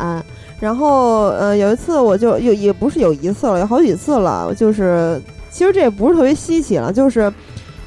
[0.60, 7.32] 然后呃有一次我就有也不是有一次了，有好几次了，就是其实这也不是特别稀奇了，就是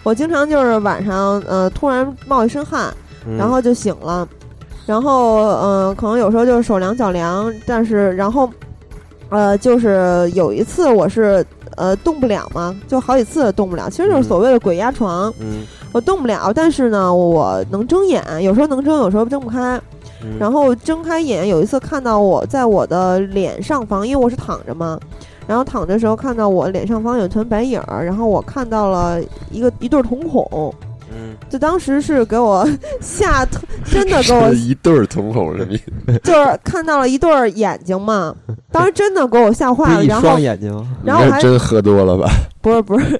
[0.03, 2.93] 我经常就是晚上呃突然冒一身汗，
[3.25, 3.37] 嗯。
[3.37, 4.27] 然后就醒了，
[4.85, 8.49] 然后嗯、呃可能有时候就是手凉脚凉，但是然后
[9.31, 11.43] 呃，就是有一次我是
[11.77, 14.23] 呃动不了嘛，就好几次动不了，其实就是嗯。
[14.23, 15.63] 所谓的鬼压床，嗯。
[15.91, 19.81] 我动不了，但是呢，我能睁眼，有时候能睁，有时候睁不开。
[20.23, 24.97] 嗯，然后睁开眼，有一次看到我在我的脸上方，因为我是躺着嘛，
[25.47, 30.71] 然后躺着的时候看到我脸上方有一团白影儿，然后我看到了一个一对儿瞳孔，嗯
[31.51, 32.65] 就当时是给我
[33.01, 36.17] 吓特，真的给我一对儿瞳孔什么意思？
[36.23, 38.33] 就是看到了一对儿眼睛嘛，
[38.71, 40.71] 当时真的给我吓坏了，然后双眼睛，
[41.03, 42.29] 然后还真喝多了吧？
[42.61, 43.19] 不是不是，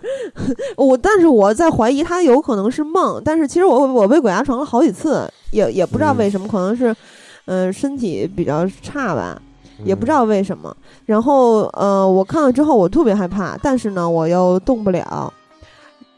[0.78, 6.96] 我但是我在怀疑他有可能是梦，但是其实我我被鬼压床了好几次，也也不知道嗯为什么，可能是，
[7.46, 9.42] 呃，身体比较差吧，
[9.84, 10.74] 也嗯不知道为什么。
[11.06, 15.34] 然后呃，我看了之后我特别害怕，但是呢我又动不了。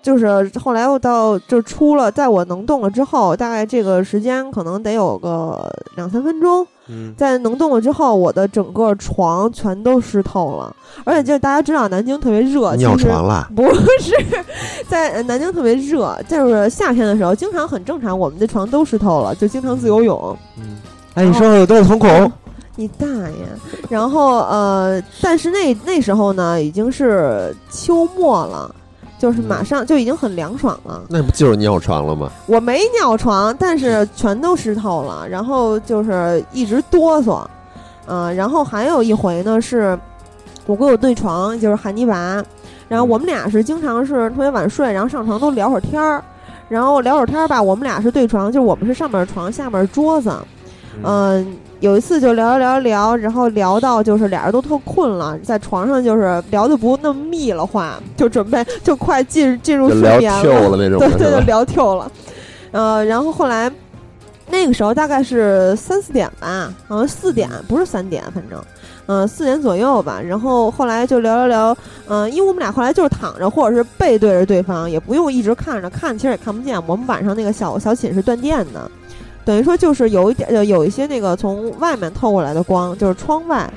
[0.04, 10.76] 就是后来我到就出了，在我能动了之后，大概这个时间可能得有个两三分钟，嗯在能动了之后，我的整个床全都湿透了，
[11.06, 13.64] 而且就是大家知道南京特别热，尿床了，不
[14.00, 14.14] 是
[14.90, 20.38] 在呃南京特别热，就是夏天的时候，经常很正常，我们的床都湿透了，就经常自由泳。
[20.58, 20.78] 嗯，
[21.14, 22.30] 哎，你说说有多少瞳孔？
[22.76, 23.48] 你大爷！
[23.88, 28.76] 然后呃，但是那那时候呢，已经是秋末了，
[29.24, 31.02] 就是马上就已经很凉爽了。
[31.08, 32.30] 那不就是尿床了吗？
[32.46, 37.42] 我没尿床，但是全都湿透了，然后就是一直哆嗦，
[38.06, 39.98] 嗯、然后还有一回呢是，
[40.66, 42.44] 我跟我对床就是韩尼拔，
[42.90, 46.22] 然后我们俩是经常是特别晚睡，然后上床都聊会儿天儿，
[46.68, 50.34] 然后聊会儿天儿吧，我们俩是对床，就是我们是上面床，下面桌子，
[51.02, 61.40] 嗯、有一次就聊聊聊聊，然后聊到就是俩人都特困了，在床上就是聊的不那么密了话，就准备就快进进入睡眠跳了那种对对，就？
[61.46, 62.12] 聊透了。
[62.72, 63.72] 呃，然后后来
[64.50, 68.62] 那个时候大概是三四点吧，好像四点不是三点，反正。
[69.06, 76.82] 嗯，四点左右吧，然后后来就聊聊聊，嗯、因为我们俩后来就是躺着或者是背对着对方，也不用一直看着，看其实也看不见。
[76.88, 78.90] 我们晚上那个小小寝室断电的，
[79.46, 83.70] 等于说就是有一点，呃有一些那个从外面透过来的光，就是窗外，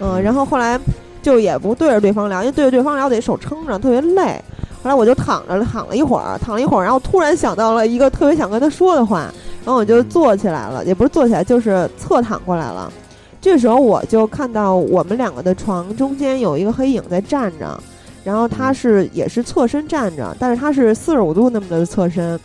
[0.00, 0.78] 嗯、然后后来
[1.20, 4.42] 就也不对着对方聊，因为对着对方聊得手撑着，特别累。
[4.82, 9.32] 后来我就躺着躺了一会儿，躺了一会儿，然后突然想到了一个特别想跟他说的话，
[9.64, 12.92] 然后我就坐起来了，也不是坐起来，就是侧躺过来了。
[13.40, 17.78] 这时候我就看到我们两个的床中间有一个黑影在站着，
[18.24, 22.40] 然后他是也是侧身站着，但是他是四十五度那么的侧身。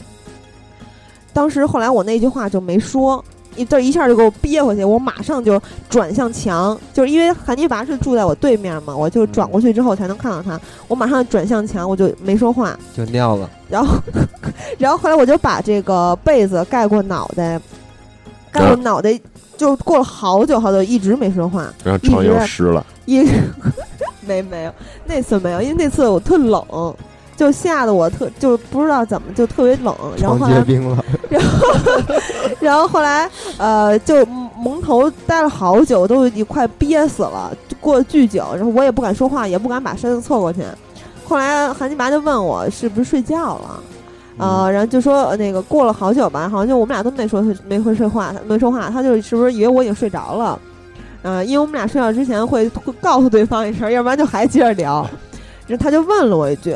[1.38, 3.23] 当时后来我那句话就没说，
[3.55, 12.76] 一这一下就给我憋回去，我马上就转向墙，就是因为韩尼拔是住在我对面嘛，我就转过去之后才能看到他，我马上转向墙，我就没说话。
[12.95, 13.47] 就尿了。
[13.69, 13.93] 然后，
[14.80, 17.61] 然后后来我就把这个被子盖过脑袋，
[18.51, 19.19] 盖过脑袋，
[19.57, 23.31] 就过了好久好久，一直没说话，然后床又湿了，一直
[24.26, 24.73] 没没有
[25.05, 26.65] 那次没有，因为那次我特冷，
[27.38, 31.05] 就吓得我特就不知道怎么就特别冷，然后床后来结冰了，
[32.59, 40.61] 然后后来呃就蒙头待了好久，都已经快憋死了，过了巨久，然后我也不敢说话，也不敢把身子凑过去。
[41.23, 43.80] 后来韩金拔就问我是不是睡觉了。
[44.39, 50.59] 呃，然后就说呃那个过了好久吧，好像就我们俩都没说没会说话，没说话，他就是不是以为我已经睡着了，
[51.23, 55.07] 呃，因为我们俩睡觉之前会会告诉对方一声，要不然就还接着聊。
[55.65, 56.76] 然后他就问了我一句，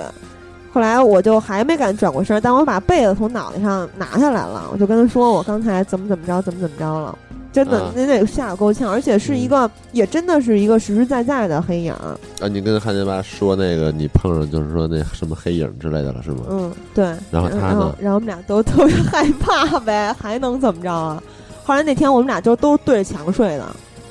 [0.71, 7.17] 后来我就还没敢转过身，但我把被子从脑袋上拿下来了，我就跟他说我刚才怎么怎么着，怎么怎么着了。
[7.51, 12.17] 真的啊，那得吓得够呛，而且是一个，也真的是一个实实在在的黑影儿。
[12.39, 16.43] 啊，你跟汉尼拔说那个你碰上就是说那什么黑影之类的了是吗？
[16.49, 17.03] 嗯，对。
[17.29, 17.95] 然后他然后呢？
[17.99, 21.21] 然后我们俩都特别害怕呗， 还能怎么着啊？
[21.65, 23.65] 后来那天我们俩就都对着墙睡的，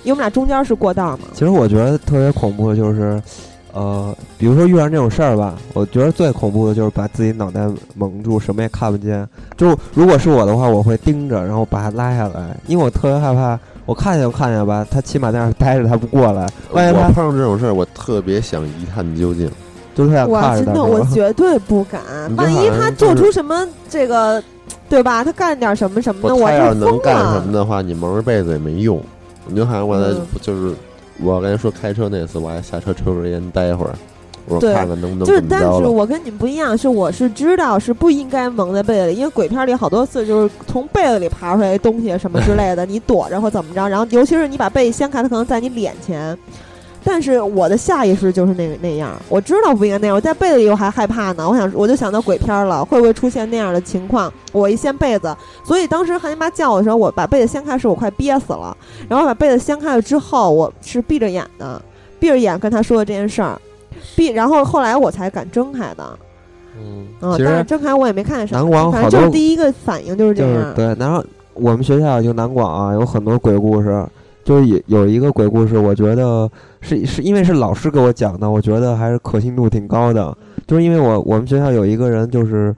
[0.05, 1.29] 因为我们俩中间是过道嘛。
[1.33, 3.19] 其实我觉得特别恐怖的就是，
[3.73, 9.27] 呃，比如说遇上这种事儿吧，我觉得最恐怖的就是把自己脑袋蒙住，什么也看不见。
[9.57, 19.51] 就如果是我的话，我会盯着，然后把它拉下来，因为我特别害怕，我看见就看见吧，他起码在那儿待着，他不过来，万一他我碰上这种事儿，我特别想一探究竟。
[19.93, 21.05] 就是想我看着他真的我。
[21.07, 22.01] 绝对不敢，
[22.37, 24.43] 万一他做出什么这个，
[24.89, 25.25] 对吧？
[25.25, 27.53] 他干点什么什么的，我他要是能干什么。
[27.53, 29.01] 的话，你蒙着被子也没用。
[29.47, 30.75] 你就好像我在嗯就是
[31.23, 33.95] 我跟你说开车那次，我还下车抽根烟待一会儿，
[34.47, 35.43] 我说看看能不能就是。
[35.49, 46.37] 但是我跟你们不一样，是我是知道是不应该蒙在被子里，因为鬼片里好多次就是从被子里爬出来东西什么之类的，你躲着或怎么着，然后尤其是你把被掀开，它可能在你脸前。
[47.03, 54.33] 但是我的下意识就是那个那样，我知道不应该那样，我在被子里我还害怕呢，我想我就想到鬼片了，会不会出现那样的情况？
[54.53, 58.77] 我一掀被子，所以当时韩姨妈叫我的时候，我把被子掀开时，我快憋死了。
[59.09, 61.81] 然后把被子掀开了之后，我是闭着眼的，
[62.19, 63.59] 闭着眼跟他说的这件事儿，
[64.15, 66.19] 闭，然后后来我才敢睁开的。
[66.79, 70.53] 嗯，嗯，其实但是睁开我也没看见什么，南广反正就是第一个反应就是这样。
[70.53, 71.25] 就是对，然后
[71.55, 74.07] 我们学校就南广啊，有很多鬼故事，
[74.45, 76.51] 就是有有一个鬼故事，我觉得
[76.81, 80.37] 是是因为是老师给我讲的，我觉得还是可信度挺高的。
[80.67, 82.75] 就是因为我我们学校有一个人就是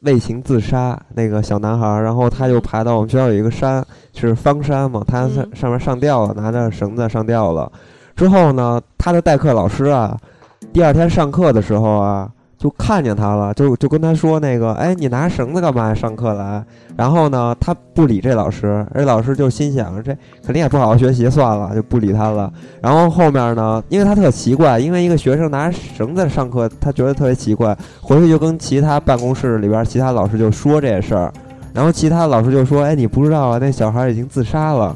[0.00, 3.84] 为情自杀，那个小男孩儿，然后他就爬到我们学校有一个山
[4.14, 7.70] 是方山嘛，他上嗯上面上吊了，拿着绳子上吊了。
[8.16, 10.16] 之后呢，他的代课老师啊，
[10.72, 12.30] 第二天上课的时候啊。
[12.60, 15.94] 就看见他了，就就跟他说那个，哎，你拿绳子干嘛呀？
[15.94, 16.62] 上课来？
[16.94, 20.14] 然后呢，他不理这老师，这老师就心想，这
[20.44, 22.52] 肯定也不好好学习，算了，就不理他了。
[22.82, 31.32] 然后后面呢，因为他特奇怪，因为一个学生拿绳子上课，他觉得特别奇怪，回去就跟其他办公室里边其他老师就说这事儿，
[31.72, 34.94] 然后其他老师就说，哎，你不知道啊，那小孩已经自杀了。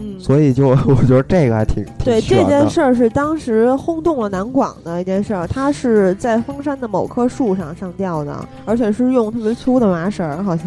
[0.00, 10.66] 嗯，所以就 我觉得这个还挺挺对这件事儿是当时轰动了南广的一件事儿，他是在峰山的某棵树上上吊的，而且是用特别粗的麻绳儿，好像。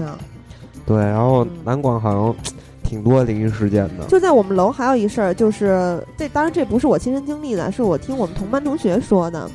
[0.85, 2.35] 对，然后嗯南广好像
[2.83, 4.05] 挺多灵异事件的。
[4.07, 9.49] 就在我们楼还有一事儿，就是这当然这不是我亲身经历的，是我听我们同班同学说的。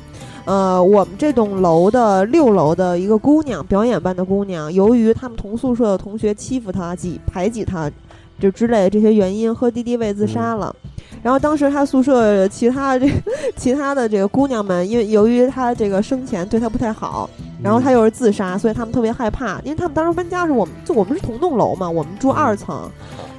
[0.45, 7.91] 呃，我们这栋楼的六楼的一个姑娘，表演班的姑娘，由于他们同宿舍的同学欺负她、挤排挤她，
[8.39, 10.75] 就之类的这些原因，喝敌敌畏自杀了。
[11.23, 13.09] 然后当时他宿舍其他这
[13.57, 17.29] 其他的这个姑娘们，因为由于他这个生前对他不太好，
[17.61, 22.89] 然后他又是自杀，所以他们特别害怕，因为他们当时搬家时，我们就我们是同栋楼嘛，我们住二层，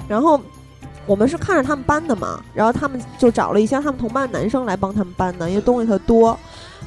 [0.09, 0.39] 然后
[1.07, 6.39] 我们是看着他们搬的嘛，然后他们就找了一些他们同班的男生来帮他们搬的，因为东西特多，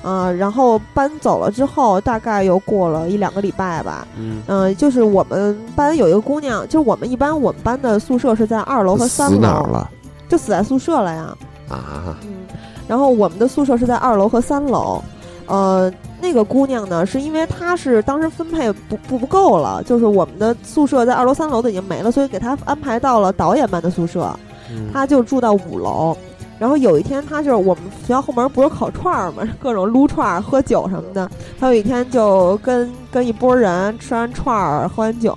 [0.04, 9.90] 呃，然后搬走了之后，大概又过了一两个礼拜吧，嗯，嗯、就是我们班有一个姑娘，就是我们一般我们班的宿舍是在二楼和三死哪儿楼，了
[10.28, 11.38] 就死在宿舍了呀，
[11.70, 12.18] 啊？
[12.24, 12.46] 嗯，
[12.88, 15.00] 然后我们的宿舍是在二楼和三楼，
[15.46, 24.36] 呃，那个姑娘呢，是因为她是当时分配不不不够了，就是我们的宿舍在二楼、三楼的已经没了，所以给她安排到了导演班的宿舍，
[24.72, 26.18] 嗯她就住到五楼。
[26.62, 31.28] 然后有一天，他就是我们学校后门不是烤串儿嘛，各种撸串儿、喝酒什么的。
[31.60, 35.32] 他有一天就跟跟一拨人吃完串儿、喝完酒，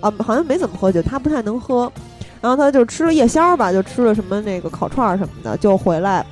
[0.00, 1.92] 啊，好像没怎么喝酒，他不太能喝。
[2.40, 6.24] 然后他就吃了夜宵吧，就吃了什么那个烤串儿什么的，就回来，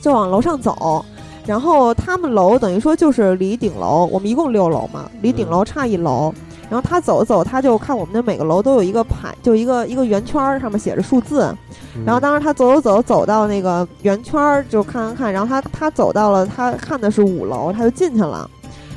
[0.00, 1.04] 就往楼上走。
[1.44, 6.32] 然后他们楼等于说就是离顶楼，我们一共六楼嘛，离顶楼差一楼。
[6.68, 11.54] 然后他走走，他就看我们的每个楼都有一个牌，就一个一个圆圈，上面写着数字。
[12.04, 18.50] 然后当时他走走走走到那个圆圈，就看看看，然后他他走到了，他看的是五楼，他就进去了。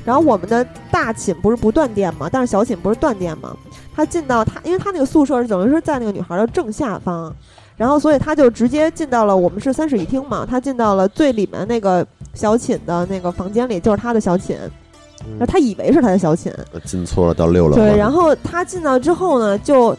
[0.04, 2.28] 然后我们的大寝不是不断电吗？
[2.32, 3.56] 但是小寝不是断电吗？
[3.96, 7.32] 他进到他，因为他那个宿舍是等于是在那个女孩的正下方，
[7.78, 14.58] 然后所以他就直接进到了我们是三室一厅嘛，他进到了最里面那个小寝的那个房间里，就是他的小寝。
[15.32, 16.54] 然后他以为是他的小寝，
[16.86, 17.76] 进错了，到六楼。
[17.76, 19.96] 对，然后他进到之后呢，就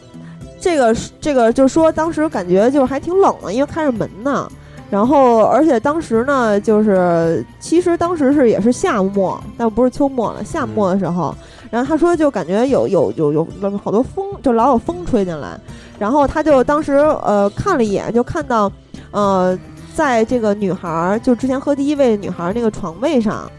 [0.59, 4.49] 这个这个就说当时感觉就还挺冷的，因为开着门呢。
[4.89, 11.33] 然后而且当时呢，就是其实当时是也是夏末，但不是秋末了，夏末的时候。
[11.69, 13.47] 然后他说就感觉有有有有
[13.81, 15.57] 好多风，就老有风吹进来。
[15.97, 18.69] 然后他就当时呃看了一眼，就看到
[19.11, 19.57] 呃
[19.95, 23.49] 在这个女孩儿就之前喝第一位女孩儿那个床位上。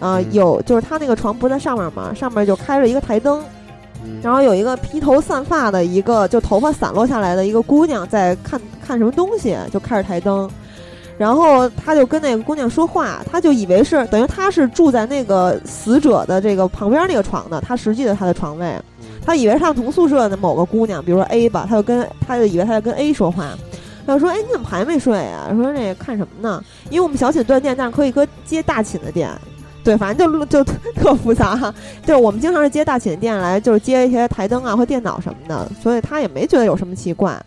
[0.00, 2.12] 啊、嗯有就是他那个床不是在上面吗？
[2.12, 3.44] 上面就开着一个台灯，
[4.04, 10.50] 嗯然后有一个披头散发的一个，就头发散落下来的一个姑娘在看看什么东西，就开着台灯，
[11.16, 18.74] 然后他就跟那个姑娘说话，他就以为是等于他是住在那个死者的这个旁边那个床的，他实际的他的床位，
[19.24, 23.50] 他以为是他们同宿舍的某个姑娘，比如说 A 吧，他就跟他就以为他在跟 A 说话。
[24.06, 26.60] 他就说：“哎，你怎么还没睡呀、说那个看什么呢？
[26.88, 29.30] 因为我们小寝断电，但是可以搁接大寝的电。
[29.82, 31.74] 对，反正就就 特复杂哈。
[32.04, 37.40] 就是我们经常是接大寝电来，就是接一些台灯啊或电脑什么的，所以他也没觉得有什么奇怪。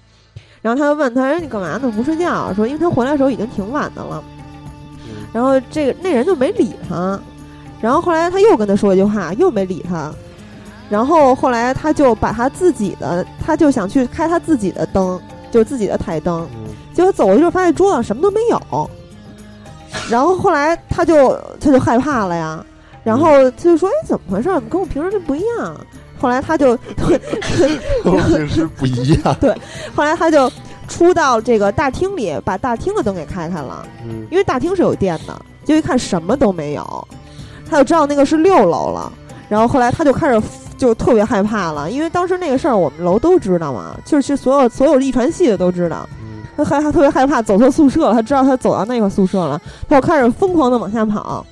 [0.62, 1.92] 然后他就问他：“说，你干嘛呢？
[1.92, 4.24] 不睡觉？”说因为他回来的时候已经挺晚的了。
[5.32, 7.20] 然后这个那人就没理他。
[7.82, 10.12] 然后后来他又跟他说一句话，又没理他。
[10.90, 15.20] 然后后来他就把他自己的，他就想去开他自己的灯，
[15.52, 16.48] 就是自己的台灯。
[16.94, 18.90] 结果走过去之后发现桌上什么都没有。
[20.10, 22.64] 然后后来他就他就害怕了呀，
[23.04, 24.44] 然后他就说：“哎，怎么回事？
[24.54, 25.76] 怎么跟我平时这不一样？”
[26.20, 26.78] 后来他就，
[28.04, 29.36] 平时不一样。
[29.42, 29.54] 对
[29.94, 30.50] 后来他就
[30.88, 35.40] 出到这个大厅里，把大厅的灯给开开了，嗯因为大厅是有电的。
[35.66, 37.08] 就一看什么都没有，
[37.70, 39.12] 他就知道那个是六楼了。
[39.48, 40.42] 然后后来他就开始
[40.78, 46.08] 就特别害怕了，因为当时那个事儿我们楼都知道嘛，就是所有所有遗传系的都知道。
[46.56, 51.46] 他害他特别害怕走错宿舍了，他知道他走到那个宿舍了，他就开始疯狂的往下跑，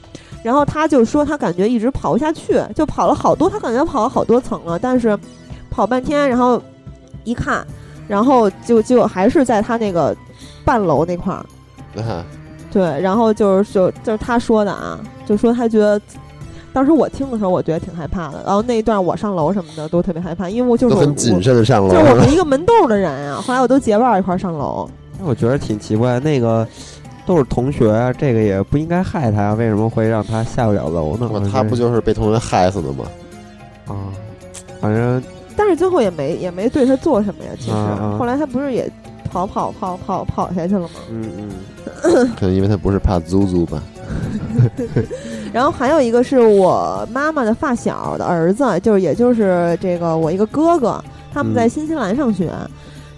[0.44, 5.18] 然后他就说他感觉一直跑不下去，就跑了好多，他感觉跑了好多层了，但是
[5.70, 6.62] 跑半天，然后
[7.24, 7.66] 一看，
[8.08, 10.16] 然后就就还是在他那个
[10.64, 11.46] 半楼那块儿，
[12.72, 16.00] 对，然后就是就就是他说的啊，就说他觉得。
[16.74, 18.42] 当时我听的时候，我觉得挺害怕的。
[18.46, 23.42] 然后那一段我上楼什么的都特别害怕，因为我就是很谨慎的上楼就是我们一个门洞的人啊。
[23.42, 24.90] 后来我都结伴儿一块儿上楼，
[25.24, 26.68] 我觉得挺奇怪，那个
[27.26, 31.30] 都是同学，啊这个也不应该害他呀，为什么会让他下不了楼呢？
[31.52, 33.06] 他不就是被同学害死的吗？
[33.88, 33.96] 啊？
[34.80, 35.22] 反正
[35.56, 37.52] 但是最后也没也没对他做什么呀。
[37.60, 37.72] 其实、
[38.18, 38.90] 后来他不是也
[39.30, 40.90] 跑跑跑跑跑下去了吗？
[41.12, 41.30] 嗯
[42.04, 43.84] 嗯， 可能因为他不是怕租租吧。
[45.54, 52.52] 然后还有一个是我妈妈的发小的儿子，就是也就是这个我一个哥哥，他们在嗯新西兰上学。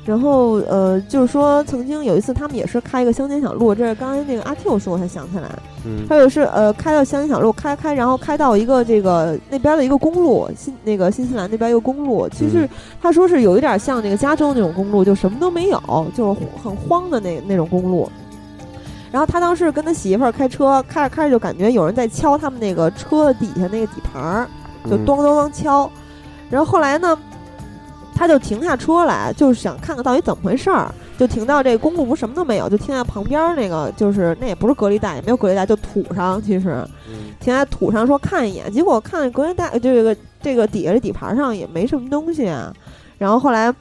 [0.06, 5.48] 然后呃，就是说曾经有一次他们也是开一个乡间小路，这是刚才那个阿 Q 说我才想起来，
[5.86, 12.70] 嗯还有是呃开到乡间小路，开开然后开到一个这个那边的一个公路，新那个新西兰那边一个公路，其实嗯
[13.02, 15.82] 他说是有一点像那个加州那种公路，就什么都没有，
[16.14, 18.12] 就是很荒的那那种公路。
[19.14, 24.48] 然后他当时跟他媳妇儿开车，开着开着就感觉有人在敲他们那个车底下那个底盘儿，
[24.90, 25.88] 就嗯咚咚咚敲。
[26.50, 27.16] 然后后来呢，
[28.16, 30.92] 他就停下车来，就是想看看到底怎么回事儿。
[31.16, 36.42] 就停到这公路不什么都没有，就停在旁边儿那个，就是那也不是隔离带，也没有隔离带，就土上。
[36.42, 36.84] 其实
[37.40, 42.74] 停在土上说看一眼，结果看隔离带这个这个底下这底盘上也没什么东西啊。
[43.20, 43.72] 然后后来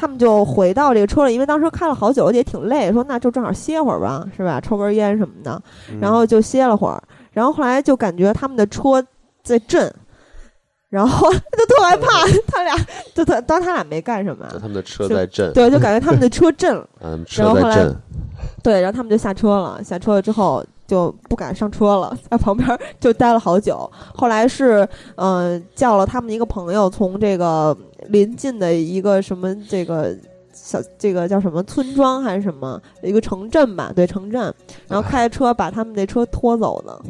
[0.00, 4.58] 他们就回到这个车里，因为当时开了好久，也挺累，说那就正好歇会儿吧，是吧？
[4.58, 5.62] 抽根烟什么的。
[5.90, 7.02] 嗯然后就歇了会儿，
[7.32, 9.04] 然后后来就感觉他们的车
[9.42, 9.92] 在震，
[10.88, 12.74] 然后就特害怕， 他俩
[13.14, 17.96] 就他当他俩没干什么，他们的车在震，对，就感觉他们的车震了，嗯，然车后后来在震，
[18.62, 23.88] 对，然后他们就下车了，下车了之后就不敢上车了， 在旁边就待了好久。
[24.12, 24.80] 后来是
[25.14, 27.76] 嗯、呃叫了他们一个朋友从这个
[28.08, 30.12] 临近的一个什么这个
[30.52, 34.52] 小这个叫什么村庄还是什么一个城镇吧，对城镇，
[34.88, 37.00] 然后开着车把他们那车拖走的。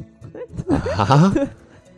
[0.96, 1.32] 啊，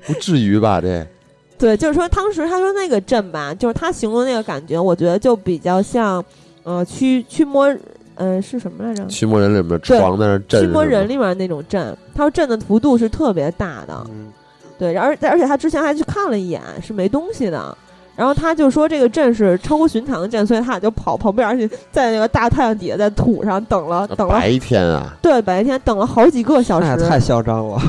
[0.06, 0.80] 不至于吧？
[0.80, 1.04] 这
[1.58, 6.24] 对，就是说当时他说那个镇吧，就是他形容那个感觉，我觉得就比较像，
[6.62, 7.68] 呃，驱驱魔，
[8.14, 9.06] 呃，是什么来着？
[9.06, 14.32] 驱魔人里面对床在那震驱魔人里面那种震，他说震的幅度是特别大的，嗯。
[14.78, 17.76] 对，而而且他之前还去看了一眼，是没东西的。
[18.14, 27.80] 然后他就说这个震是超乎寻常的震，所以他俩就跑旁边儿去，在那个大太阳底下，在土上等了等了，白天啊，对，白天等了好几个小时，那太嚣张了。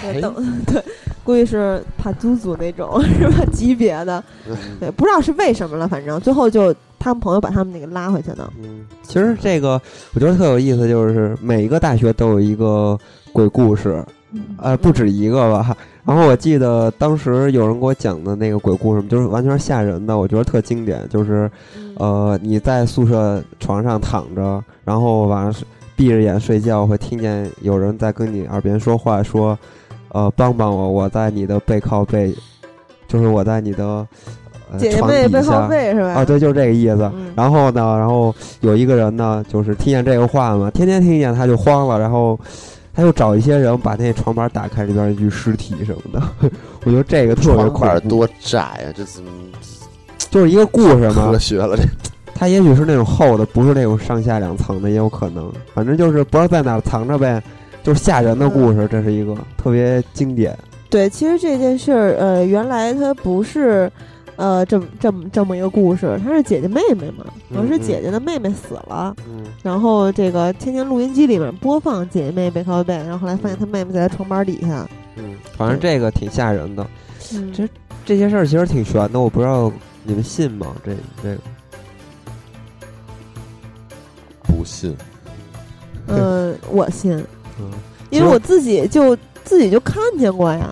[0.00, 0.34] 对，等
[0.66, 0.82] 对，
[1.22, 3.44] 估计是帕祖祖那种是吧？
[3.52, 4.22] 级别的，
[4.80, 9.80] 对，不知道是为什么了，反正最后就他们朋友把他们那个拉回去的，嗯其实这个
[10.14, 12.96] 我觉得特有意思，就是每一个大学都有一个
[13.32, 14.04] 鬼故事，
[14.56, 15.76] 呃，不止一个吧。
[16.04, 21.04] 然后我记得当时有人给我讲的那个鬼故事，就是完全吓人的，我觉得特经典。
[21.08, 25.62] 就是嗯呃，你在宿舍床上躺着，然后晚上
[25.96, 29.58] 闭着眼睡觉，会听见有人在跟你耳边说话，说
[30.10, 32.32] 呃，帮帮我，我在你的背靠背，
[33.08, 34.06] 就是我在你的。
[34.72, 36.08] 呃姐妹背靠下背是吧？
[36.14, 37.02] 啊，对，就是这个意思。
[37.14, 42.38] 嗯然后呢，然后有一个人呢，就是听见这个话嘛，天天听见他就慌了，然后
[42.94, 46.22] 他就找一些人把那床板打开，里边一具尸体什么的。
[46.84, 49.30] 我觉得这个特别床恐怖，板多窄呀，这怎么
[50.30, 51.38] 就是一个故事嘛 科。
[51.38, 51.74] 学了？
[51.76, 51.82] 这
[52.34, 55.50] 它也许是那种厚的，不是那种上下两层的，也有可能。
[55.74, 57.42] 反正就是不知道在哪儿藏着呗，
[57.82, 60.56] 就是吓人的故事，这是一个特别经典。
[60.90, 63.90] 对，其实这件事儿，呃，原来它不是，
[64.36, 67.82] 呃，这么这么这么一个故事，她是姐姐妹妹嘛，好像是嗯嗯。
[67.82, 76.86] 姐姐的妹妹死了，嗯，然后这个天天录音机里面播放姐姐妹背靠背，然后后来发现她妹妹在她床板底下，嗯，反正这个挺吓人的。
[77.34, 77.52] 嗯。
[77.52, 77.68] 这
[78.04, 79.70] 这些事儿其实挺悬的，我不知道
[80.02, 80.74] 你们信吗？
[80.84, 80.92] 这
[81.22, 81.38] 这个，
[84.42, 84.96] 不信，
[86.08, 87.16] 嗯，我信，
[87.60, 87.70] 嗯
[88.10, 90.68] 因为我自己就自己就看见过呀，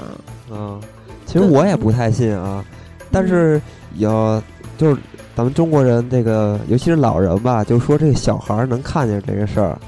[0.51, 0.81] 啊，
[1.25, 2.65] 其实我也不太信啊，
[3.11, 3.61] 但是
[3.97, 4.43] 有
[4.79, 5.01] 就是
[5.35, 9.79] 咱们中国人这个，尤其是老人吧，就说这个小孩儿能看见这个事儿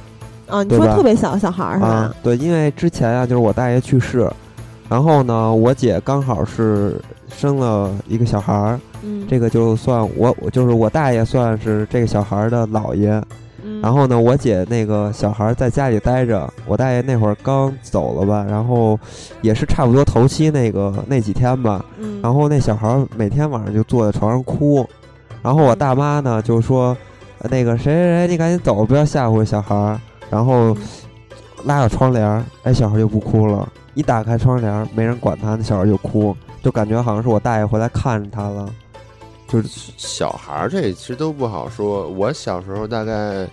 [0.49, 1.89] 啊，你说特别小的小孩儿是吧？
[1.89, 4.31] 啊？，对，因为之前啊，就是我大爷去世，
[4.89, 7.01] 然后呢，我姐刚好是
[7.35, 13.23] 生了一个小孩儿，嗯，这个就算我我就是我大爷算是这个小孩儿的姥爷，
[13.62, 18.98] 嗯，然后呢，我姐那个小孩儿在家里待着，我大爷那会儿刚走了吧，然后
[19.40, 24.86] 也是差不多头七那个那几天吧，嗯，然后那小孩儿每天晚上就坐在床上哭，
[25.43, 26.97] 然后我大妈呢就说，
[27.39, 30.01] 呃那个谁谁谁，你赶紧走，不要吓唬小孩儿。
[30.30, 30.76] 然后嗯
[31.64, 33.68] 拉个窗帘儿，哎，小孩儿就不哭了。
[33.94, 38.66] 一打开窗帘儿，没人管他，那小孩儿就哭，就感觉好像是我大爷回来看着他了。
[39.53, 42.09] 就是小孩儿这其实都不好说。
[42.09, 43.47] 我小时候大概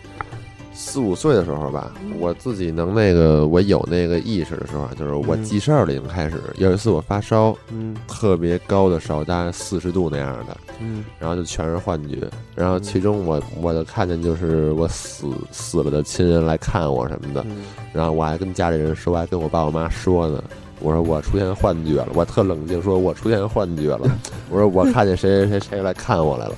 [0.74, 6.42] 四五岁的时候吧，嗯我自己能那个我有那个意识的时候啊，就是我嗯记事儿了已经开始。
[6.56, 12.30] 有一次我发烧，嗯特别高的烧，大概四十度那样的，嗯然后就全是幻觉。
[12.56, 20.42] 然后其中我我就看见就是我死死了的亲人来看我什么的，嗯然后我还跟家里人说，我还跟我爸我妈说呢。
[20.80, 24.02] 我说我出现幻觉了，我特冷静说，我出现幻觉了。
[24.50, 26.54] 我说我看见谁谁谁谁来看我来了。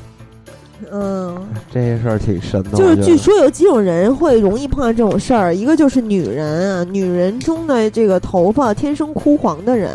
[0.92, 1.38] 嗯。
[1.72, 2.72] 这些事儿挺神的。
[2.72, 9.92] 就是据说有几种人会容易碰到这种事儿，一个就是女人啊，女人中的这个头发天生枯黄的人，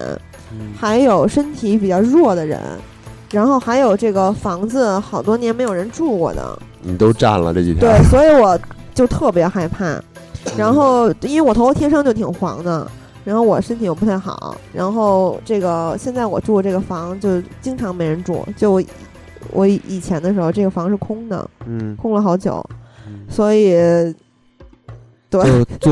[0.52, 2.60] 嗯还有身体比较弱的人，
[3.30, 8.58] 然后还有这个房子好多年没有人住过的，你都占了这几天，对，所以我
[8.94, 10.00] 就特别害怕。
[10.56, 12.86] 然后因为我头发天生就挺黄的，
[13.26, 18.82] 然后我身体又不太好，然后这个现在我住的这个房就经常没人住，就我
[19.50, 22.64] 我以以前的时候这个房是空的，嗯，空了好久，
[23.04, 23.72] 嗯所以
[25.28, 25.42] 对，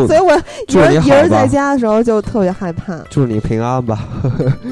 [0.06, 0.32] 所以 我
[0.68, 2.96] 一人一人在家的时候就特别害怕。
[3.10, 4.08] 祝你平安吧。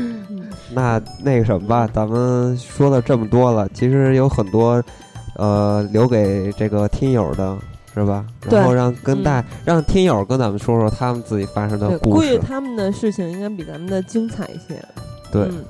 [0.75, 4.83] 那那个什么吧，咱们说了这么多了，其实有很多
[5.37, 7.59] 呃留给这个听友的，
[7.95, 8.25] 是吧？
[8.51, 12.39] 然后让跟大、嗯让听友跟咱们说说他们自己发生的故事估计。
[12.39, 14.83] 他们的事情应该比咱们的精彩一些。
[15.31, 15.65] 对，嗯，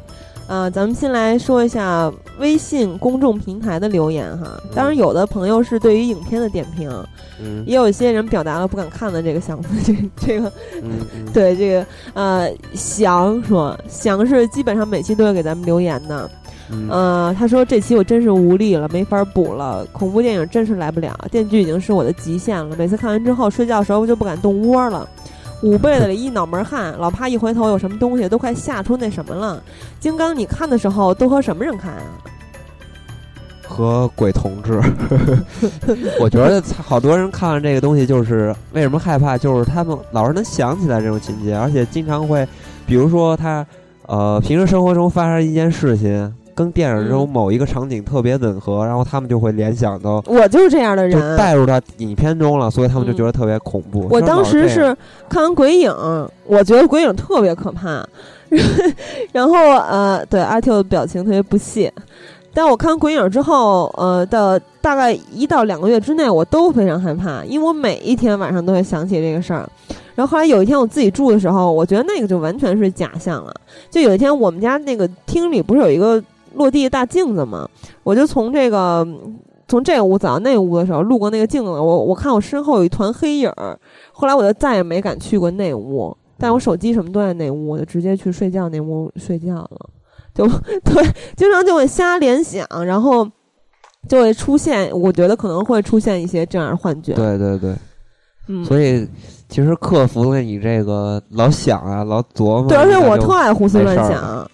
[0.47, 4.61] 啊，咱们先来说一下微信公众平台的留言哈。
[4.74, 6.90] 当然，有的朋友是对于影片的点评，
[7.40, 9.69] 嗯也有一些人表达了不敢看的这个想法。
[9.85, 16.31] 这这个嗯嗯，对这个呃，翔说翔是基本上每期都会给咱们留言的。
[16.73, 19.85] 嗯呃，他说这期我真是无力了，没法补了。
[19.93, 22.74] 恐怖电影真是来不了，电锯已经是我的极限了。
[22.77, 25.09] 每次看完之后，睡觉的时候就不敢动窝了。
[25.62, 29.62] 捂被子里一脑门汗，老怕一回头有什么东西，都快吓出那什么了。
[30.01, 32.03] 金刚，你看的时候都和什么人看啊？
[33.65, 34.81] 和鬼同志。
[36.20, 42.47] 我觉得好多人看完这个东西，就是为什么害怕，就是他们老是能想起来这种情节，而且经常会，
[42.85, 43.65] 比如说他
[44.07, 46.35] 呃平时生活中发生一件事情。
[46.55, 51.37] 跟电影中某一个场景特别吻合，然后他们就会联想到，我就是这样的就人。
[51.37, 54.07] 带入到影片中了，所以他们就觉得特别恐怖。
[54.11, 54.97] 我当时是
[55.29, 55.91] 看完《鬼影》，
[56.47, 58.07] 我觉得《鬼影》特别可怕，
[59.33, 61.93] 然后呃，对阿 Q 的表情特别不屑。
[62.55, 69.66] 但我看完《鬼影》之后，呃的大概一到两个月之内，我都非常害怕，因为我每一天晚上都会想起这个事儿。
[70.15, 73.55] 然后后来有一天我自己住的时候，我觉得那个就完全是假象了。
[73.91, 76.23] 就有一天我们家那个厅里不是有一个
[76.55, 77.69] 落地的大镜子嘛？
[78.03, 79.07] 我就从这个
[79.69, 83.79] 从这个屋走到那个屋的时候，路过那个镜子，我我看我身后有一团黑影儿。
[84.12, 89.91] 后来我就再也没敢去过那屋，但我手机什么都在那屋，我就直接去睡觉那屋睡觉了。
[90.35, 90.47] 就
[90.85, 91.05] 对，
[91.37, 93.27] 经常就会瞎联想，然后
[94.09, 97.15] 就会出现，我觉得可能会出现一些这样的幻觉。
[97.15, 97.74] 对对对，
[98.49, 99.07] 嗯，所以
[99.49, 104.51] 其实克服了你这个老想啊、老琢磨，对，而且我特爱胡思乱想。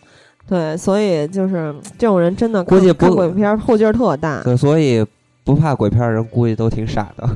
[0.48, 4.40] 对，所以就是这种人真的估计不看鬼片儿后劲儿特大。
[4.42, 5.04] 对，所以
[5.44, 7.28] 不怕鬼片的人估计都挺傻的。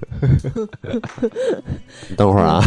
[2.16, 2.60] 等会儿啊，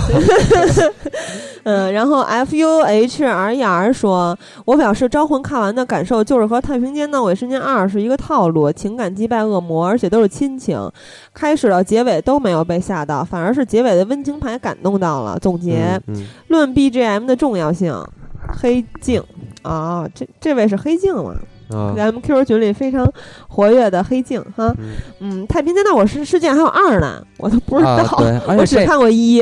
[1.64, 10.80] 嗯，然后 F U H R E R 说，我表示《招魂》看完的感受就是和《太平间闹鬼事件二》是一个套路，情感击败恶魔，而且都是亲情，
[11.34, 15.40] 开始到结尾都没有被吓到，反而是结尾的温情牌感动到了。
[15.40, 17.96] 总结，嗯，论 B G M 的重要性，
[18.60, 19.24] 黑镜
[19.66, 21.36] 啊，这这位是黑镜嘛？
[21.72, 23.12] 嗯啊，M Q 群里非常
[23.48, 28.08] 活跃的黑镜哈，嗯嗯，太平间闹鬼事事件还有二呢，我都不知道，
[28.48, 29.42] 我只看过一，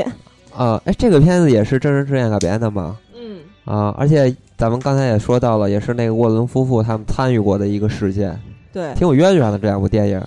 [0.55, 2.95] 啊，哎，这个片子也是真人实验改编的嘛？
[3.13, 3.39] 嗯。
[3.65, 8.39] 啊，而且咱们刚才也说到了，也是那个沃伦夫妇他们参与过的一个事件，
[8.71, 10.21] 对，挺有渊源的这两部电影。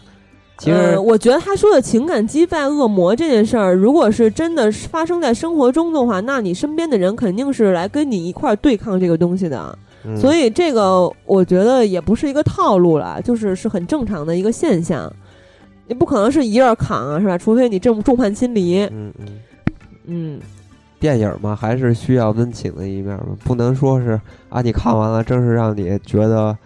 [0.59, 9.79] 其实呃，我觉得他说的情感击败恶魔这件事儿，如果是真的是发生在生活中的话，那你身边的人肯定是来跟你一块儿对抗这个东西的。
[10.07, 15.13] 嗯所以这个我觉得也不是一个套路了，就是是很正常的一个现象。
[15.89, 17.37] 你不可能是一人扛啊，是吧？
[17.39, 18.81] 除非你重众叛亲离。
[18.87, 19.27] 嗯嗯，
[20.07, 20.41] 嗯，
[20.99, 26.57] 电影嘛，还是需要温情的一面嘛，不能说是啊，你看完了，真是让你觉得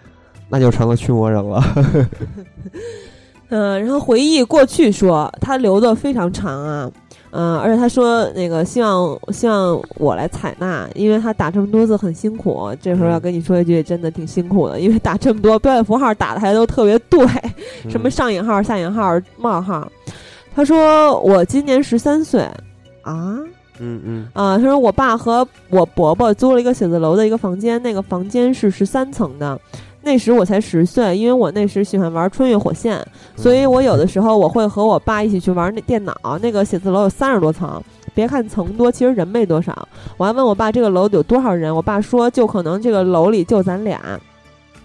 [0.49, 1.63] 那就成了驱魔人了。
[3.51, 6.91] 嗯、然后回忆过去说，他留的非常长啊，
[7.33, 12.71] 嗯、而且他说那个希望希望我来采纳，因为他打这么多字很辛苦。
[12.81, 17.27] 这时候要跟你说一句，真的挺辛苦的，因为打这么多标点符号打的还都特别对，
[17.89, 19.87] 什么上引号、下引号、冒号。
[20.55, 22.43] 他说我今年十三岁
[23.03, 23.39] 啊。
[23.83, 29.59] 嗯嗯啊，他说我爸和我伯伯租了一个写字楼的一个房间，那个房间是十三层的。
[30.03, 33.07] 那时我才十岁，因为我那时喜欢玩穿越火线，
[33.37, 36.15] 所以我有的时候我会和我爸一起去玩那电脑。
[36.41, 37.83] 那个写字楼有三十多层，
[38.15, 39.89] 别看层多，其实人没多少。
[40.17, 44.01] 我还问我爸这个楼有多少人，我爸说就可能这个楼里就咱俩。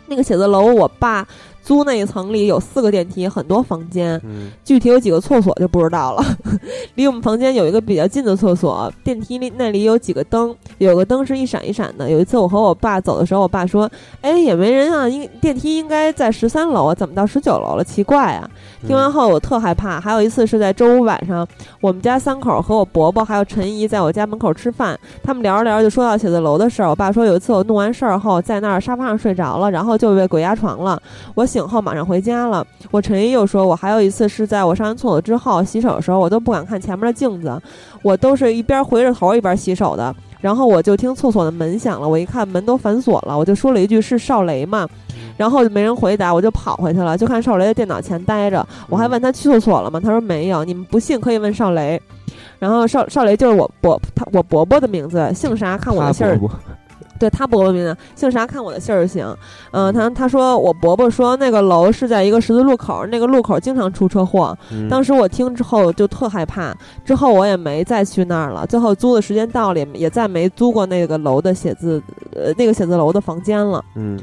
[0.08, 1.26] 那个写字楼，我爸
[1.66, 4.22] 租那一层里有四个电梯，很多房间。
[4.24, 6.24] 嗯具体有几个厕所就不知道了。
[6.94, 12.08] 离我们房间有一个比较近的厕所，电梯里那里有几个灯，有个灯是一闪一闪的。
[12.10, 13.90] 有一次我和我爸走的时候，我爸说
[14.22, 17.84] ：“哎，也没人啊，应电梯应该在十三楼啊，怎么到十九楼了？
[17.84, 18.48] 奇怪啊！”
[18.86, 20.00] 听完后我特害怕。
[20.00, 21.46] 还有一次是在周五晚上，
[21.82, 26.90] 我们家三口和我伯伯还有陈姨在我家门口吃饭，他们聊着聊着就说到写字楼的事儿。
[26.90, 31.02] 我爸说有一次我弄完事儿后在那儿沙发上睡着了，然后就被鬼压床了。
[31.34, 32.66] 我醒后马上回家了。
[32.92, 37.60] 我陈姨又说，我还有一次是在我上完厕所之后洗手的时候，我都不敢看前面的镜子，
[38.04, 40.16] 我都是一边回着头一边洗手的。
[40.42, 44.88] 然后我就听厕所的门响了，我一看门都反锁了，我就说了一句是少雷吗？
[45.38, 48.66] 然后就没人回答，我就跑回去了，就看邵雷在电脑前待着。
[48.90, 50.00] 我还问他去厕所了吗？
[50.00, 50.64] 他说没有。
[50.64, 52.02] 你们不信可以问邵雷。
[52.58, 56.40] 然后少少雷就是我伯他我伯伯的名字，姓啥看我的信儿
[57.18, 59.26] 对他伯伯名字姓啥看我的信儿就行。
[59.72, 64.58] 嗯、他他说我伯伯说那个楼是在一个十字路口，那个路口经常出车祸。
[64.72, 66.76] 嗯当时我听之后就特害怕，
[67.06, 68.66] 之后我也没再去那儿了。
[68.68, 72.02] 最后租的时间到了，也也再没租过那个楼的写字
[72.34, 73.84] 呃那个写字楼的房间了。
[73.96, 74.20] 嗯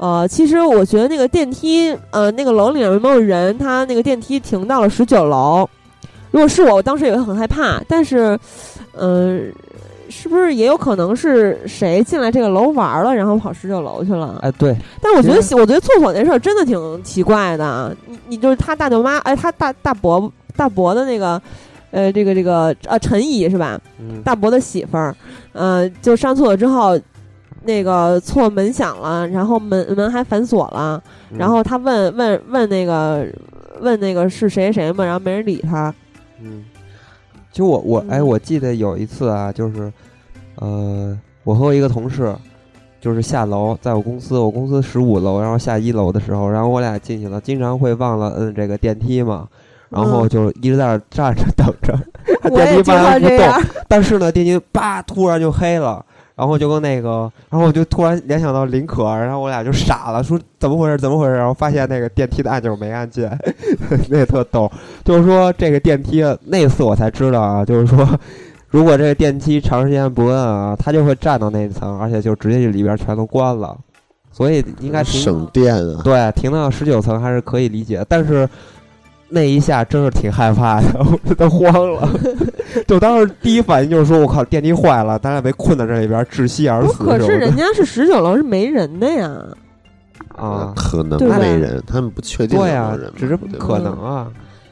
[0.00, 3.56] 呃，其实我觉得那个电梯，呃，那个楼里面有没有人？
[3.58, 5.68] 他那个电梯停到了十九楼。
[6.30, 7.78] 如果是我，我当时也会很害怕。
[7.86, 8.38] 但是，
[8.92, 9.40] 呃，
[10.08, 14.38] 是不是也有可能是谁进来这个楼玩了，然后跑十九楼去了？
[14.40, 17.94] 哎对，但我觉得，我觉得厕所那事儿真的挺奇怪的。
[18.06, 21.38] 你你就是他大舅妈，哎，他大大伯大伯的那个，
[21.90, 23.78] 呃，这个这个呃陈姨是吧？
[23.98, 25.14] 嗯大伯的媳妇儿，
[25.52, 26.98] 呃，就上厕所之后，
[27.64, 33.26] 那个错门响了，然后门门还反锁了，嗯然后他问问问那个
[33.80, 35.92] 问那个是谁谁嘛，然后没人理他。
[36.40, 36.64] 嗯，
[37.52, 39.92] 就我我哎，嗯我记得有一次啊，就是
[40.56, 42.34] 呃，我和我一个同事。
[43.02, 49.48] 就是下楼，在我公司，我公司十五楼，然后下一楼的时候，然后我俩进去了，经常会忘了摁这个电梯嘛，
[49.88, 51.98] 然后嗯就一直在那儿站着等着，
[52.44, 56.04] 我电梯也经慢慢不动，但是呢，电梯叭突然就黑了，
[56.40, 60.96] 然后就跟那个，然后我就突然联想到林可儿，然后我俩就傻了，说怎么回事？
[60.96, 61.34] 怎么回事？
[61.34, 63.38] 然后发现那个电梯的按钮没按键，
[64.08, 64.72] 那特逗。
[65.04, 68.08] 就是说这个电梯那次我才知道啊，就是说
[68.68, 73.76] 如果这个电梯长时间不摁啊，它就会站到那一层，而且就直接就里边全都关了，
[74.32, 76.00] 所以应该停省电啊。
[76.02, 78.48] 对停到十九层还是可以理解，但是。
[79.30, 80.88] 那一下真是挺害怕的，
[81.26, 82.08] 我都慌了。
[82.86, 89.40] 就当时第一反应就是说：“我靠，电梯坏了，咱俩被困在这里边窒息而死。”可是人家是十九楼是没人的呀。
[90.36, 94.26] 啊，可能没人，他们不确定有没对呀有人，只是可能啊。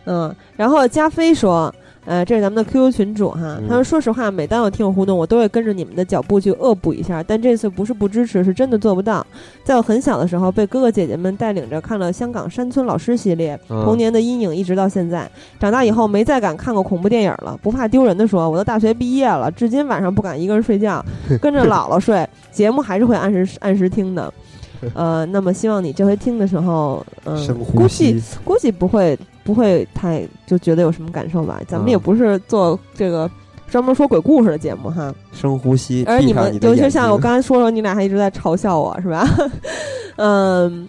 [0.06, 1.72] 嗯，然后加菲说，
[2.09, 9.24] 呃，这是咱们的 QQ 群主哈，嗯他说，说实话，每当有听友互动，我都会跟着你们的脚步去恶补一下，但这次不是不支持，是真的做不到。
[9.62, 15.30] 在我很小的时候，被哥哥姐姐们带领着看了香港山村老师系列，嗯童年的阴影一直到现在。
[15.60, 21.05] 长大以后没再敢看过恐怖电影了，不怕丢人的说，我都大学毕业了，至今晚上不敢一个人睡觉，
[21.43, 24.32] 跟着姥姥睡，节目还是会按时按时听的。
[24.94, 29.18] 呃，那么希望你这回听的时候，嗯、深估计，估计不会
[29.48, 31.58] 不会太就觉得有什么感受吧。
[31.66, 33.30] 咱们嗯也不是做这个
[33.66, 39.26] 专门说鬼故事的节目哈，深呼吸，而你们尤其像我刚才说说，你俩还一直在嘲笑我是吧？
[40.16, 40.86] 嗯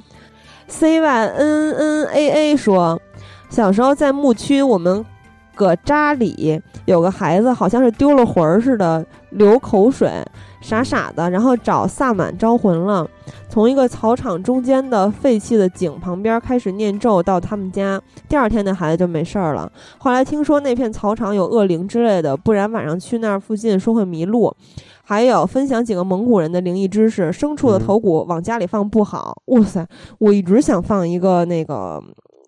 [0.68, 3.02] ，C Y N N A A 说，
[3.50, 5.06] 小时候在牧区，我们
[5.56, 10.12] 搁扎里有个孩子，好像是丢了魂儿似的流口水，
[10.62, 13.10] 傻傻的，然后找萨满招魂了。
[13.48, 18.00] 从一个草场中间的废弃的井旁边开始念咒，到他们家。
[18.28, 19.72] 第二天那孩子就没事儿了。
[19.98, 24.56] 后来听说那片草场有恶灵之类的，不然晚上去那儿附近说会迷路。
[25.04, 29.42] 还有分享几个蒙古人的灵异知识：牲畜的头骨往家里放不好。
[29.46, 29.88] 哇塞，
[30.20, 32.00] 我一直想放一个那个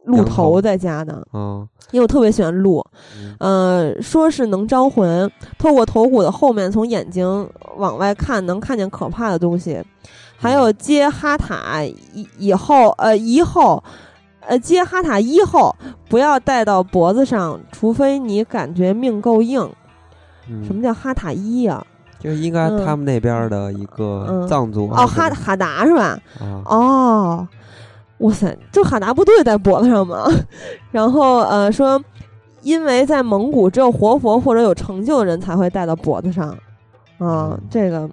[0.06, 2.84] 鹿头头在家呢，嗯，因为我特别喜欢鹿。
[3.15, 7.48] 嗯呃，说是能招魂，透过头骨的后面从眼睛
[7.78, 9.82] 往外看，能看见可怕的东西。
[10.38, 13.84] 还有接哈塔以以后，呃，一后，
[14.40, 15.76] 呃，接哈塔一后
[16.10, 19.69] 不要戴到脖子上，除非你感觉命够硬。
[20.49, 21.86] 嗯什么叫哈塔一呀、
[22.19, 26.19] 就应该嗯他们那边的一个嗯藏族哦，哈哈达是吧？
[26.40, 27.48] 啊，哦，
[28.22, 30.26] 哇塞，这哈达不都得戴脖子上吗？
[30.91, 32.02] 然后呃说，
[32.61, 36.49] 因为在蒙古只有活佛或者有成就的人才会戴到脖子上，
[37.18, 38.10] 啊、嗯这个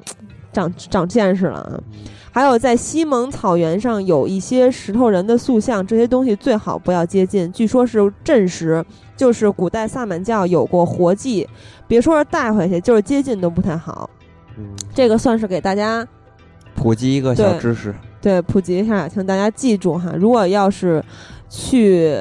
[0.52, 1.72] 长长见识了啊。
[1.72, 1.82] 嗯
[2.30, 8.84] 还有在西蒙草原上有一些石头人的塑像，这些东西最好不要接近，据说是镇石，
[9.16, 11.48] 就是古代萨满教有过活祭，
[11.88, 14.08] 别说是带回去，就是接近都不太好。
[14.56, 16.06] 嗯，这个算是给大家
[16.76, 20.12] 普及一个小知识，对，普及一下，请大家记住哈。
[20.16, 21.02] 如果要是
[21.48, 22.16] 去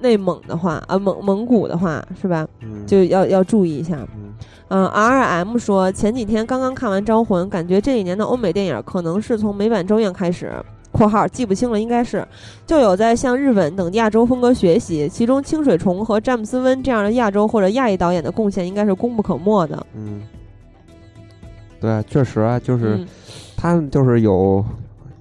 [0.00, 2.46] 内蒙的话，啊，蒙蒙古的话，是吧？
[2.60, 3.96] 嗯，就要要注意一下。
[4.14, 4.34] 嗯
[4.72, 10.52] 嗯，R M 说前几天刚刚看完《招魂》，感觉这几年的欧美电影可能是从美版周燕开始
[10.92, 12.24] （括号记不清了，应该是），
[12.64, 19.86] 就有在向日本等亚洲风格学习，其中清水崇和詹姆斯温这样的亚洲或者亚裔导演的贡献应该是功不可没的。
[19.94, 20.22] 嗯，
[21.80, 23.06] 对，确实啊，就是嗯
[23.56, 24.64] 他们就是有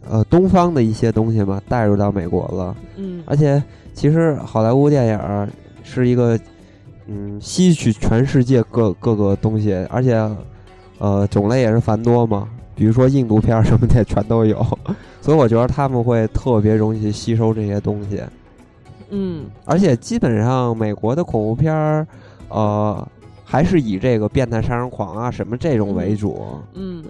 [0.08, 2.76] 呃东方的一些东西嘛，带入到美国了。
[2.98, 3.62] 嗯而且
[3.94, 5.50] 其实好莱坞电影儿
[5.84, 6.40] 是一个
[7.08, 10.14] 嗯吸取全世界各各个东西，而且
[11.00, 12.48] 呃种类也是繁多嘛。
[12.76, 14.66] 比如说印度片儿什么的全都有，
[15.20, 18.22] 所以我觉得他们会特别容易去吸收这些东西。
[19.10, 22.08] 嗯而且基本上美国的恐怖片儿，
[22.48, 23.06] 呃，
[23.44, 26.46] 还是以这个变态杀人狂啊什么这种为主。
[26.74, 27.04] 嗯，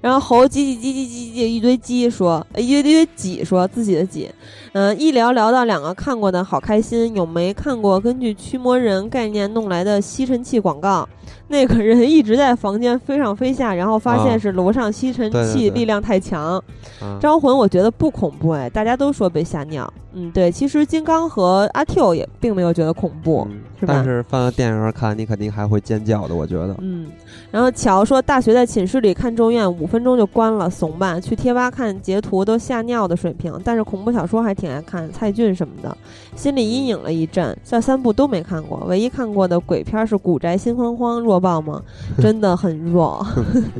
[0.00, 4.30] 然后猴叽叽叽叽叽叽一堆鸡说，一堆堆挤说自己的挤，
[4.72, 11.08] 嗯、一聊聊到两个看过的好开心，有没看过根据驱魔人概念弄来的吸尘器广告？
[11.48, 16.62] 那个人一直在房间飞上飞下，然后发啊现是楼上吸尘器力量太强。
[17.00, 19.92] 啊，招魂我觉得不恐怖哎，大家都说被吓尿。
[20.18, 23.46] 嗯，对，其实金刚和阿 Q 也并没有觉得恐怖。
[23.50, 26.74] 嗯是吧但是放到电影院看，你肯定还会尖叫的，我觉得。
[26.80, 27.08] 嗯，
[27.50, 31.20] 然后乔说，大学在寝室里看《咒怨》，五分钟就关了，怂吧？
[31.20, 35.94] 去贴吧看截图都吓尿的水平，但是恐怖小说还挺爱看，蔡骏什么的，
[36.36, 37.56] 心理阴影了一阵。
[37.64, 41.82] 这三部都没看过，唯一看过的鬼片是《古宅心慌慌》，弱爆吗？
[42.20, 43.26] 真的很弱。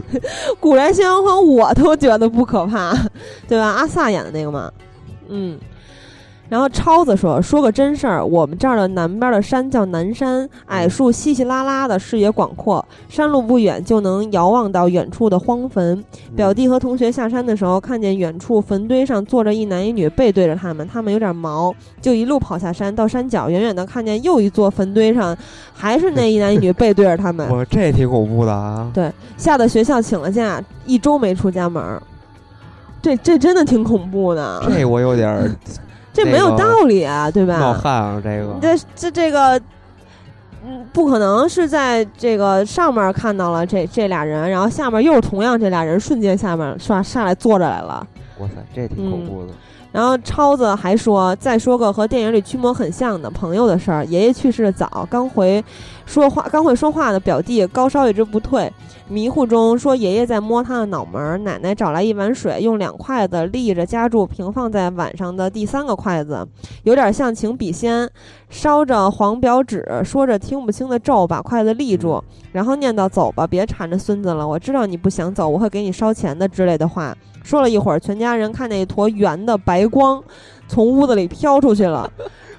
[0.58, 2.96] 古宅心慌慌我都觉得不可怕，
[3.46, 3.66] 对吧？
[3.68, 4.72] 阿萨演的那个嘛，
[5.28, 5.58] 嗯。
[6.48, 16.04] 然后超子说：“说个真事儿，我们这儿的南边的山叫南山，矮树稀稀拉拉的，视野广阔，山路不远就能遥望到远处的荒坟。
[16.36, 25.36] 表弟和同学下山的时候，看见远处坟堆上坐着一男一女，背对着他们，他们有点毛，就一路跑下山，到山脚，远远的看见又一座坟堆上，
[25.74, 27.48] 还是那一男一女背对着他们。
[27.50, 28.88] 我这也挺恐怖的啊！
[28.94, 32.00] 对，吓得学校请了假，一周没出家门儿。
[33.02, 35.50] 这这真的挺恐怖的，这我有点儿
[36.16, 37.58] 这没有道理啊，对吧？
[37.60, 38.56] 冒汗啊，这个。
[38.60, 39.60] 这这这个，
[40.64, 48.06] 嗯，不可能是在这个上面看到了这这俩人，然后下面又是同样这俩人，瞬间下面上上来坐着来了。
[48.38, 49.52] 哇塞，这挺恐怖的。
[49.96, 54.04] 然后超子还说，再说个和电影里驱魔很像的朋友的事儿。
[54.04, 55.64] 爷爷去世的早，刚回
[56.04, 58.70] 说话刚会说话的表弟高烧一直不退。
[59.08, 61.38] 迷糊中说，爷爷在摸他的脑门儿。
[61.38, 66.46] 奶奶找来一碗水，用两筷子立着夹住，平放在碗上的第三个筷子，
[66.82, 68.06] 有点像请笔仙，
[68.50, 74.46] 烧着黄表纸，说着听不清的咒，把筷子立住，然后念叨：“走吧，别缠着孙子了。
[74.46, 77.16] 我知道你不想走，我会给你烧钱的。”之类的话。
[77.46, 80.20] 说了一会儿，全家人看见一坨圆的白光
[80.66, 82.10] 从屋子里飘出去了，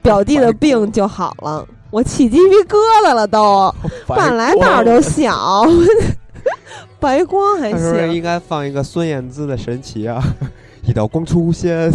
[0.02, 1.68] 表弟的病就好了。
[1.92, 3.74] 我起鸡皮疙瘩了，都
[4.08, 5.66] 本来胆儿就小。
[7.02, 10.24] 白光还那时候行，应该放一个孙燕姿的《神奇》啊，
[10.88, 11.92] 一道光出现。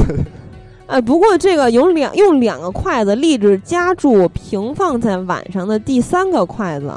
[0.92, 6.92] 哎，不过这个有两用两个筷子立着夹住平放在碗上的第三个筷子，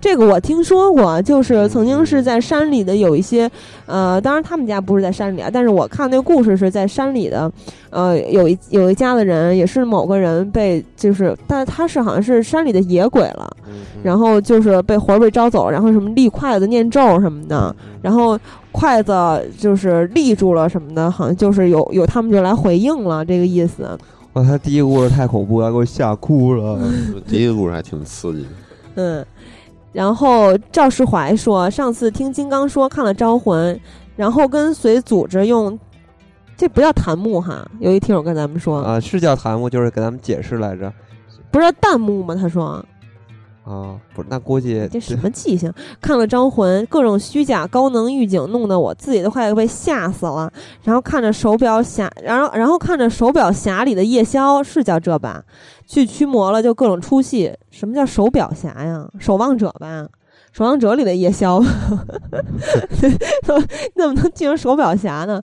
[0.00, 3.50] 这个我听说过，就是曾经是在山里的有一些，
[3.86, 7.50] 呃，当然他们家不是在山里啊，但是我看那个故事是在山里的，
[7.90, 13.50] 呃，有一有一家的人也是某个人被就是，但他是好像是山里的野鬼了，
[14.04, 18.38] 然后就是被魂儿被招走，然后什么立筷子念咒什么的，然后
[18.72, 19.12] 筷子
[19.58, 23.98] 就是立住了什么的，好像就是有有他们就来回应了这个意思。
[24.34, 26.78] 哇，他第一个故事太恐怖了，给我吓哭了。
[27.26, 28.48] 第一个故事还挺刺激的。
[28.94, 29.26] 嗯，
[29.92, 33.74] 然后赵世怀说，上次听金刚说看了《招魂》，
[34.14, 35.76] 然后跟随组织用，
[36.56, 40.92] 这不叫弹幕哈，有一听友跟咱们说，啊，是叫弹幕，就是给咱们解释来着。
[41.50, 42.36] 不是叫弹幕吗？
[42.36, 42.84] 他说
[43.64, 45.72] 啊，不是，那估计这什么记性？
[46.00, 50.50] 看了《招魂》，各种虚假高能预警，弄得我自己都快被吓死了。
[50.82, 55.44] 然后看着手表匣，然后然后看着手表匣里的夜宵，是叫这吧？
[55.86, 57.52] 去驱魔了就各种出戏。
[57.70, 59.08] 什么叫手表匣呀？
[59.18, 60.08] 守望者吧？
[60.52, 61.62] 守望者里的夜宵，
[63.44, 63.64] 怎么
[63.94, 65.40] 能进入手表匣呢？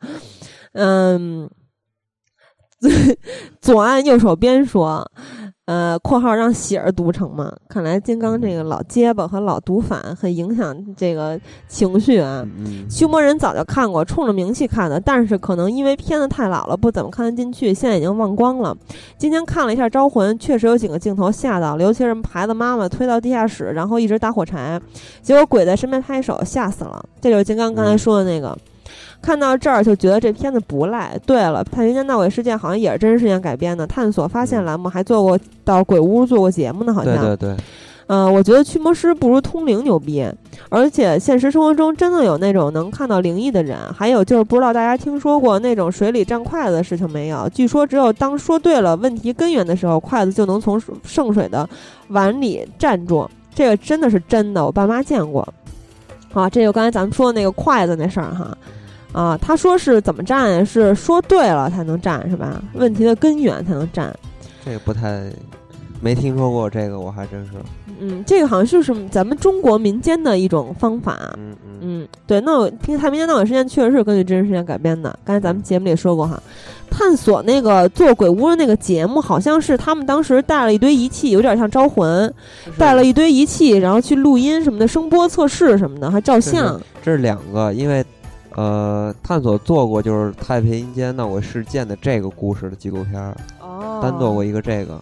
[0.74, 1.50] 嗯，
[3.62, 5.10] 左岸右手边说，
[5.68, 7.54] 呃，括号让喜儿读成嘛？
[7.68, 11.38] 看来金刚这个老结巴和老读反很影响这个
[11.68, 12.48] 情绪啊。
[12.58, 18.74] 嗯，驱魔人早就看过，冲着名气看的，但是可能因为片子太老了，不怎么看得进去，现在已经忘光了。
[19.18, 24.80] 今天看了一下《招魂》，确实有几个镜头吓到了，尤其是孩子妈妈推到地下室，然后一直打火柴，
[25.22, 27.04] 结果鬼在身边拍手，吓死了。
[27.20, 28.58] 这就是金刚刚才说的那个。
[29.28, 31.20] 看到这儿就觉得这片子不赖。
[31.26, 37.14] 对了，《太平间闹鬼事件》好像也是真实事件改编的，探索发现栏目还做过到鬼屋做过节目呢，好像。
[37.14, 37.58] 对对对，
[38.08, 40.26] 嗯，我觉得驱魔师不如通灵牛逼，
[40.70, 43.78] 而且现实生活中真的有那种能看到灵异的人。
[43.94, 47.50] 还有就是，不知道大家听说过那种水里蘸筷子的事情没有？
[47.50, 51.68] 据说只有当说对了问题根源的时候，筷子就能从圣水的
[52.08, 53.30] 碗里站住。
[53.54, 55.46] 这个真的是真的，我爸妈见过。
[56.32, 58.58] 啊，这就刚才咱们说的那个筷子那事儿哈。
[59.12, 60.64] 啊，他说是怎么站呀？
[60.64, 62.62] 是说对了才能站是吧？
[62.74, 64.14] 问题的根源才能站。
[64.64, 65.24] 这个不太
[66.02, 67.52] 没听说过，这个我还真是。
[68.00, 71.18] 嗯，这个好像就是咱们中国民间的一种方法。
[71.36, 75.18] 嗯嗯嗯，对，那我听太平间闹鬼事件确实是根据真实事件改编的。
[75.26, 76.40] 刚才咱们节目里也说过哈，
[76.92, 82.32] 探索那个做鬼屋的那个节目，好像是他们当时带了一堆仪器，有点像招魂，
[82.78, 86.80] 带了一堆仪器，然后去录音什么的，声波测试什么的，还照相。
[87.02, 88.06] 这是两个，因为
[88.58, 95.00] 呃，探索做过就是太平间闹鬼事件的这个故事的纪录片儿，哦单做过一个这个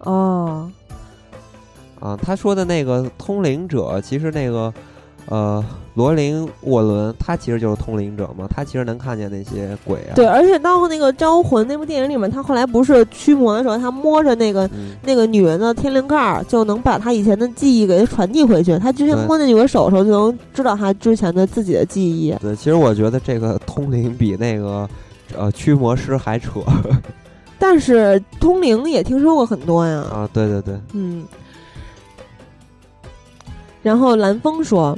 [0.00, 0.68] 哦，
[2.00, 2.16] 啊。
[2.20, 4.74] 他说的那个通灵者，其实那个
[5.26, 5.64] 呃
[5.96, 10.12] 罗琳沃伦，他其实就是通灵者嘛，他其实能看见那些鬼啊。
[10.14, 18.78] 对，而且到那个《招魂》那部电影里面，他后来不是驱魔的时候，他摸着那个嗯，那个女人的天灵盖儿，就能把她以前的记忆给传递回去。
[18.78, 22.30] 他之前摸那女人手的时候，就能知道他之前的自己的记忆。
[22.42, 24.86] 对，其实我觉得这个通灵比那个
[25.34, 26.60] 呃驱魔师还扯
[27.58, 30.28] 但是通灵也听说过很多呀，啊。
[30.30, 31.24] 对对对，嗯。
[33.82, 34.94] 然后蓝风说。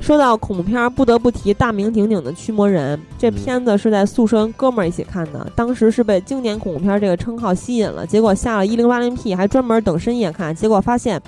[0.00, 2.96] 说到恐怖片儿，不得不提大名鼎鼎的《驱魔人》。
[3.18, 11.20] 这片子是在宿舍跟哥们儿一起看的，当时是被经典恐怖片儿这个称号吸引了，结果下了一零八零 P，还专门等深夜看，结果发现，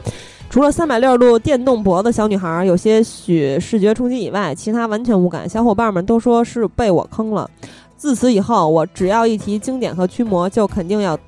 [0.49, 5.49] 除了三百六十度电动脖子小女孩有些许视觉冲击以外，其他完全无感。
[5.49, 7.51] 小伙伴们都说是被我坑了。
[7.97, 11.19] 自此以后，我只要一提经典和驱魔，就肯定要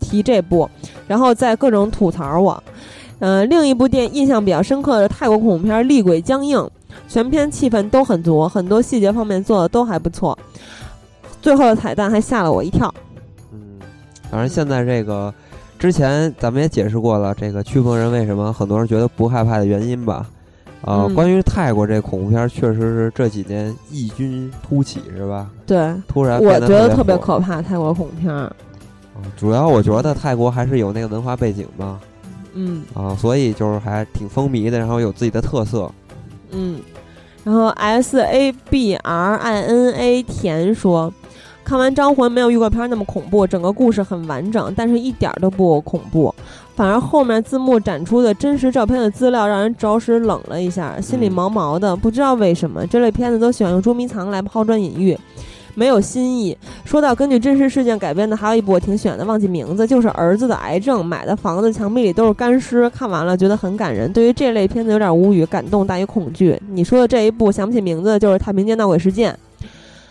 [0.00, 0.68] 提这部，
[1.06, 2.60] 然后再各种吐槽我。
[3.20, 6.58] 呃，另一部电印象比较深刻的泰国恐怖片《厉鬼僵硬》，
[7.06, 10.36] 全片气氛都很足，很多细节方面做的都还不错。
[11.40, 12.92] 最后的彩蛋还吓了我一跳。
[13.52, 13.78] 嗯，
[14.30, 15.32] 反正现在这个
[15.78, 20.26] 之前咱们也解释过了，这个驱魔人为什么很多人觉得不害怕的原因吧。
[20.82, 25.50] 啊、嗯关于泰国这恐怖片，确实是这几年异军突起，是吧？
[25.66, 28.50] 对，突然我觉得特别可怕，泰国恐怖片
[29.36, 32.00] 主要我觉得泰国还是有那个文化背景嘛，
[32.54, 35.90] 嗯啊，所以就是还挺风靡的，然后有自己的特色。
[36.50, 36.80] 嗯，
[37.44, 41.12] 然后 S A B R I N A 田说，
[41.64, 46.34] 看完《招魂》没有预告片那么恐怖，整个故事很完整，但是一点儿都不恐怖，
[46.74, 51.94] 反而后面字幕展出的真实照片的资料让人着实冷了一下，心里嗯毛毛的。
[51.94, 55.16] 不知道为什么这类片子都喜欢用捉迷藏来抛砖引玉。
[55.74, 56.56] 没有新意。
[56.84, 64.12] 说到根据真实事件改编的，还有一部我挺喜欢的，忘记名字，就是儿子的癌症，买的房子墙壁里都是干尸，看完了觉得很感人。
[64.12, 66.60] 对于这类片子有点无语，感动大于恐惧。
[66.70, 69.32] 你说的这一部想不起名字，就是《太平间闹鬼事件》。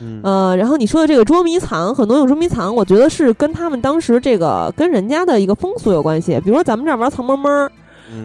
[0.01, 6.39] 嗯呃，然后你说的这个捉迷藏，很多用捉迷藏，我觉得是跟他们当时这个跟人家的一个风俗有关系。
[6.39, 7.49] 比如说咱们这儿玩藏猫猫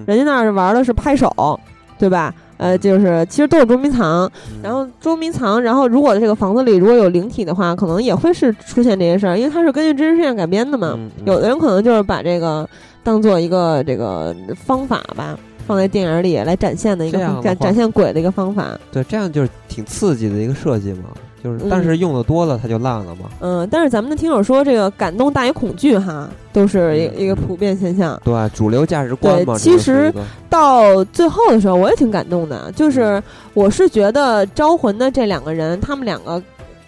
[0.07, 1.59] 人家那儿玩的是拍手，
[1.99, 2.33] 对吧？
[2.57, 10.99] 呃，就是其实都是捉迷藏，嗯然后捉迷藏，然后如果这个房子里如果有灵体的话，可能也会是出现这些事儿，因为它是根据真实事件改编的嘛。
[11.25, 12.69] 有的人可能就是把这个
[13.03, 18.79] 当做一个这个方法吧，放在电影里来展现的一个的展展现鬼的一个方法。
[18.93, 21.11] 对，这样就是挺刺激的一个设计嘛，
[21.45, 23.27] 就是嗯但是用的多了它就烂了嘛。
[23.41, 28.19] 嗯，但是咱们的听友说这个感动大于恐惧哈，都是一一个普遍现象。
[28.25, 29.59] 对，主流价值观对嘛。
[29.59, 30.15] 其这就是实
[30.49, 32.73] 到最后的时候，我也挺感动的。
[32.73, 33.23] 就是
[33.53, 36.43] 我是觉得招魂的这两个人，他们两个，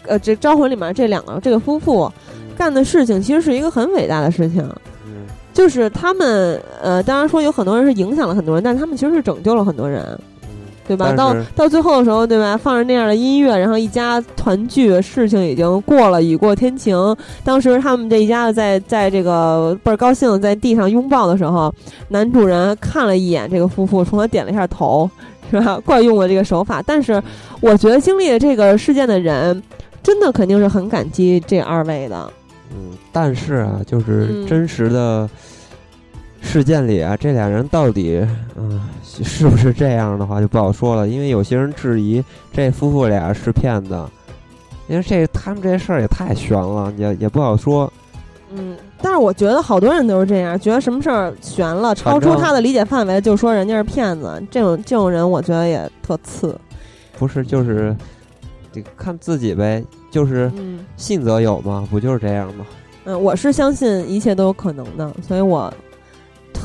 [0.06, 2.10] 呃，这招魂里面这两个这个夫妇
[2.56, 4.62] 干的事情，其实是一个很伟大的事情。
[5.04, 10.18] 嗯就是他们，呃，当然说有很多人是影响了很多人，但他们其实是拯救了很多人，嗯
[10.86, 11.12] 对吧？
[11.12, 12.56] 到到最后的时候，对吧？
[12.56, 16.96] 放着那样的音乐，然后一家团聚，事情已经过了，雨过天晴。
[17.42, 21.72] 当时他们这一家子在在这个倍儿高兴，在地上拥抱的时候，
[22.08, 25.10] 男主人看了一眼这个夫妇，冲他点了一下头，
[25.50, 25.80] 是吧？
[25.84, 26.82] 惯用的这个手法。
[26.82, 27.22] 但是
[27.60, 29.62] 我觉得经历了这个事件的人，
[30.02, 32.30] 真的肯定是很感激这二位的。
[32.72, 35.28] 嗯，但是啊，就是嗯真实的
[36.40, 38.26] 事件里啊，这俩人到底
[38.56, 42.22] 嗯是不是这样的话就不好说了，因为有些人质疑
[42.52, 43.98] 这夫妇俩是骗子，
[44.88, 47.92] 因为这他们这事儿也太悬了，也也不好说。
[48.52, 54.40] 嗯，但是我觉得好多人都是这样，觉得什么事儿悬了，超出他的理解范围，就说人家是骗子。
[54.50, 56.56] 这种这种人，我觉得也特次。
[57.18, 57.94] 不是，就是
[58.72, 62.64] 得看自己呗，就是嗯信则有嘛，不就是这样吗？
[63.04, 65.72] 嗯，我是相信一切都有可能的，所以我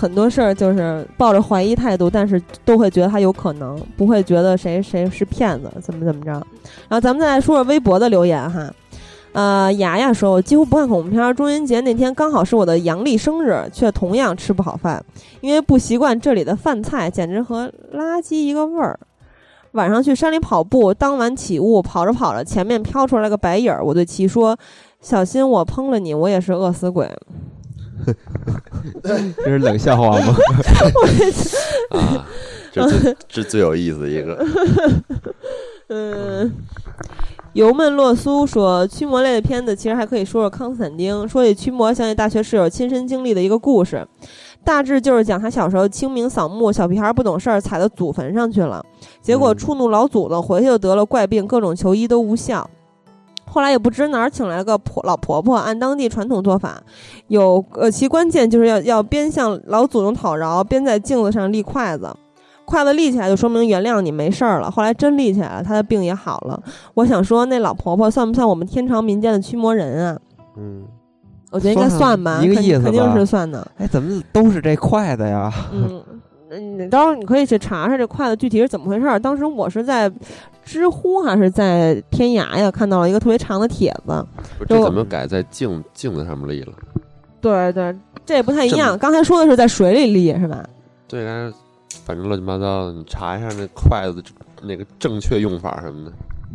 [0.02, 6.32] 很多事儿就是抱着怀疑态度，但是都会觉得他有可能，不会觉得谁谁是骗子，怎么怎么着。
[6.32, 8.74] 然后咱们再来说说微博的留言哈。
[9.34, 11.32] 呃，牙牙说：“我几乎不看恐怖片儿。
[11.32, 15.02] 中元节那天刚好是我的阳历生日，却同样吃不好饭，
[15.40, 19.00] 因为不习惯这里的饭菜，简直和垃圾一个味儿。
[19.74, 23.86] 晚上去山里跑步，当晚起雾，跑着跑着，前面飘出来个白影儿。
[23.86, 24.58] 我对其说
[25.00, 27.08] ：‘小心我碰了你，我也是饿死鬼。’
[29.04, 30.36] 这是冷笑话吗？
[31.92, 32.26] 啊，
[32.72, 34.46] 这最 这最有意思的一个，
[35.90, 36.52] 嗯，
[37.54, 41.28] 油焖洛苏说，驱魔类的片子其实还可以说说康斯坦丁。
[41.28, 44.08] 说起驱魔，想起大学室友亲身经历的一个故事，
[44.64, 48.84] 大致就是讲他小时候清明扫墓，小屁孩不懂事儿，踩到祖坟上去了，
[49.22, 52.70] 结果嗯触怒老祖宗，回去就得了怪病，各种求医都无效。
[53.52, 56.82] 后来也不知哪儿请来了个婆老婆婆，按当地传统做法，
[57.28, 62.16] 有呃其关键就是要要边向老祖宗讨饶，边在镜子上立筷子。
[62.64, 64.72] 筷子立起来就说明原谅你没事儿了。
[64.72, 66.64] 后来真立起来了，他的病也好了。
[66.94, 70.18] 我想说，那老婆婆算不算我们天朝民间的驱魔人啊？
[70.56, 70.86] 嗯，
[71.52, 73.68] 我觉得应该算算吧，一个肯意思肯定是算的。
[73.78, 75.52] 哎，怎么都是这筷子呀？
[75.74, 76.02] 嗯，
[76.60, 79.20] 你到时候你可以去查查这筷子具体是怎么回事儿。
[79.20, 80.12] 当时我是在
[80.64, 84.26] 知乎还是在天涯呀看到了一个特别长的帖子。
[84.58, 86.74] 不是这怎么改在镜镜子上面立了？
[87.40, 87.96] 对对，
[88.26, 88.98] 这也不太一样。
[88.98, 90.64] 刚才说的是在水里立是吧？
[91.08, 91.54] 对，但是
[92.06, 94.24] 反正乱七八糟的，你查一下那筷子
[94.62, 96.12] 那个正确用法什么的。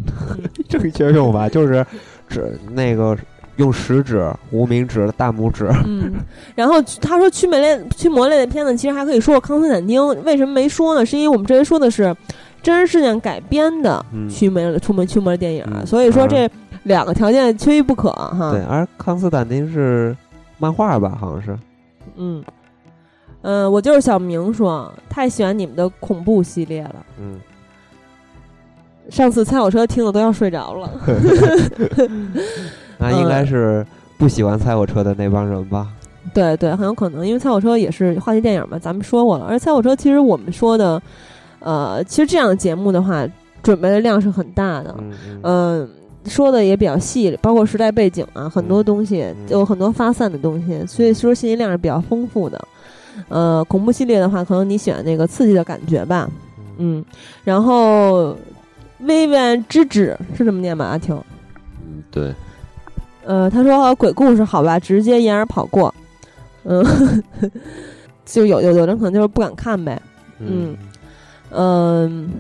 [0.69, 1.85] 正确用法就是
[2.29, 3.17] 指那个
[3.57, 5.69] 用食指、无名指、大拇指。
[5.85, 6.13] 嗯，
[6.55, 11.05] 然后他说驱魔类驱魔类的片子其实还可以说说康斯坦丁，为什么没说呢？
[11.05, 12.15] 是因为我们这回说的是
[12.63, 16.49] 真实事件改编的嗯驱魔出门驱魔的电影，嗯所以说这
[16.85, 18.51] 两个条件缺一不可哈。
[18.53, 20.17] 对，而康斯坦丁是
[20.59, 21.17] 漫画吧？
[21.21, 21.59] 好像是。
[22.17, 22.43] 嗯，
[23.43, 27.07] 嗯，我就是小明说，太喜欢你们的恐怖系列了。
[27.21, 27.41] 嗯，
[29.11, 30.91] 上次猜火车听的都要睡着了。
[33.01, 33.85] 那应该是
[34.19, 35.89] 不喜欢猜火车的那帮人吧？
[36.35, 39.47] 对对，很有可能，因为猜火车也是话题电影嘛，咱们说过了。
[39.47, 41.01] 而猜火车其实我们说的，
[41.61, 43.27] 呃，其实这样的节目的话，
[43.63, 44.95] 准备的量是很大的。
[44.99, 45.91] 嗯嗯嗯，
[46.25, 52.61] 说的也比较细，包括时代背景啊，很多东西嗯有很多发散的东西，所以说信息量是比较丰富的。
[53.29, 56.29] 呃，恐怖系列的话，可能你喜欢那个刺激的感觉吧，
[56.79, 57.05] 嗯，
[57.45, 58.37] 然后
[59.01, 61.25] 微微之指是这么念吧，阿秋。
[61.87, 62.35] 嗯，对，
[63.27, 65.93] 呃，他说鬼故事好吧，直接掩耳跑过，
[66.65, 66.85] 嗯，
[68.25, 70.01] 就有有有人可能就是不敢看呗，
[70.39, 70.77] 嗯
[71.51, 72.31] 嗯，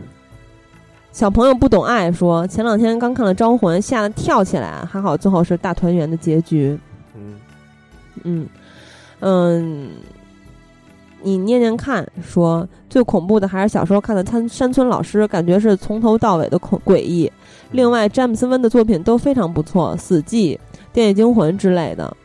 [1.12, 6.78] 小朋友不懂爱说，前两天刚看了《招魂》，吓得跳起来，还好最后是大团圆的结局。
[7.16, 7.34] 嗯
[8.22, 8.46] 嗯
[9.20, 9.90] 嗯，
[11.22, 17.30] 你念念看，说最恐怖的还是小时候看的山山村老师，感觉是从头到尾的恐诡异。
[17.72, 20.54] 另外，詹姆斯温的作品都非常不错，《死寂》
[20.96, 22.16] 《电锯惊魂》之类的。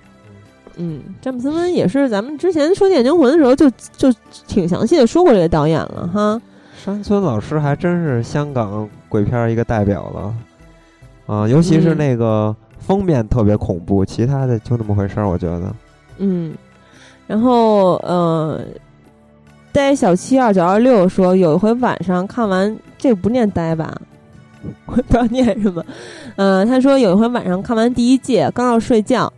[0.78, 4.10] 嗯，詹姆斯温也是咱们之前说《电锯惊魂》的时候就就
[4.48, 6.42] 挺详细的说过这个导演了哈。
[6.82, 10.34] 山村老师还真是香港鬼片一个代表了
[11.28, 15.76] 啊，尤其是嗯那个封面特别恐怖，其他的就那么回事儿，我觉得。
[16.20, 16.56] 嗯，
[17.28, 18.62] 然后呃，
[19.74, 23.94] 呆小七二九二六说，有一回晚上看完，这不念呆吧？
[24.86, 25.84] 我也不知道念什么。
[26.36, 29.32] 呃，他说有一回晚上看完第一届，刚要睡觉，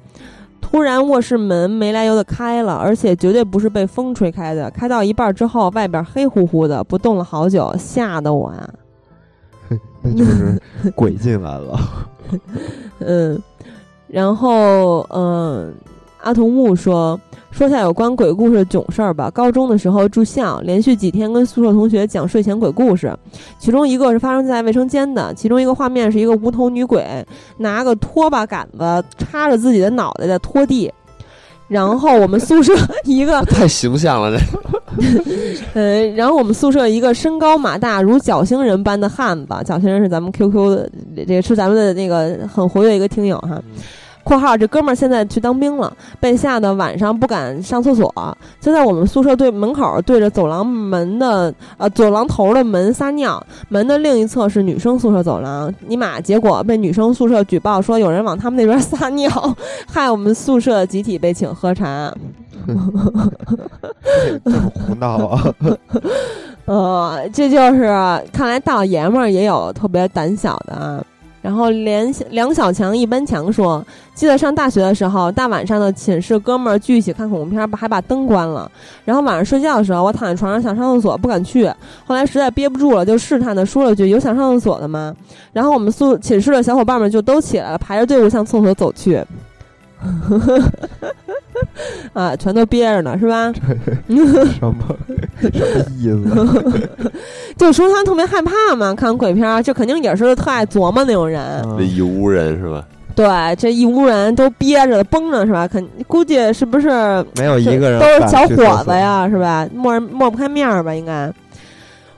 [0.61, 8.69] 突然卧室门没来由的开了，而且绝对不是被风吹开的，开到一半之后，外边黑乎乎的，不动了好久，吓得我啊。
[10.01, 10.59] 那就是
[10.95, 11.79] 鬼进来了。
[12.99, 13.41] 嗯，
[14.07, 15.73] 然后嗯，
[16.23, 17.19] 阿童木说
[17.51, 19.29] 说下有关鬼故事的囧事儿吧。
[19.29, 23.15] 高中的时候住校，连续几天跟宿舍同学讲睡前鬼故事，
[23.59, 27.05] 其中一个是发生在卫生间的，其中一个画面是一个无头女鬼
[27.57, 30.91] 拿个拖把杆子插着自己的脑袋在拖地。
[31.69, 32.73] 然后我们宿舍
[33.05, 34.37] 一个太形象了，这
[35.73, 40.89] 呃，然后我们宿舍一个身高马大如角星人般的汉子，角星人是咱们 QQ 的，
[41.25, 43.59] 这个是咱们的那个很活跃一个听友哈。
[44.23, 59.29] 括号这哥们儿现在去当兵了，被吓得晚上不敢上厕所，就在我们宿舍对门口对着走廊门的呃走廊头的门撒尿，门的另一侧是女生宿舍走廊，尼玛，结果被女生宿舍举报说有人往他们那边撒尿，
[59.87, 62.13] 害我们宿舍集体被请喝茶。
[64.45, 65.53] 这么胡闹啊！
[66.65, 67.81] 呃，这就是
[68.31, 71.03] 看来大老爷们儿也有特别胆小的啊。
[71.43, 78.71] 然后连梁小强一班强说，记得上大学的时候，大晚上的寝室哥们儿聚一起看恐怖片儿，把还把灯关了。
[79.03, 81.69] 然后晚上睡觉的时候，我躺在床上想上厕所，不敢去。
[82.05, 85.13] 后来实在憋不住了，就试探的说了句：“有想上厕所的吗？”
[85.51, 89.21] 然后我们宿寝室的小伙伴们就都起来了，排着队伍向厕所走去。
[92.13, 93.51] 啊，全都憋着呢，是吧？
[93.53, 94.75] 什么
[95.41, 97.11] 什么意思？
[97.57, 101.63] 就说他特别害怕嘛，看鬼片儿，这肯定也是特爱琢磨那种人。
[101.80, 102.85] 一屋人是吧？
[103.15, 103.27] 对，
[103.57, 105.67] 这一屋人都憋着绷着是吧？
[105.67, 106.89] 肯估计是不是
[107.38, 108.84] 没有一个人都是小伙。
[108.84, 109.67] 子呀，是吧？
[109.73, 110.93] 抹抹不开面儿吧？
[110.93, 111.31] 应该。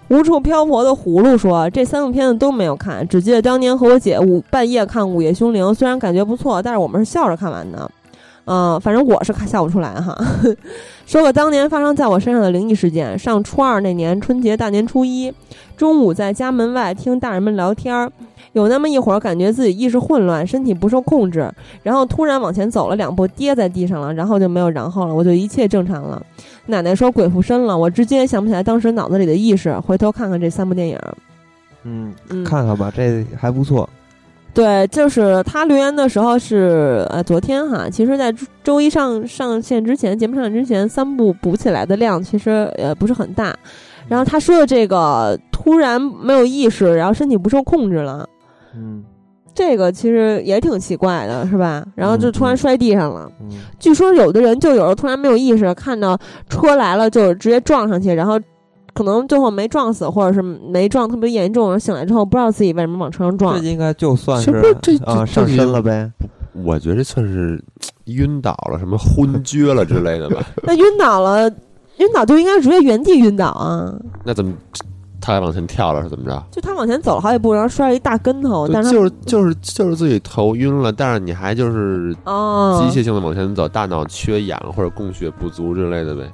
[0.07, 7.89] 无处漂泊的葫芦说：“这三部片子都没有看，只记得当年和我姐午半夜看《午夜凶铃》，虽然感觉不错，但是我们是笑着看完的。
[8.45, 10.15] 嗯、反正我是看笑不出来哈。
[11.05, 15.33] 说个当年发生在我身上的灵异事件：上初二那年春节大年初一，
[15.75, 18.11] 中午在家门外听大人们聊天儿，
[18.53, 21.51] 有那么一会儿感觉自己意识混乱，身体不受控制，
[21.83, 26.21] 然后突然往前走了两步，跌在地上了，然后就没有然后了，我就一切正常了。
[26.67, 30.99] 奶奶说鬼附身了，我直接想不起来当时脑子里的意识，回头看看这三部电影。
[31.83, 33.87] 嗯，嗯，看看吧，这还不错。
[34.55, 43.53] 对，就是他留言的时候是呃昨天哈，其实，在周周一上上线之前，节目上线之前，三部补起来的量其实呃不是很大。
[44.07, 48.25] 然后他说的这个突然没有意识，然后身体不受控制了，
[48.73, 49.03] 嗯
[49.53, 51.85] 这个其实也挺奇怪的，是吧？
[51.93, 53.29] 然后就突然摔地上了。
[53.41, 56.17] 嗯据说有的人就有时候突然没有意识，看到
[56.47, 58.39] 车来了就直接撞上去，然后
[58.95, 63.67] 可能最后没撞死，或者是没撞特别严重，醒来之后不知道自己为什么往车上撞这。
[63.69, 66.11] 应该就算是这啊上身了呗。
[66.63, 67.61] 我觉得这算是
[68.05, 70.41] 晕倒了，什么昏厥了之类的吧？
[70.63, 71.49] 那晕倒了，
[71.97, 73.93] 晕倒就应该直接原地晕倒啊！
[74.23, 74.53] 那怎么
[75.19, 76.43] 他还往前跳了是怎么着？
[76.49, 86.31] 就他往前走了好几步，然后摔了一大跟头，但是就是就是就是自己头晕了，但是你还就是哦，机械性的往前走，大脑缺氧或者供血不足之类的呗。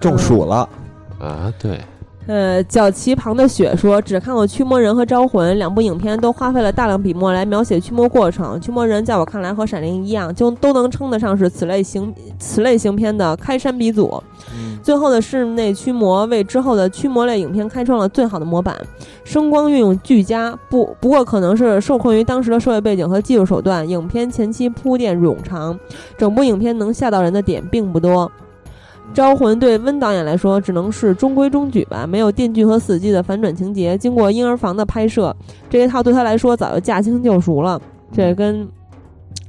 [0.00, 0.68] 中暑了，
[1.20, 1.80] 啊，对，
[2.26, 8.56] 呃，脚旗旁的雪说，只看过《驱魔人》和《招魂》两部影片，都花费了大量笔墨来描写驱魔过程。
[8.60, 14.22] 《驱魔人》在我看来和《闪灵》一样，就都能称得上是此类型此类型片的开山鼻祖。
[14.82, 18.76] 最后的室内驱魔为之后的驱魔类影片开创了最好的模板，
[19.24, 20.56] 声光运用俱佳。
[20.68, 25.76] 不不过可能是受困于当时的社会背景和技术手段，影片前期铺垫冗长，
[26.16, 28.26] 整部影片能吓到人的点并不多。
[29.12, 33.98] 《招魂》对温导演来说只能是中规中矩吧，没有电锯和死寂的反转情节。
[33.98, 35.34] 经过婴儿房的拍摄，
[35.68, 37.80] 这一套对他来说早就驾轻就熟了。
[38.12, 38.66] 这跟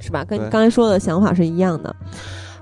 [0.00, 0.24] 是吧？
[0.24, 1.94] 跟对刚才说的想法是一样的。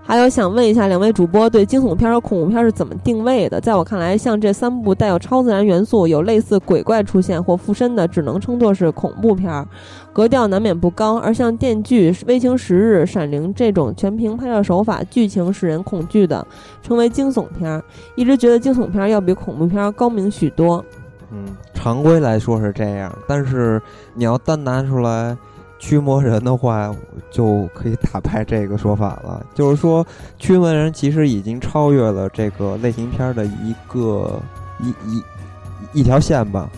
[0.02, 3.60] 还有想问一下两位主播对惊悚片和恐怖片是怎么定位的？
[3.60, 9.64] 在我看来，像这三部带有超自然元素、有类似鬼怪出现或附身的，只能称作是恐怖片儿，
[10.12, 16.46] 格调难免不高；而像《电锯》《微情十日》《闪灵》这种全屏拍摄手法、剧情使人恐惧的，
[16.82, 17.82] 称为惊悚片儿。
[18.16, 20.84] 一直觉得惊悚片要比恐怖片高明许多。
[21.30, 23.80] 嗯，常规来说是这样，但是
[24.14, 25.36] 你要单拿出来
[25.78, 26.92] 驱魔人的话，
[27.30, 29.46] 就可以打败这个说法了。
[29.54, 30.04] 就是说，
[30.38, 34.40] 驱魔人其实已经超越了这个类型片的一个
[34.80, 36.68] 一一一条线吧。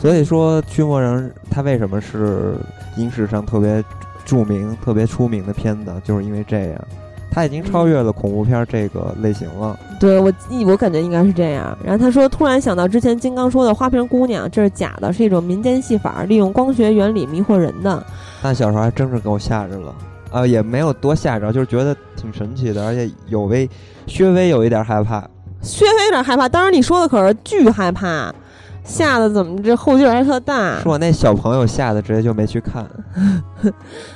[0.00, 2.54] 所以说，驱魔人他为什么是
[2.96, 3.84] 影史上特别
[4.24, 6.80] 著名、特别出名的片子，就是因为这样，
[7.30, 9.78] 他已经超越了恐怖片这个类型了。
[10.00, 10.32] 对我，
[10.66, 11.76] 我感觉应该是这样。
[11.84, 18.02] 然后他说，突然想到之前金刚说的花瓶姑娘，这是假的，是一种民间戏法，利用光学原理迷惑人的。
[18.42, 19.94] 但小时候还真是给我吓着了，
[20.30, 23.68] 啊、也没有多吓着，就是觉得挺神奇的，而且有微
[24.06, 25.20] 稍微有一点害怕。
[25.60, 28.34] 稍微有点害怕，当时你说的可是巨害怕，
[28.84, 30.88] 吓得怎么这后劲儿还特大是。
[30.88, 32.86] 我那小朋友吓得直接就没去看。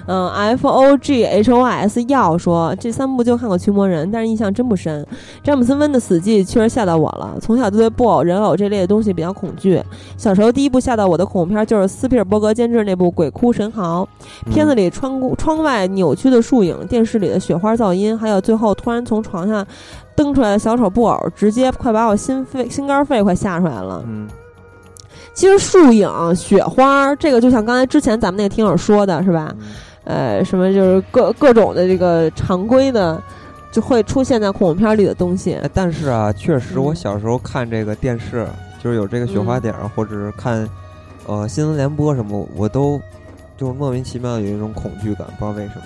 [0.06, 5.06] 嗯，F O G H O S 要说这三部就看过《驱魔人》，但是印象真不深。
[5.42, 7.36] 詹姆斯温的死寂确实吓到我了。
[7.40, 9.82] 从小就对布偶、人偶这类的东西比较恐惧。
[10.16, 14.08] 小时候第一部吓到我的恐怖片就是斯皮尔伯格监制那部《鬼哭神嚎》，
[14.52, 19.64] 片子里窗户窗外扭曲的树影，电视里的雪花噪音，还有最后突然从床下
[20.16, 24.02] 蹬出来的小丑布偶，直接快把我心肺心肝肺快吓出来了。
[24.06, 24.26] 嗯，
[25.34, 29.54] 其实树影、雪花，这个就像刚才之前咱们那个听友说的是吧？
[29.58, 29.66] 嗯
[30.04, 33.20] 呃，什么就是各各种的这个常规的，
[33.72, 35.54] 就会出现在恐怖片里的东西。
[35.54, 38.46] 哎，但是啊，确实嗯我小时候看这个电视，
[38.82, 40.68] 就是有这个雪花点儿，或者是看
[41.26, 43.00] 呃新闻联播什么，我都
[43.56, 45.84] 就是莫名其妙有一种恐惧感，不知道为什么。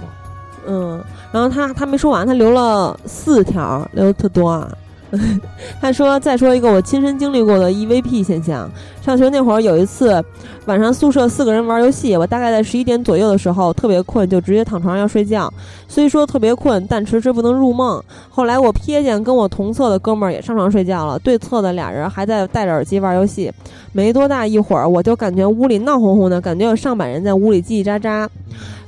[0.67, 1.01] 嗯，
[1.31, 4.69] 然后他他没说完，他留了四条，留的特多啊。
[5.81, 8.71] 他说：“再说一个我亲身经历过的 EVP 现象。
[9.01, 10.23] 上学那会儿有一次，
[10.67, 15.51] 晚上宿舍四个人玩游戏，我大概在十一点左右的时候特别困，就直接躺床上要睡觉。
[15.89, 18.03] 虽说特别困，但迟迟不能入梦。
[18.29, 23.51] 后来我瞥见跟我同侧的哥们儿也上床睡觉了，对侧的俩人还在戴着耳机玩游戏。
[23.93, 28.29] 没多大一会儿，我就感觉屋里闹哄哄的，感觉有上百人在屋里叽叽喳喳。”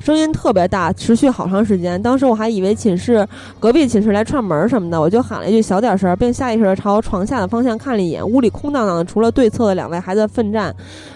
[0.01, 2.03] 声音特别大，持续好长时间。
[2.03, 3.27] 当时我还以为寝室
[3.61, 8.27] 隔壁寝室来串门什么的，我就喊了一句“小点声”，并下意识地朝床下的方向看了一眼。
[8.27, 10.75] 屋里空荡荡的，除了对侧的两位还在奋战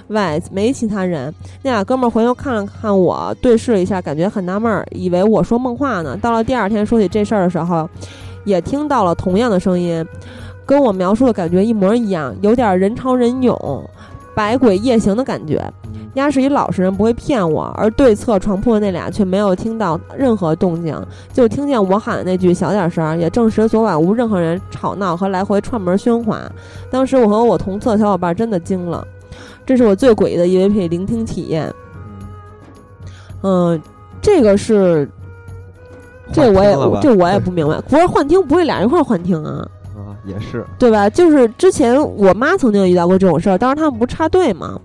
[0.09, 1.33] 外，没其他人。
[1.63, 6.15] 那俩哥们儿回头看了看我，对视了一下，感觉很纳闷儿，以为我说梦话呢。
[6.19, 7.89] 到了第二天说起这事儿的时候，
[8.45, 10.07] 也听到了同样的声音，
[10.67, 13.59] 跟我描述的感觉一模一样，有点人潮人涌、
[14.35, 15.59] 百鬼夜行的感觉。
[16.15, 20.97] 丫是一老实人，不会骗我，而对侧床铺的那俩却没有听到任何动静，
[21.33, 26.41] 就听见我喊的那句“小点声”，也证实昨晚无任何人吵闹和来回串门喧哗。
[26.91, 29.07] 当时我和我同侧的小伙伴真的惊了，
[29.67, 31.73] 这是我最诡异的 EVP 聆听体验。
[33.43, 33.81] 嗯，
[34.23, 35.09] 这个是，
[36.33, 39.69] 这我也这我也不明白，不是幻听，不会俩人一块儿幻听啊？
[39.95, 40.65] 啊，也是。
[40.79, 41.11] 对吧？
[41.11, 44.81] 就是之前我妈曾经遇到过这种事儿，当时他们不是插队嘛，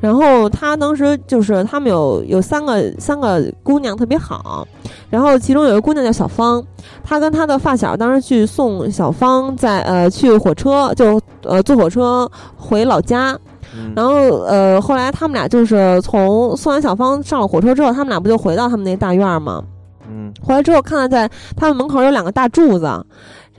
[0.00, 4.66] 然后他当时就是他们有有三个三个姑娘特别好，
[5.10, 6.64] 然后其中有一个姑娘叫小芳，
[7.04, 13.38] 她跟她的发小当时去送小芳在呃去火车就呃坐火车回老家，
[13.76, 13.92] 嗯。
[13.94, 19.62] 然后呃后来他们俩就是从送完小芳上了火车之后，他们俩不就回到他们那大院儿吗？
[20.08, 20.32] 嗯。
[20.42, 22.88] 回来之后看到在他们门口有两个大柱子，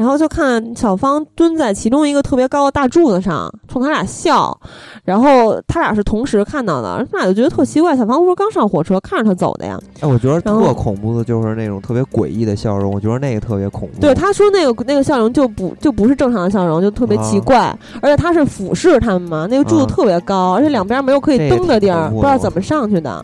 [0.01, 4.59] 然后就看小芳蹲在其中一个特别高的大柱子上，冲他俩笑，
[5.03, 7.95] 然后他俩是同时看到的，他俩就觉得特奇怪。
[7.95, 9.79] 小芳说刚上火车，看着他走的呀。
[9.99, 14.01] 哎，我觉得特恐怖的就是那种特别诡异的笑容，我觉得那个特别恐怖。
[14.01, 23.23] 对，他说那个那个笑容就不就不是正常的笑容，就特别奇怪，而且他是俯视他们嘛，那个柱子啊特别高，而且两边没有可以这也蹬的地儿，不知道怎么上去的。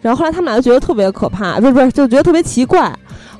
[0.00, 2.92] 然后后来他们俩就觉得特别可怕，不是不是，就觉得特别奇怪。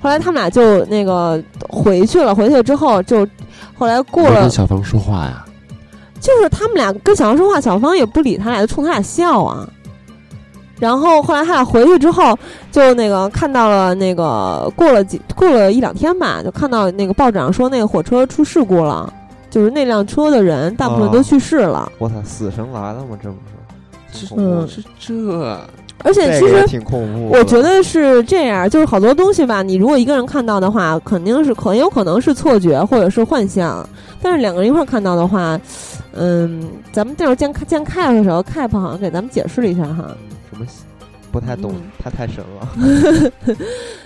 [0.02, 3.26] 后来他们俩就那个回去了，回去了之后就
[3.78, 5.44] 后来过了跟，小芳说话呀，
[6.20, 9.68] 就是他们俩跟小芳说话，小芳也不理他俩，就冲他俩笑啊。
[10.80, 12.36] 然后后来他俩回去之后，
[12.72, 19.12] 就那个看到了那个过了几过了一两天吧，就看到那个报纸上说那个火车出事故了，
[19.48, 23.16] 就是那辆车的人大部分都哦去世了，我操，死神来了吗？
[23.22, 24.26] 这不是？
[24.26, 25.60] 挺恐怖嗯的是这
[26.02, 26.80] 而且其实。
[27.30, 33.88] 我觉得是这样，就是好多东西吧，你如果一个人看到的话，肯定是很有可能是错觉或者是幻象，
[34.20, 35.58] 但是两个人一块儿看到的话，
[36.14, 40.14] 嗯，咱们这时候见见 Cap 的时候，Cap 好像给咱们解释了一下哈，
[40.50, 40.66] 什么
[41.30, 43.56] 不太懂嗯，他太神了。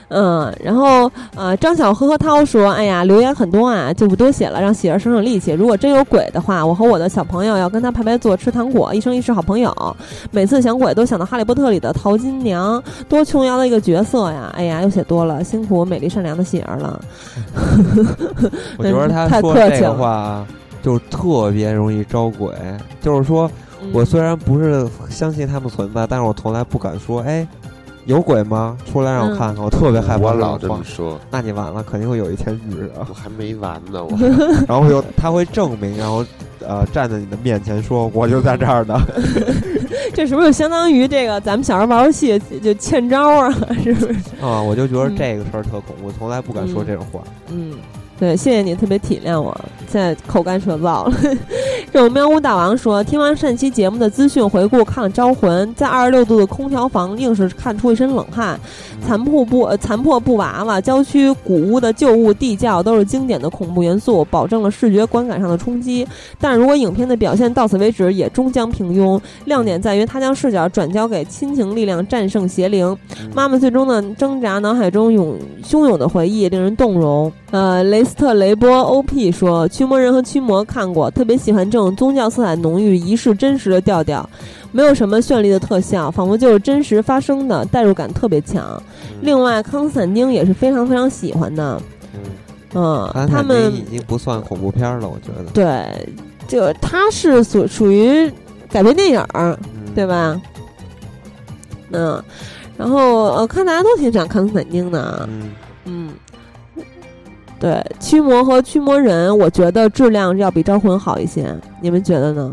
[0.08, 5.50] 嗯，然后呃，张小呵呵涛说：“哎呀，留言很多啊，就不多写了，让喜儿省省力气。
[5.52, 9.74] 如果真有鬼的话，我和我的小朋友要跟他排排坐，吃糖果，一生一世好朋友。
[10.30, 14.52] 每次想鬼都想到《哈利波特》里的淘金娘，多琼瑶的一个角色呀！
[14.56, 17.00] 哎呀，又写多了，辛苦美丽善良的喜儿了。
[18.78, 20.46] 我觉得他太说这个客气了话
[20.82, 22.54] 就是特别容易招鬼。
[23.00, 23.50] 就是说
[23.82, 27.46] 嗯我虽然不是相信他们存在，但是我从来不敢说，哎，
[28.06, 28.76] 有鬼吗？
[28.90, 29.62] 出来让我嗯看看。
[29.62, 30.80] 我特别害怕我老这么。
[30.84, 32.88] 说，那你完了，肯定会有一天遇着。
[33.08, 34.16] 我还没完呢，我
[34.66, 36.24] 然后又他会证明，然后
[36.66, 38.98] 呃站在你的面前说，我就在这儿呢。
[40.14, 43.50] 这是不是就相当于这个咱们小时候玩游戏就欠招啊？
[43.82, 44.14] 是不是？
[44.40, 47.20] 啊，我就觉得嗯这个事儿特恐怖，从来不敢说这种话。
[47.50, 47.72] 嗯，
[48.18, 49.54] 对，谢谢你特别体谅我，
[49.90, 51.12] 现在口干舌燥了。
[51.92, 58.58] 这种喵呜大王说，听完上期节目的资讯回顾，看了《招魂》，在二十六度的空调房，硬是看出一身冷汗。
[59.06, 66.06] 残破布、呃残破布娃娃、郊区古屋的旧物地窖都是经典的恐怖元素，保证了视觉观感上的冲击。
[66.40, 69.20] 但如果影片的表现到此为止，也终将平庸。
[69.44, 77.30] 亮点在于他将视角转交给亲情力量战胜邪灵，嗯妈妈最终的挣扎，脑海中涌汹涌的回忆令人动容。
[77.52, 84.28] 呃，雷斯特雷波 OP 说，驱魔人和驱魔看过，特别喜欢这种宗教色彩浓郁、仪式真实的调调，
[84.72, 88.82] 没有什么绚丽的特效，仿佛就是真实发生的，代入感特别强。
[89.20, 91.80] 另外，康斯坦丁也是非常非常喜欢的，
[92.74, 95.50] 嗯，他们已经不算恐怖片了，我觉得。
[95.52, 96.08] 对，
[96.46, 98.30] 这个他是属属于
[98.70, 99.24] 改编电影
[99.94, 100.06] 对？
[100.06, 100.40] 吧？
[101.92, 102.22] 嗯，
[102.76, 105.50] 然后呃，看大家都挺喜欢康斯坦丁的，啊，嗯，
[107.58, 112.52] 对，驱魔和驱魔人，我觉得质量要比招魂好一些，你们觉得呢？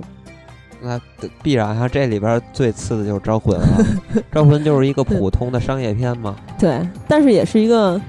[0.81, 0.99] 那
[1.41, 3.67] 必然哈，这里边最次的就是 《招魂》了，
[4.31, 7.99] 《招魂》就是一个普通的商业片嘛，对，但是也是一个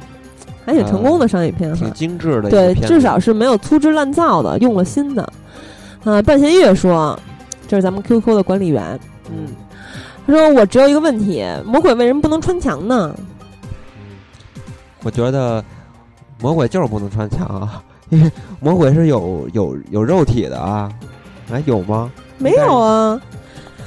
[0.64, 1.92] 还挺成功的商业片哈挺。
[1.92, 5.22] 精致的对，至少是没有粗制滥造的，用了心的。
[6.04, 7.18] 啊，半弦月说，
[7.68, 8.98] 这是咱们 QQ 的管理员，
[9.30, 9.48] 嗯，
[10.26, 13.14] 他说我只有一个问题，魔鬼为什么不能穿墙呢？
[15.04, 15.64] 我觉得
[16.40, 18.30] 魔鬼就是不能穿墙啊， 因为
[18.60, 20.90] 魔鬼是有有有肉体的啊，
[21.52, 22.10] 哎，有吗？
[22.38, 23.20] 没有啊，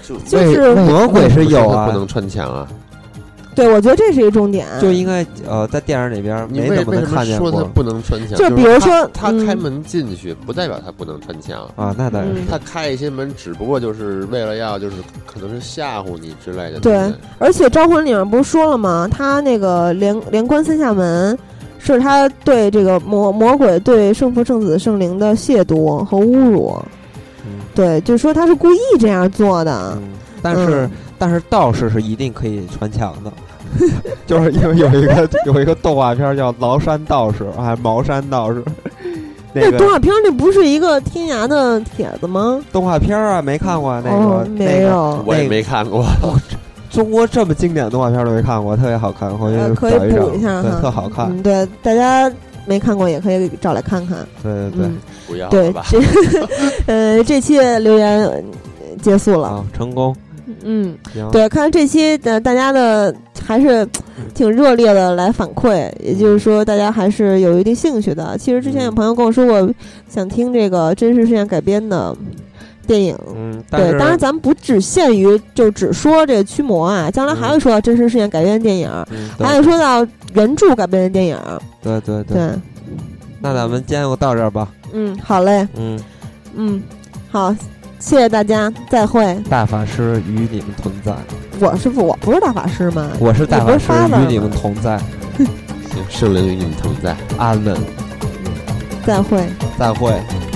[0.04, 2.68] 就就是魔鬼是有啊不能穿墙啊。
[3.54, 4.68] 对，我觉得这是一个重点。
[4.80, 8.38] 就应该呃，在电影里边没怎么看见过说他不能穿墙？
[8.38, 11.68] 就就比如说嗯他他开门进去，不代表他不能穿墙。
[11.76, 16.80] 啊，那当然他开一些门，只不过就是为了要，就是可能是吓唬你之类的。
[16.80, 19.08] 对而且《招魂》里面不是说了吗？
[19.10, 21.36] 他那个连连关三下门，
[21.94, 26.76] 是他对这个魔魔鬼对圣父、圣子、圣灵的亵渎和侮辱。
[27.46, 29.94] 嗯对，就说他是故意这样做的。
[29.98, 30.10] 嗯，
[30.42, 33.32] 但是、嗯但是道士是一定可以穿墙的，
[34.28, 38.62] 就是因为有一个 有一个动画片叫《崂山道士》还是《茅山道士》，
[39.52, 42.60] 那那动画片那不是一个天涯的帖子吗？
[42.72, 45.24] 动画片啊没看过那个、哦，那个没有。
[45.26, 46.06] 我也没看过。
[46.90, 52.32] 中国这么经典的动画片都没看过，特别好看，回去呃，可以补一下对，哈，特好看，嗯，对，大家
[52.66, 54.18] 没看过也可以找来看看。
[54.42, 55.74] 对对对，嗯，不要对？
[55.90, 56.02] 这
[56.88, 58.42] 呃这期的留言呃
[59.02, 59.48] 结束了。
[59.50, 60.16] 啊，成功，
[60.64, 63.14] 嗯，行，对，看这期的大家的
[63.46, 63.88] 还是
[64.34, 68.38] 挺热烈的来反馈，也就是说大家还是有一定兴趣的。
[68.38, 69.74] 其实之前有朋友跟我说过，
[70.10, 72.16] 想听这个真实事件改编的
[72.88, 73.16] 电影。
[73.36, 81.38] 嗯，对，当然咱们不只限于就只说这个驱魔啊，将来还会说到真实事件改编的电影，嗯，还会说到原著改编的电影。
[81.84, 82.50] 对对对，
[83.40, 84.68] 那咱们今天就到这儿吧。
[84.94, 86.00] 嗯，好嘞，嗯，
[86.56, 86.82] 嗯，
[87.30, 87.54] 好，
[88.00, 89.38] 谢谢大家，再会。
[89.50, 91.14] 大法师与你们同在，
[91.60, 93.12] 我是不我不是大法师吗？
[93.20, 93.92] 我是大法师
[94.24, 94.98] 与你们同在。
[95.38, 97.76] 行，圣灵与你们同在，阿门，
[99.06, 99.44] 再会。
[99.78, 100.14] 再会。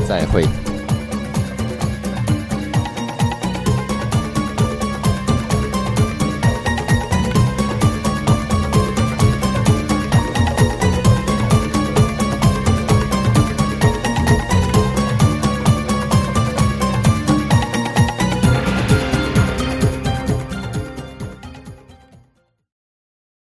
[0.08, 0.46] 再会。